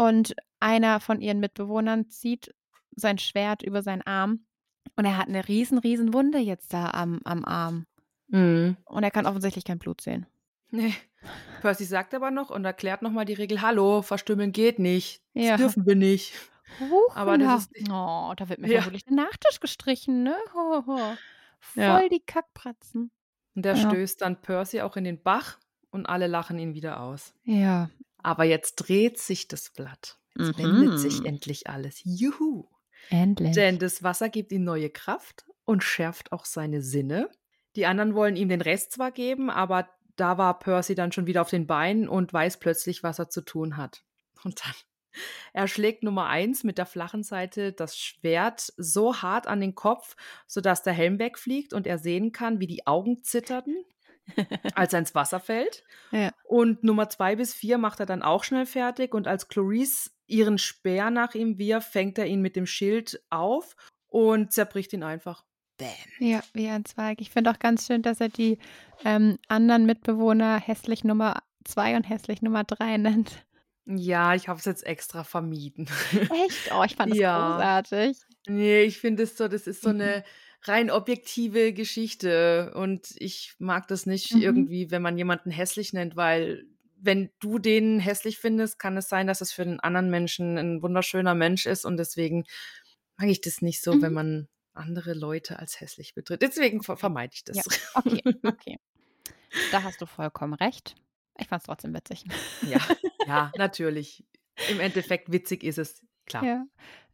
[0.00, 2.54] Und einer von ihren Mitbewohnern zieht
[2.96, 4.46] sein Schwert über seinen Arm
[4.96, 7.86] und er hat eine riesen, riesen Wunde jetzt da am, am Arm.
[8.28, 8.76] Mhm.
[8.84, 10.26] Und er kann offensichtlich kein Blut sehen.
[10.70, 10.94] Nee.
[11.60, 15.20] Percy sagt aber noch und erklärt nochmal die Regel: Hallo, verstümmeln geht nicht.
[15.34, 15.56] Das Ja.
[15.58, 16.32] dürfen wir nicht.
[16.80, 18.80] Huch, Aber das ist nicht- Oh, da wird mir Ja.
[18.80, 20.34] vermutlich der Nachtisch gestrichen, ne?
[20.54, 20.98] Ho, ho.
[21.58, 22.08] Voll Ja.
[22.08, 23.10] die Kackpratzen.
[23.54, 23.90] Und der Ja.
[23.90, 25.58] stößt dann Percy auch in den Bach
[25.90, 27.34] und alle lachen ihn wieder aus.
[27.44, 27.90] Ja.
[28.22, 30.18] Aber jetzt dreht sich das Blatt.
[30.36, 30.58] Jetzt Mhm.
[30.58, 32.00] wendet sich endlich alles.
[32.04, 32.68] Juhu!
[33.08, 33.52] Endlich.
[33.54, 37.30] Denn das Wasser gibt ihm neue Kraft und schärft auch seine Sinne.
[37.76, 41.40] Die anderen wollen ihm den Rest zwar geben, aber da war Percy dann schon wieder
[41.42, 44.02] auf den Beinen und weiß plötzlich, was er zu tun hat.
[44.44, 44.74] Und dann
[45.52, 50.14] er schlägt Nummer eins mit der flachen Seite das Schwert so hart an den Kopf,
[50.46, 53.84] sodass der Helm wegfliegt und er sehen kann, wie die Augen zitterten,
[54.74, 55.84] als er ins Wasser fällt.
[56.10, 56.30] Ja.
[56.44, 59.14] Und Nummer zwei bis vier macht er dann auch schnell fertig.
[59.14, 63.76] Und als Clarice ihren Speer nach ihm wirft, fängt er ihn mit dem Schild auf
[64.08, 65.44] und zerbricht ihn einfach.
[65.78, 65.88] Bam.
[66.18, 67.20] Ja, wie ein Zweig.
[67.20, 68.58] Ich finde auch ganz schön, dass er die
[69.04, 73.44] ähm, anderen Mitbewohner hässlich Nummer 2 und hässlich Nummer 3 nennt.
[73.86, 75.88] Ja, ich habe es jetzt extra vermieden.
[76.12, 76.70] Echt?
[76.72, 77.54] Oh, ich fand das Ja.
[77.56, 78.18] großartig.
[78.46, 79.98] nee, ich finde es so, das ist so Mhm.
[80.62, 82.72] Rein objektive Geschichte.
[82.74, 84.42] Und ich mag das nicht Mhm.
[84.42, 86.64] irgendwie, wenn man jemanden hässlich nennt, weil
[87.02, 90.82] wenn du den hässlich findest, kann es sein, dass es für den anderen Menschen ein
[90.82, 91.84] wunderschöner Mensch ist.
[91.86, 92.44] Und deswegen
[93.16, 94.14] mag ich das nicht so, wenn Mhm.
[94.14, 96.42] man andere Leute als hässlich betritt.
[96.42, 97.56] Deswegen ver vermeide ich das.
[97.56, 97.62] Ja,
[97.94, 98.76] okay, okay.
[99.72, 100.94] Da hast du vollkommen recht.
[101.38, 102.24] Ich fand es trotzdem witzig.
[102.68, 102.78] Ja,
[103.26, 104.24] ja, natürlich.
[104.68, 106.44] Im Endeffekt witzig ist es, klar.
[106.44, 106.64] Ja.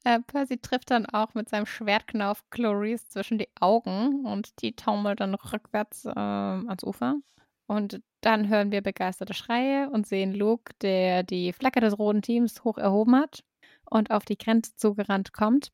[0.06, 5.18] Äh, Percy trifft dann auch mit seinem Schwertknauf Clarice zwischen die Augen und die taumelt
[5.18, 7.16] dann rückwärts ähm, ans Ufer.
[7.66, 12.62] Und dann hören wir begeisterte Schreie und sehen Luke, der die Flagge des roten Teams
[12.62, 13.42] hoch erhoben hat
[13.90, 15.72] und auf die Grenze zugerannt kommt.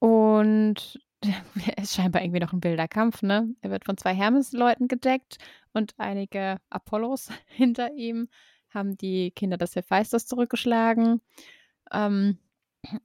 [0.00, 3.54] Und es ist scheinbar irgendwie noch ein wilder Kampf, ne?
[3.62, 5.38] Er wird von zwei Hermes-Leuten gedeckt
[5.72, 8.28] und einige Apollos hinter ihm
[8.68, 11.22] haben die Kinder des Hephaistos zurückgeschlagen.
[11.90, 12.38] Ähm,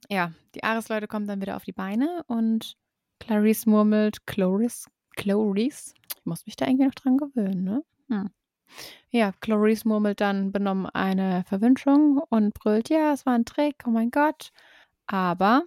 [0.08, 2.76] ja, die Ares-Leute kommen dann wieder auf die Beine und
[3.20, 7.84] Clarice murmelt, Clarice, Clarice, ich muss mich da irgendwie noch dran gewöhnen, ne?
[8.08, 8.30] Hm.
[9.10, 13.90] Ja, Clarice murmelt dann benommen eine Verwünschung und brüllt, ja, es war ein Trick, oh
[13.90, 14.50] mein Gott.
[15.06, 15.62] Aber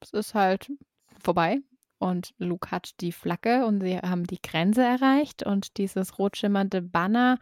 [0.00, 0.70] es ist halt
[1.18, 1.60] vorbei
[1.98, 6.82] und Luke hat die Flagge und sie haben die Grenze erreicht und dieses rot schimmernde
[6.82, 7.38] Banner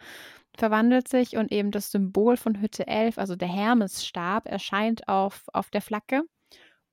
[0.59, 5.71] verwandelt sich und eben das Symbol von Hütte 11, also der Hermesstab, erscheint auf, auf
[5.71, 6.23] der Flagge.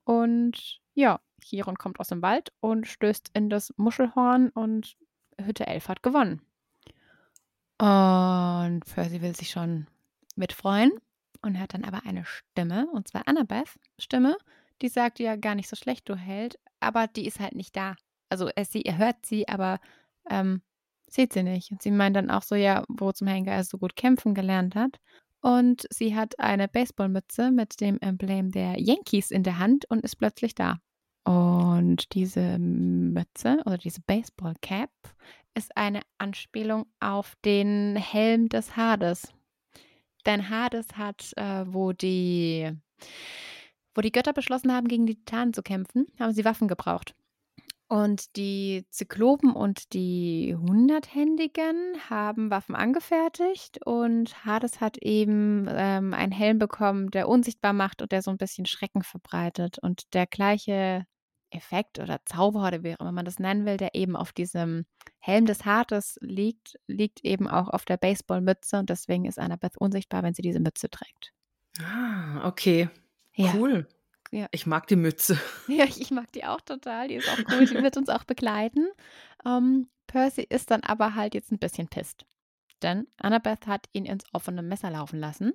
[0.03, 4.95] Und ja, Chiron kommt aus dem Wald und stößt in das Muschelhorn und
[5.39, 6.41] Hütte 11 hat gewonnen.
[7.77, 9.87] Und Percy will sich schon
[10.35, 10.91] mitfreuen
[11.41, 14.37] und hört dann aber eine Stimme, und zwar Annabeth Stimme,
[14.81, 17.95] die sagt ja gar nicht so schlecht, du Held, aber die ist halt nicht da.
[18.29, 19.79] Also er, sie, er hört sie, aber
[20.29, 20.61] ähm,
[21.07, 21.71] sieht sie nicht.
[21.71, 24.75] Und sie meint dann auch so, ja, wo zum Henker er so gut kämpfen gelernt
[24.75, 24.97] hat.
[25.41, 30.15] Und sie hat eine Baseballmütze mit dem Emblem der Yankees in der Hand und ist
[30.15, 30.77] plötzlich da.
[31.23, 34.89] Und diese Mütze oder diese Baseballcap
[35.55, 39.33] ist eine Anspielung auf den Helm des Hades.
[40.25, 42.71] Denn Hades hat, äh, wo die
[43.95, 47.15] wo die Götter beschlossen haben, gegen die Titanen zu kämpfen, haben sie Waffen gebraucht.
[47.87, 56.31] Und die Zyklopen und die Hunderthändigen haben Waffen angefertigt und Hades hat eben ähm, einen
[56.31, 59.77] Helm bekommen, der unsichtbar macht und der so ein bisschen Schrecken verbreitet.
[59.77, 61.05] Und der gleiche
[61.51, 64.85] Effekt oder Zauber oder wie auch immer man das nennen will, der eben auf diesem
[65.19, 70.23] Helm des Hades liegt, liegt eben auch auf der Baseballmütze und deswegen ist Annabeth unsichtbar,
[70.23, 71.33] wenn sie diese Mütze trägt.
[71.79, 72.89] Ah, okay.
[73.35, 73.53] Ja.
[73.53, 73.87] Cool.
[74.35, 74.47] Ja.
[74.51, 75.39] Ich mag die Mütze.
[75.69, 77.07] Ja, ich mag die auch total.
[77.07, 77.65] Die ist auch cool.
[77.65, 78.85] Die wird uns auch begleiten.
[79.45, 82.25] Ähm, Percy ist dann aber halt jetzt ein bisschen pisst.
[82.81, 85.53] Denn Annabeth hat ihn ins offene Messer laufen lassen.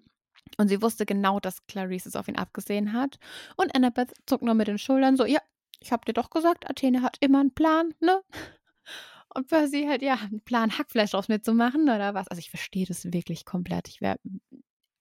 [0.56, 3.18] Und sie wusste genau, dass Clarice es auf ihn abgesehen hat.
[3.56, 5.40] Und Annabeth zuckt nur mit den Schultern so, ja,
[5.80, 8.22] ich habe dir doch gesagt, Athene hat immer einen Plan, ne?
[9.34, 12.28] Und Percy halt, ja, einen Plan, Hackfleisch draus mitzumachen oder was.
[12.28, 13.88] Also ich verstehe das wirklich komplett.
[13.88, 14.16] Ich wäre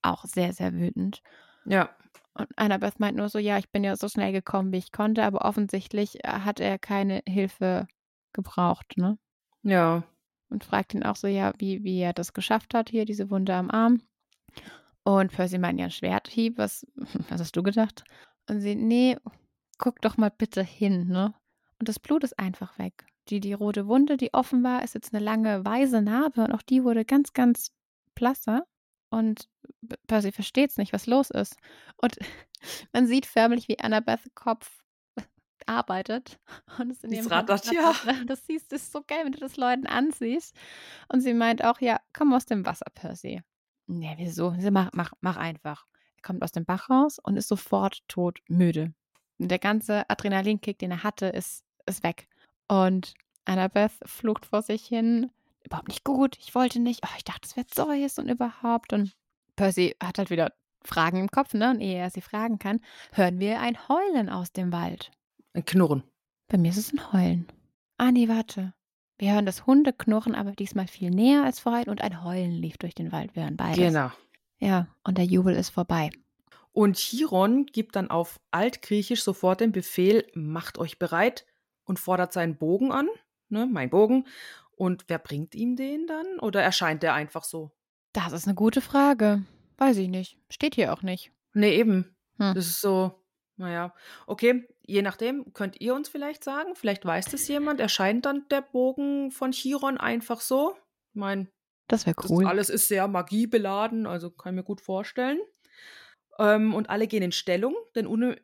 [0.01, 1.23] auch sehr, sehr wütend.
[1.65, 1.95] Ja.
[2.39, 5.23] Und Annabeth meint nur so, ja, ich bin ja so schnell gekommen, wie ich konnte,
[5.23, 7.87] aber offensichtlich äh, hat er keine Hilfe
[8.33, 9.17] gebraucht, ne?
[9.63, 10.03] Ja.
[10.49, 13.53] Und fragt ihn auch so, ja, wie, wie er das geschafft hat, hier diese Wunde
[13.53, 14.01] am Arm.
[15.03, 16.87] Und Percy meint ja ein Schwerthieb, was,
[17.29, 18.03] was hast du gedacht?
[18.49, 19.17] Und sie, nee,
[19.77, 21.33] guck doch mal bitte hin, ne?
[21.79, 23.05] Und das Blut ist einfach weg.
[23.27, 26.61] Die, die rote Wunde, die offen war, ist jetzt eine lange weiße Narbe und auch
[26.61, 27.71] die wurde ganz, ganz
[28.15, 28.65] blasser.
[29.09, 29.49] Und
[30.07, 31.55] Percy versteht es nicht, was los ist.
[31.97, 32.17] Und
[32.93, 34.83] man sieht förmlich, wie Annabeth Kopf
[35.65, 36.39] arbeitet.
[36.77, 37.89] Und es in Die ihrem rattert, Hand ja.
[37.89, 38.29] rattert.
[38.29, 40.55] Das siehst, das ist so geil, wenn du das Leuten ansiehst.
[41.07, 43.41] Und sie meint auch, ja, komm aus dem Wasser, Percy.
[43.87, 44.51] Nee, wieso?
[44.71, 45.85] Mach, mach, mach einfach.
[46.17, 48.93] Er kommt aus dem Bach raus und ist sofort tot müde.
[49.39, 52.27] Und der ganze Adrenalinkick, den er hatte, ist, ist weg.
[52.67, 53.15] Und
[53.45, 55.31] Annabeth flucht vor sich hin.
[55.63, 56.37] Überhaupt nicht gut.
[56.39, 57.01] Ich wollte nicht.
[57.05, 58.93] Oh, ich dachte, es wäre Zeus und überhaupt.
[58.93, 59.13] Und
[59.55, 60.53] Percy hat halt wieder
[60.83, 61.71] Fragen im Kopf, ne?
[61.71, 62.79] Und ehe er sie fragen kann,
[63.13, 65.11] hören wir ein Heulen aus dem Wald.
[65.53, 66.03] Ein Knurren.
[66.47, 67.47] Bei mir ist es ein Heulen.
[67.97, 68.73] Ah, nee, warte.
[69.17, 72.95] Wir hören das Hundeknurren, aber diesmal viel näher als vorhin und ein Heulen lief durch
[72.95, 73.35] den Wald.
[73.35, 73.77] Wir hören beides.
[73.77, 74.11] Genau.
[74.59, 76.09] Ja, und der Jubel ist vorbei.
[76.71, 81.45] Und Chiron gibt dann auf Altgriechisch sofort den Befehl, macht euch bereit
[81.83, 83.09] und fordert seinen Bogen an,
[83.49, 84.25] ne, mein Bogen.
[84.79, 86.39] Und wer bringt ihm den dann?
[86.39, 87.71] Oder erscheint der einfach so?
[88.13, 89.43] Das ist eine gute Frage.
[89.77, 90.37] Weiß ich nicht.
[90.49, 91.33] Steht hier auch nicht.
[91.53, 92.15] Nee, eben.
[92.37, 92.53] Hm.
[92.55, 93.11] Das ist so,
[93.57, 93.93] naja.
[94.25, 98.61] Okay, je nachdem, könnt ihr uns vielleicht sagen, vielleicht weiß das jemand, erscheint dann der
[98.61, 100.75] Bogen von Chiron einfach so?
[101.13, 101.49] Ich meine,
[101.89, 102.45] Das wäre das cool.
[102.47, 105.39] alles ist sehr magiebeladen, also kann ich mir gut vorstellen.
[106.37, 108.37] Ähm, und alle gehen in Stellung, denn, un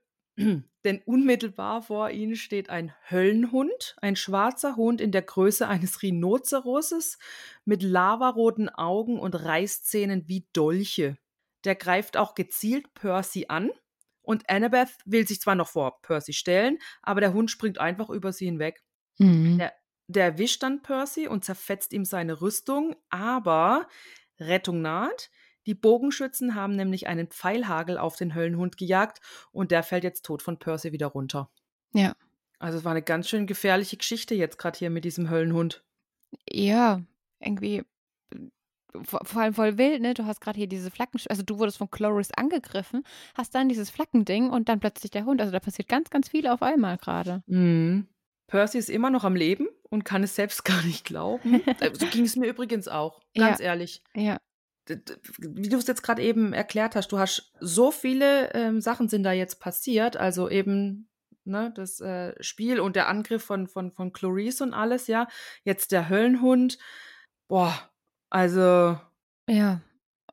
[0.86, 7.18] denn unmittelbar vor ihnen steht ein Höllenhund, ein schwarzer Hund in der Größe eines Rhinoceroses
[7.66, 11.18] mit lavaroten Augen und Reißzähnen wie Dolche.
[11.64, 13.72] Der greift auch gezielt Percy an
[14.22, 18.32] und Annabeth will sich zwar noch vor Percy stellen, aber der Hund springt einfach über
[18.32, 18.84] sie hinweg.
[19.18, 19.58] Mhm.
[19.58, 19.74] Der,
[20.08, 23.88] der erwischt dann Percy und zerfetzt ihm seine Rüstung, aber
[24.40, 25.30] Rettung naht.
[25.66, 29.20] Die Bogenschützen haben nämlich einen Pfeilhagel auf den Höllenhund gejagt
[29.52, 31.50] und der fällt jetzt tot von Percy wieder runter.
[31.94, 32.16] Ja.
[32.60, 35.84] Also es war eine ganz schön gefährliche Geschichte jetzt gerade hier mit diesem Höllenhund.
[36.50, 37.02] Ja,
[37.40, 37.84] irgendwie
[38.32, 38.38] äh,
[39.04, 40.14] vor, vor allem voll wild, ne?
[40.14, 43.04] Du hast gerade hier diese Flacken, also du wurdest von Chloris angegriffen,
[43.36, 45.42] hast dann dieses Flackending und dann plötzlich der Hund.
[45.42, 47.44] Also da passiert ganz, ganz viel auf einmal gerade.
[47.48, 48.08] Mhm.
[48.48, 51.62] Percy ist immer noch am Leben und kann es selbst gar nicht glauben.
[51.80, 54.02] Äh, so ging es mir übrigens auch, ganz ehrlich.
[54.16, 54.40] Ja.
[54.88, 59.24] Wie du es jetzt gerade eben erklärt hast, du hast so viele ähm, Sachen sind
[59.24, 61.08] da jetzt passiert, also eben
[61.46, 65.28] ne, das äh, Spiel und der Angriff von, von, von Clarice und alles, ja.
[65.64, 66.78] Jetzt der Höllenhund.
[67.48, 67.74] Boah,
[68.30, 68.98] also
[69.48, 69.82] Ja.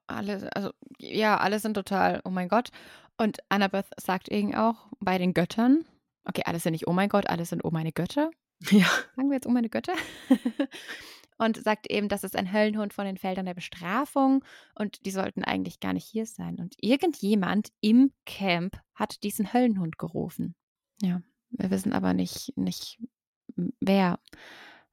[0.07, 2.71] Alle, also, ja, alle sind total, oh mein Gott.
[3.17, 5.85] Und Annabeth sagt eben auch bei den Göttern,
[6.25, 8.31] okay, alle sind nicht oh mein Gott, alle sind oh meine Götter.
[8.71, 8.87] ja.
[9.17, 9.95] Sagen wir jetzt oh meine Götter?
[11.39, 14.45] und sagt eben, das ist ein Höllenhund von den Feldern der Bestrafung
[14.75, 16.57] und die sollten eigentlich gar nicht hier sein.
[16.59, 20.55] Und irgendjemand im Camp hat diesen Höllenhund gerufen.
[21.01, 23.01] Ja, wir wissen aber nicht, nicht
[23.81, 24.19] wer.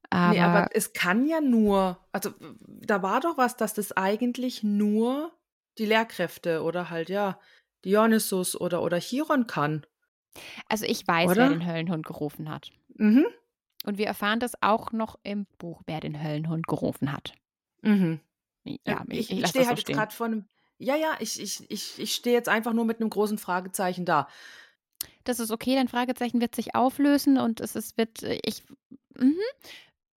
[0.09, 2.31] Aber, nee, aber es kann ja nur, also
[2.65, 5.31] da war doch was, dass das eigentlich nur
[5.77, 7.39] die Lehrkräfte oder halt ja
[7.85, 9.85] Dionysus oder, oder Chiron kann.
[10.67, 11.43] also ich weiß, Oder?
[11.43, 12.71] wer den Höllenhund gerufen hat.
[12.95, 13.25] Mhm.
[13.85, 17.33] Und wir erfahren das auch noch im Buch, wer den Höllenhund gerufen hat.
[17.81, 18.19] Mhm.
[18.85, 19.95] Ja, ich, ich, ich, stehe so halt jetzt stehen.
[19.95, 20.45] gerade vor einem.
[20.77, 24.27] Ja, ja, ich, ich, ich, ich stehe jetzt einfach nur mit einem großen Fragezeichen da.
[25.23, 28.63] Das ist okay, dein Fragezeichen wird sich auflösen und es ist, wird, äh, ich,
[29.17, 29.37] mhm.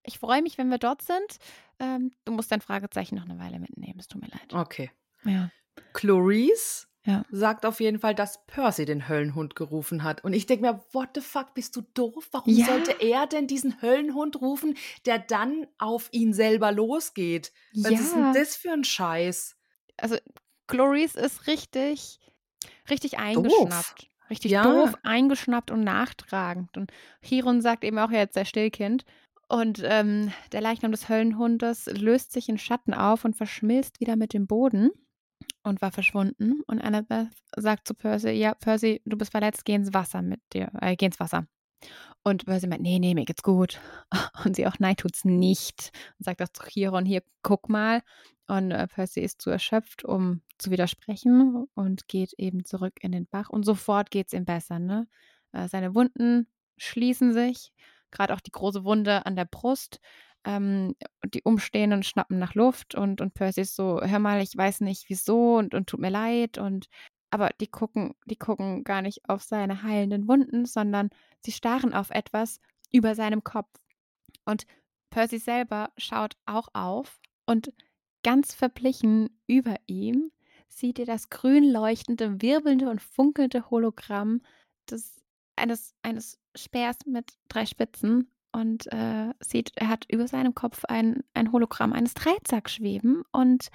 [0.03, 1.39] ich freue mich, wenn wir dort sind.
[1.79, 4.53] Ähm, du musst dein Fragezeichen noch eine Weile mitnehmen, es tut mir leid.
[4.53, 4.91] Okay.
[5.25, 5.51] Ja.
[5.93, 7.25] Clarice Ja.
[7.31, 10.23] sagt auf jeden Fall, dass Percy den Höllenhund gerufen hat.
[10.25, 12.29] Und ich denke mir, what the fuck, bist du doof?
[12.31, 12.67] Warum Ja.
[12.67, 14.77] sollte er denn diesen Höllenhund rufen,
[15.07, 17.53] der dann auf ihn selber losgeht?
[17.75, 18.33] Was ist denn Ja.
[18.33, 19.57] das für ein Scheiß?
[19.97, 20.17] Also,
[20.69, 22.21] Clarice ist richtig,
[22.89, 24.07] richtig eingeschnappt.
[24.31, 24.63] Richtig Ja.
[24.63, 26.77] doof, eingeschnappt und nachtragend.
[26.77, 26.93] Und
[27.23, 29.05] Chiron sagt eben auch, er ist sehr Stillkind.
[29.49, 34.33] Und ähm, der Leichnam des Höllenhundes löst sich in Schatten auf und verschmilzt wieder mit
[34.33, 34.91] dem Boden
[35.63, 36.63] und war verschwunden.
[36.67, 40.71] Und Annabeth sagt zu Percy, ja, Percy, du bist verletzt, geh ins Wasser mit dir,
[40.81, 41.47] äh, geh ins Wasser.
[42.23, 43.81] Und Percy meint, nee, nee, mir geht's gut.
[44.45, 45.91] Und sie auch, nein, tut's nicht.
[46.19, 48.03] Und sagt auch zu Chiron, hier, guck mal.
[48.47, 53.27] Und äh, Percy ist zu erschöpft, um zu widersprechen und geht eben zurück in den
[53.27, 53.51] Bach.
[53.51, 55.09] Und sofort geht's ihm besser, ne?
[55.53, 57.73] Äh, seine Wunden schließen sich,
[58.11, 60.01] gerade auch die große Wunde an der Brust.
[60.45, 60.95] Ähm,
[61.25, 65.09] die Umstehenden schnappen nach Luft und, und Percy ist so, hör mal, ich weiß nicht
[65.09, 66.59] wieso und, und tut mir leid.
[66.59, 66.89] Und
[67.31, 71.11] aber die gucken, die gucken gar nicht auf seine heilenden Wunden, sondern
[71.41, 72.61] sie starren auf etwas
[72.93, 73.71] über seinem Kopf.
[74.45, 74.67] Und
[75.11, 77.73] Percy selber schaut auch auf und
[78.23, 80.33] ganz verblichen über ihm
[80.69, 84.43] sieht ihr das grün leuchtende, wirbelnde und funkelnde Hologramm
[84.91, 85.21] des,
[85.57, 91.23] eines, eines Speers mit drei Spitzen und äh, sieht, er hat über seinem Kopf ein,
[91.35, 93.69] ein Hologramm eines Dreizacks schweben und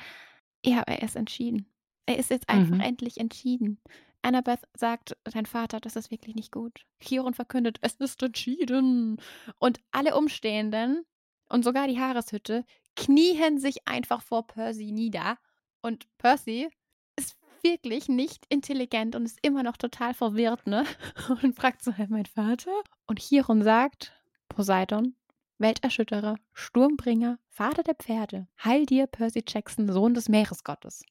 [0.65, 1.67] ja, er ist entschieden.
[2.05, 2.81] Er ist jetzt einfach Mhm.
[2.81, 3.79] endlich entschieden.
[4.21, 6.85] Annabeth sagt, dein Vater, das ist wirklich nicht gut.
[6.99, 9.17] Chiron verkündet, es ist entschieden.
[9.59, 11.05] Und alle Umstehenden
[11.49, 15.37] und sogar die Haareshütte knien sich einfach vor Percy nieder.
[15.81, 16.69] Und Percy
[17.17, 20.85] ist wirklich nicht intelligent und ist immer noch total verwirrt, ne?
[21.43, 22.71] Und fragt so, "Hä, mein Vater?
[23.05, 24.13] Und Chiron sagt,
[24.57, 25.13] Poseidon,
[25.59, 31.03] Welterschütterer, Sturmbringer, Vater der Pferde, heil dir, Percy Jackson, Sohn des Meeresgottes.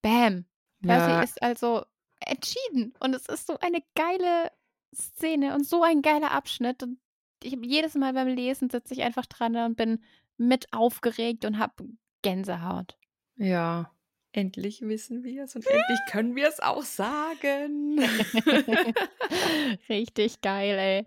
[0.00, 0.46] Bam.
[0.80, 1.20] Percy Ja.
[1.20, 1.84] ist also
[2.18, 2.94] entschieden.
[2.98, 4.50] Und es ist so eine geile
[4.94, 6.82] Szene und so ein geiler Abschnitt.
[6.82, 6.98] Und
[7.42, 10.02] ich jedes Mal beim Lesen sitze ich einfach dran und bin
[10.38, 11.84] mit aufgeregt und habe
[12.22, 12.96] Gänsehaut.
[13.36, 13.90] Ja,
[14.32, 18.00] endlich wissen wir es und endlich können wir es auch sagen.
[19.90, 21.04] Richtig geil, ey.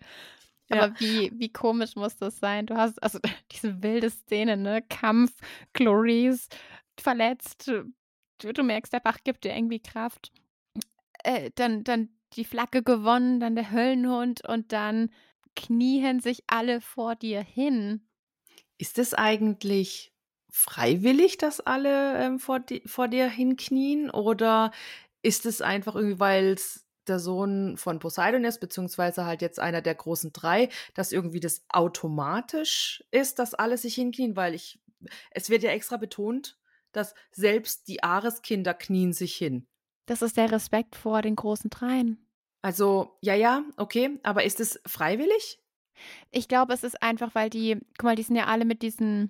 [0.69, 0.83] Ja.
[0.83, 2.65] Aber wie, wie komisch muss das sein?
[2.65, 3.19] Du hast also
[3.51, 4.81] diese wilde Szene, ne?
[4.81, 5.33] Kampf,
[5.73, 6.47] Chloris
[6.99, 7.67] verletzt.
[7.67, 10.31] Du, du merkst, der Bach gibt dir irgendwie Kraft.
[11.23, 15.09] Äh, dann, dann die Flagge gewonnen, dann der Höllenhund und dann
[15.55, 18.01] knien sich alle vor dir hin.
[18.77, 20.13] Ist es eigentlich
[20.49, 24.09] freiwillig, dass alle ähm, vor, di vor dir hinknien?
[24.09, 24.71] Oder
[25.21, 29.81] ist es einfach irgendwie, weil es der Sohn von Poseidon ist, beziehungsweise halt jetzt einer
[29.81, 34.35] der großen drei, dass irgendwie das automatisch ist, dass alle sich hinknien?
[34.35, 34.79] Weil ich,
[35.31, 36.57] es wird ja extra betont,
[36.91, 39.67] dass selbst die Ares-Kinder knien sich hin.
[40.05, 42.25] Das ist der Respekt vor den großen Dreien.
[42.61, 45.59] Also, ja, ja, okay, aber ist es freiwillig?
[46.31, 49.29] Ich glaube, es ist einfach, weil die, guck mal, die sind ja alle mit diesen,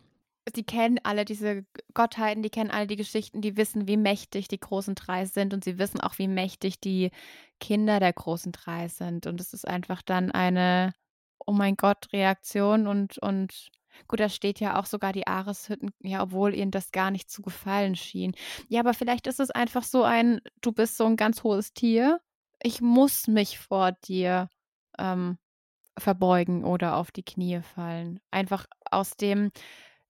[0.55, 4.59] die kennen alle diese Gottheiten, die kennen alle die Geschichten, die wissen, wie mächtig die
[4.59, 7.11] großen drei sind und sie wissen auch, wie mächtig die
[7.59, 9.27] Kinder der großen drei sind.
[9.27, 10.93] Und es ist einfach dann eine,
[11.45, 13.69] oh mein Gott, Reaktion und, und
[14.07, 17.41] gut, da steht ja auch sogar die Ares-Hütten, ja, obwohl ihnen das gar nicht zu
[17.41, 18.33] gefallen schien.
[18.67, 22.19] Ja, aber vielleicht ist es einfach so ein, du bist so ein ganz hohes Tier,
[22.61, 24.49] ich muss mich vor dir
[24.97, 25.37] ähm,
[25.97, 28.19] verbeugen oder auf die Knie fallen.
[28.31, 29.51] Einfach aus dem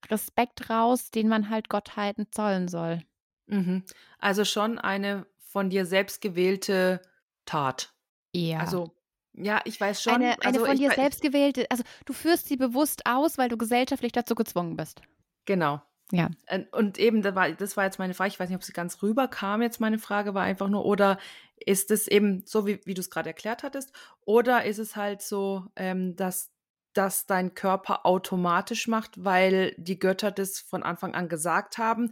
[0.09, 3.01] Respekt raus, den man halt Gottheiten zollen soll.
[3.47, 3.83] Mhm.
[4.19, 7.01] Also schon eine von dir selbst gewählte
[7.45, 7.93] Tat.
[8.33, 8.59] Ja.
[8.59, 8.95] Also,
[9.33, 10.13] ja, ich weiß schon.
[10.13, 13.57] eine, eine also von dir selbst gewählte, also du führst sie bewusst aus, weil du
[13.57, 15.01] gesellschaftlich dazu gezwungen bist.
[15.45, 15.81] Genau.
[16.11, 16.29] Ja.
[16.47, 18.73] Äh, Und eben, das war, das war jetzt meine Frage, ich weiß nicht, ob sie
[18.73, 21.17] ganz rüberkam, jetzt meine Frage war einfach nur, oder
[21.57, 23.91] ist es eben so, wie, wie du es gerade erklärt hattest,
[24.25, 26.51] oder ist es halt so, ähm, dass
[26.93, 32.11] das dein Körper automatisch macht, weil die Götter das von Anfang an gesagt haben,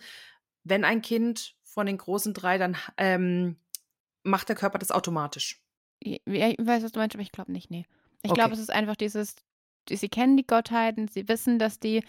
[0.64, 3.58] wenn ein Kind von den großen drei, dann ähm,
[4.24, 5.62] macht der Körper das automatisch.
[6.00, 7.86] Ich weiß, was du meinst, aber ich glaube nicht, nee.
[8.22, 8.40] Ich Okay.
[8.40, 9.36] glaube, es ist einfach dieses,
[9.88, 12.04] die- sie kennen die Gottheiten, sie wissen, dass die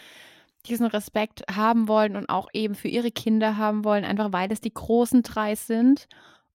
[0.67, 4.61] diesen Respekt haben wollen und auch eben für ihre Kinder haben wollen, einfach weil es
[4.61, 6.09] die großen drei sind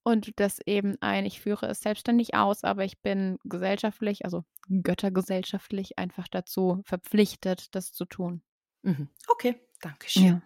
[0.03, 5.97] und das eben ein, ich führe es selbstständig aus, aber ich bin gesellschaftlich, also göttergesellschaftlich
[5.97, 8.41] einfach dazu verpflichtet, das zu tun.
[8.83, 9.09] Mhm.
[9.27, 10.41] Okay, danke schön.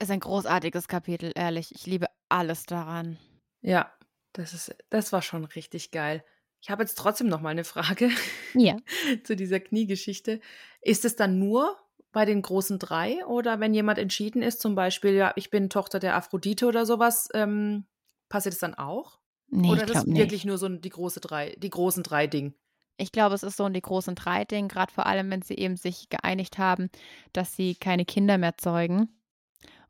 [0.00, 1.72] Ist ein großartiges Kapitel, ehrlich.
[1.74, 3.18] Ich liebe alles daran.
[3.62, 3.92] Ja,
[4.32, 6.24] das ist, das war schon richtig geil.
[6.60, 8.10] Ich habe jetzt trotzdem noch mal eine Frage
[8.54, 8.76] Ja.
[9.24, 10.40] zu dieser Kniegeschichte.
[10.80, 11.76] Ist es dann nur
[12.10, 15.98] bei den großen drei oder wenn jemand entschieden ist, zum Beispiel, ja, ich bin Tochter
[15.98, 17.86] der Aphrodite oder sowas, ähm,
[18.34, 19.20] passiert es dann auch?
[19.46, 20.46] Nee, oder ich ist es glaube wirklich nicht.
[20.46, 22.52] nur so die große drei, die großen drei Ding?
[22.96, 25.54] Ich glaube, es ist so in die großen drei Ding, gerade vor allem, wenn sie
[25.54, 26.90] eben sich geeinigt haben,
[27.32, 29.08] dass sie keine Kinder mehr zeugen.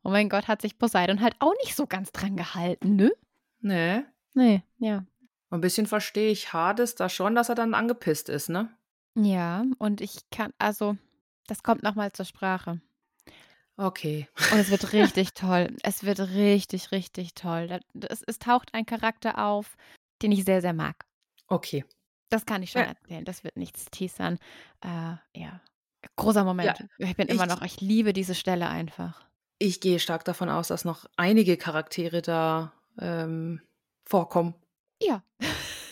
[0.03, 3.11] Oh mein Gott, hat sich Poseidon halt auch nicht so ganz dran gehalten, ne?
[3.61, 4.03] Nee.
[4.35, 5.03] Nee, ja.
[5.49, 8.69] Ein bisschen verstehe ich Hades da schon, dass er dann angepisst ist, ne?
[9.15, 10.97] Ja, und ich kann, also,
[11.47, 12.79] das kommt nochmal zur Sprache.
[13.77, 14.27] Okay.
[14.51, 15.75] Und es wird richtig toll.
[15.83, 17.79] Es wird richtig, richtig toll.
[18.07, 19.75] Es, es taucht ein Charakter auf,
[20.21, 21.05] den ich sehr, sehr mag.
[21.47, 21.83] Okay.
[22.29, 22.87] Das kann ich schon Ja.
[22.87, 23.25] erzählen.
[23.25, 24.39] Das wird nichts teasern.
[24.81, 25.61] Äh, ja.
[26.15, 26.85] Großer Moment.
[26.99, 29.25] ich bin immer ich- noch, ich liebe diese Stelle einfach.
[29.59, 33.61] Ich gehe stark davon aus, dass noch einige Charaktere da ähm,
[34.05, 34.53] vorkommen.
[35.01, 35.23] Ja.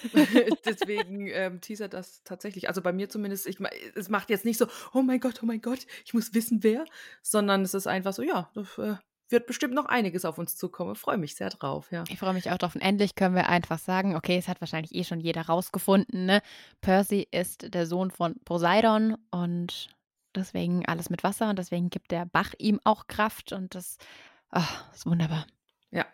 [0.65, 2.67] Deswegen ähm, teasert das tatsächlich.
[2.67, 3.57] Also bei mir zumindest, ich,
[3.95, 6.85] es macht jetzt nicht so, oh mein Gott, oh mein Gott, ich muss wissen, wer,
[7.21, 8.95] sondern es ist einfach so, ja, das äh,
[9.29, 10.93] wird bestimmt noch einiges auf uns zukommen.
[10.93, 12.03] Ich freue mich sehr drauf, ja.
[12.09, 12.75] Ich freue mich auch drauf.
[12.75, 16.41] Und endlich können wir einfach sagen, okay, es hat wahrscheinlich eh schon jeder rausgefunden, ne?
[16.81, 19.89] Percy ist der Sohn von Poseidon und
[20.35, 23.97] deswegen alles mit Wasser und deswegen gibt der Bach ihm auch Kraft und das
[24.53, 24.61] oh,
[24.93, 25.45] ist wunderbar.
[25.93, 26.05] Ja,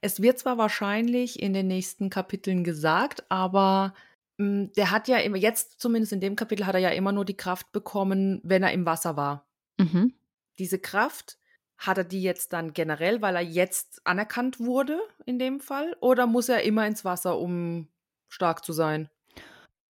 [0.00, 3.94] es wird zwar wahrscheinlich in den nächsten Kapiteln gesagt, aber
[4.38, 7.24] mh, der hat ja immer, jetzt zumindest in dem Kapitel, hat er ja immer nur
[7.24, 9.46] die Kraft bekommen, wenn er im Wasser war.
[9.78, 10.14] Mhm.
[10.58, 11.38] Diese Kraft,
[11.78, 15.96] hat er die jetzt dann generell, weil er jetzt anerkannt wurde in dem Fall?
[16.00, 17.88] Oder muss er immer ins Wasser, um
[18.28, 19.10] stark zu sein?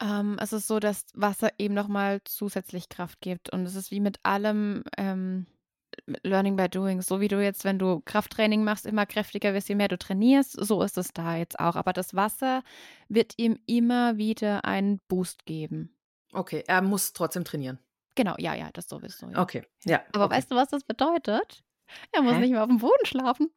[0.02, 3.52] Ähm, es ist so, dass Wasser eben nochmal zusätzlich Kraft gibt.
[3.52, 5.46] Und es ist wie mit allem, ähm,
[6.22, 7.02] Learning by Doing.
[7.02, 10.52] So wie du jetzt, wenn du Krafttraining machst, immer kräftiger wirst, je mehr du trainierst,
[10.52, 11.76] so ist es da jetzt auch.
[11.76, 12.62] Aber das Wasser
[13.08, 15.96] wird ihm immer wieder einen Boost geben.
[16.32, 17.78] Okay, er muss trotzdem trainieren.
[18.14, 19.28] Genau, ja, ja, das sowieso.
[19.28, 19.40] Ja.
[19.40, 20.02] Okay, ja.
[20.12, 20.36] Aber okay.
[20.36, 21.62] weißt du, was das bedeutet?
[22.12, 22.40] Er muss Hä?
[22.40, 23.50] nicht mehr auf dem Boden schlafen.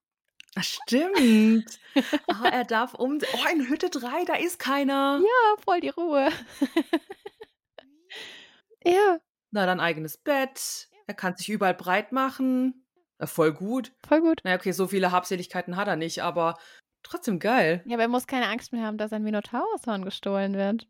[0.56, 1.80] Ach, stimmt.
[1.95, 3.19] oh, er darf um.
[3.34, 5.22] Oh, in Hütte 3, da ist keiner.
[5.22, 6.30] Ja, voll die Ruhe.
[8.84, 9.19] ja.
[9.51, 10.89] Na, dann eigenes Bett.
[11.10, 12.86] Er kann sich überall breit machen.
[13.19, 13.94] Ja, voll gut.
[14.07, 14.41] Voll gut.
[14.44, 16.60] Na, okay, so viele Habseligkeiten hat er nicht, aber
[17.02, 17.81] trotzdem geil.
[17.88, 20.88] Ja, aber er muss keine Angst mehr haben, dass ein Minotaurushorn gestohlen wird.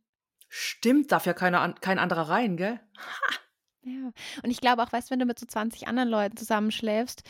[0.50, 2.82] Stimmt, darf ja keiner, kein anderer rein, gell?
[3.82, 4.12] Ja.
[4.44, 7.24] Und ich glaube auch, weißt du, wenn du mit so 20 anderen Leuten zusammenschläfst,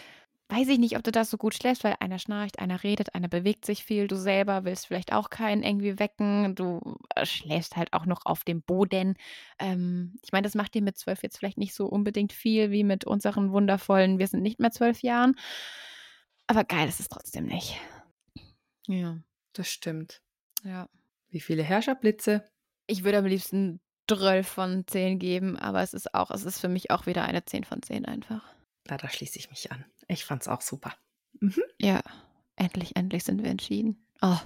[0.50, 3.28] weiß ich nicht, ob du das so gut schläfst, weil einer schnarcht, einer redet, einer
[3.28, 7.94] bewegt sich viel, du selber willst vielleicht auch keinen irgendwie wecken, du äh, schläfst halt
[7.94, 9.16] auch noch auf dem Boden.
[9.60, 12.84] Ähm, ich meine, das macht dir mit zwölf jetzt vielleicht nicht so unbedingt viel wie
[12.84, 15.36] mit unseren wundervollen, wir sind nicht mehr zwölf Jahren.
[16.48, 17.78] Aber geil ist es trotzdem nicht.
[18.88, 19.20] Ja,
[19.54, 20.24] das stimmt.
[20.64, 20.90] Ja.
[21.30, 22.44] Wie viele Herrscherblitze?
[22.88, 26.70] Ich würde am liebsten 12 von 10 geben, aber es ist auch, es ist für
[26.70, 28.44] mich auch wieder eine 10 von 10 einfach.
[28.90, 29.86] Na, da schließe ich mich an.
[30.10, 30.94] Ich fand's auch super.
[31.40, 31.64] Mhm.
[31.80, 32.02] Ja,
[32.56, 34.06] endlich, endlich sind wir entschieden.
[34.22, 34.38] Oh.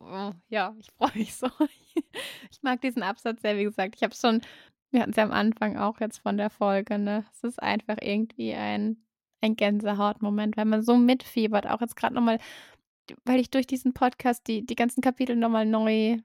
[0.00, 1.48] oh ja, ich freue mich so.
[2.50, 3.96] ich mag diesen Absatz sehr, wie gesagt.
[3.96, 4.42] Ich habe schon,
[4.90, 7.24] wir hatten es ja am Anfang auch jetzt von der Folge, ne?
[7.32, 9.02] Es ist einfach irgendwie ein,
[9.40, 11.66] ein Gänsehautmoment, weil man so mitfiebert.
[11.66, 12.38] Auch jetzt gerade nochmal,
[13.24, 16.18] weil ich durch diesen Podcast die, die ganzen Kapitel nochmal neu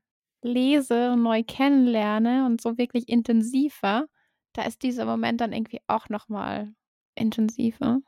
[0.44, 4.08] lese und neu kennenlerne und so wirklich intensiver,
[4.52, 6.74] da ist dieser Moment dann irgendwie auch nochmal
[7.16, 8.02] intensiver.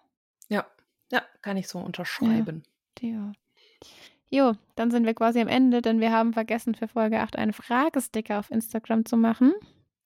[1.11, 2.63] Ja, kann ich so unterschreiben.
[2.99, 3.09] Ja.
[3.09, 3.31] ja.
[4.29, 7.53] Jo, dann sind wir quasi am Ende, denn wir haben vergessen, für Folge 8 einen
[7.53, 9.53] Fragesticker auf Instagram zu machen.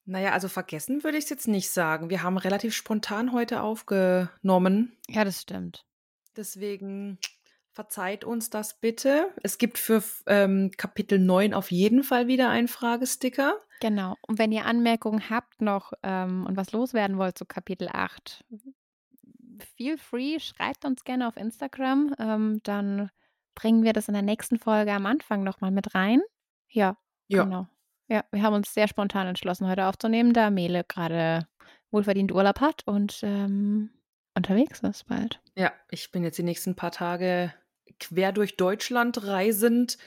[0.05, 2.09] Naja, also vergessen würde ich es jetzt nicht sagen.
[2.09, 4.97] Wir haben relativ spontan heute aufgenommen.
[5.07, 5.85] Ja, das stimmt.
[6.35, 7.19] Deswegen
[7.79, 9.29] Verzeiht uns das bitte.
[9.41, 13.55] Es gibt für ähm, Kapitel 9 auf jeden Fall wieder einen Fragesticker.
[13.79, 14.15] Genau.
[14.27, 18.43] Und wenn ihr Anmerkungen habt noch ähm, und was loswerden wollt zu Kapitel 8,
[19.63, 22.15] feel free, schreibt uns gerne auf Instagram.
[22.19, 23.09] Ähm, dann
[23.55, 26.21] bringen wir das in der nächsten Folge am Anfang nochmal mit rein.
[26.69, 27.67] Ja, ja, genau.
[28.07, 31.47] Ja, wir haben uns sehr spontan entschlossen, heute aufzunehmen, da Mele gerade
[31.91, 33.91] wohlverdient Urlaub hat und ähm,
[34.35, 35.41] unterwegs ist bald.
[35.55, 37.53] Ja, ich bin jetzt die nächsten paar Tage
[37.99, 39.97] quer durch Deutschland reisend.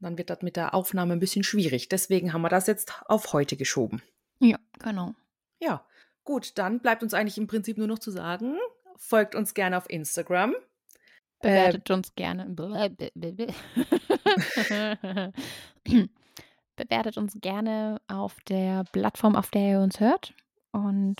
[0.00, 1.88] Dann wird das mit der Aufnahme ein bisschen schwierig.
[1.88, 4.02] Deswegen haben wir das jetzt auf heute geschoben.
[4.38, 5.14] Ja, genau.
[5.58, 5.86] Ja,
[6.24, 8.56] gut, dann bleibt uns eigentlich im Prinzip nur noch zu sagen,
[8.96, 10.54] folgt uns gerne auf Instagram.
[11.40, 12.46] Bewertet äh, uns gerne.
[16.76, 20.34] Bewertet uns gerne auf der Plattform, auf der ihr uns hört.
[20.72, 21.16] Und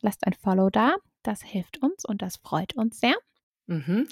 [0.00, 0.94] lasst ein Follow da.
[1.22, 3.16] Das hilft uns und das freut uns sehr.
[3.66, 4.08] Mhm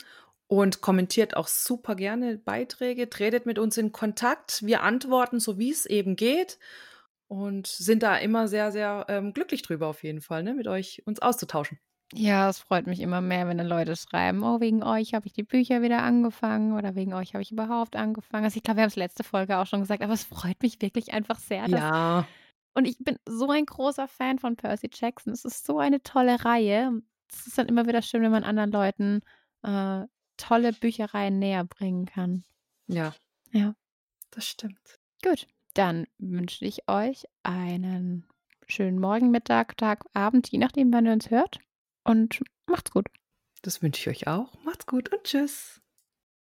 [0.49, 4.65] und kommentiert auch super gerne Beiträge, tretet mit uns in Kontakt.
[4.65, 6.59] Wir antworten so, wie es eben geht
[7.29, 11.03] und sind da immer sehr, sehr ähm, glücklich drüber auf jeden Fall, ne, mit euch
[11.07, 11.79] uns auszutauschen.
[12.13, 15.33] Ja, es freut mich immer mehr, wenn dann Leute schreiben, oh, wegen euch habe ich
[15.33, 18.45] die Bücher wieder angefangen oder wegen euch habe ich überhaupt angefangen.
[18.45, 20.81] Also ich glaube, wir haben es letzte Folge auch schon gesagt, aber es freut mich
[20.81, 21.67] wirklich einfach sehr.
[21.67, 22.27] ja.
[22.75, 25.33] Und ich bin so ein großer Fan von Percy Jackson.
[25.33, 27.01] Es ist so eine tolle Reihe.
[27.33, 29.21] Es ist dann immer wieder schön, wenn man anderen Leuten
[29.63, 30.07] äh,
[30.37, 32.45] tolle Büchereien näher bringen kann.
[32.87, 33.15] Ja.
[33.51, 33.75] Ja.
[34.31, 34.99] Das stimmt.
[35.25, 38.27] Gut, dann wünsche ich euch einen
[38.69, 41.59] schönen Morgen, Mittag, Tag, Abend, je nachdem, wann ihr uns hört.
[42.07, 43.07] Und macht's gut.
[43.63, 44.55] Das wünsche ich euch auch.
[44.63, 45.81] Macht's gut und tschüss.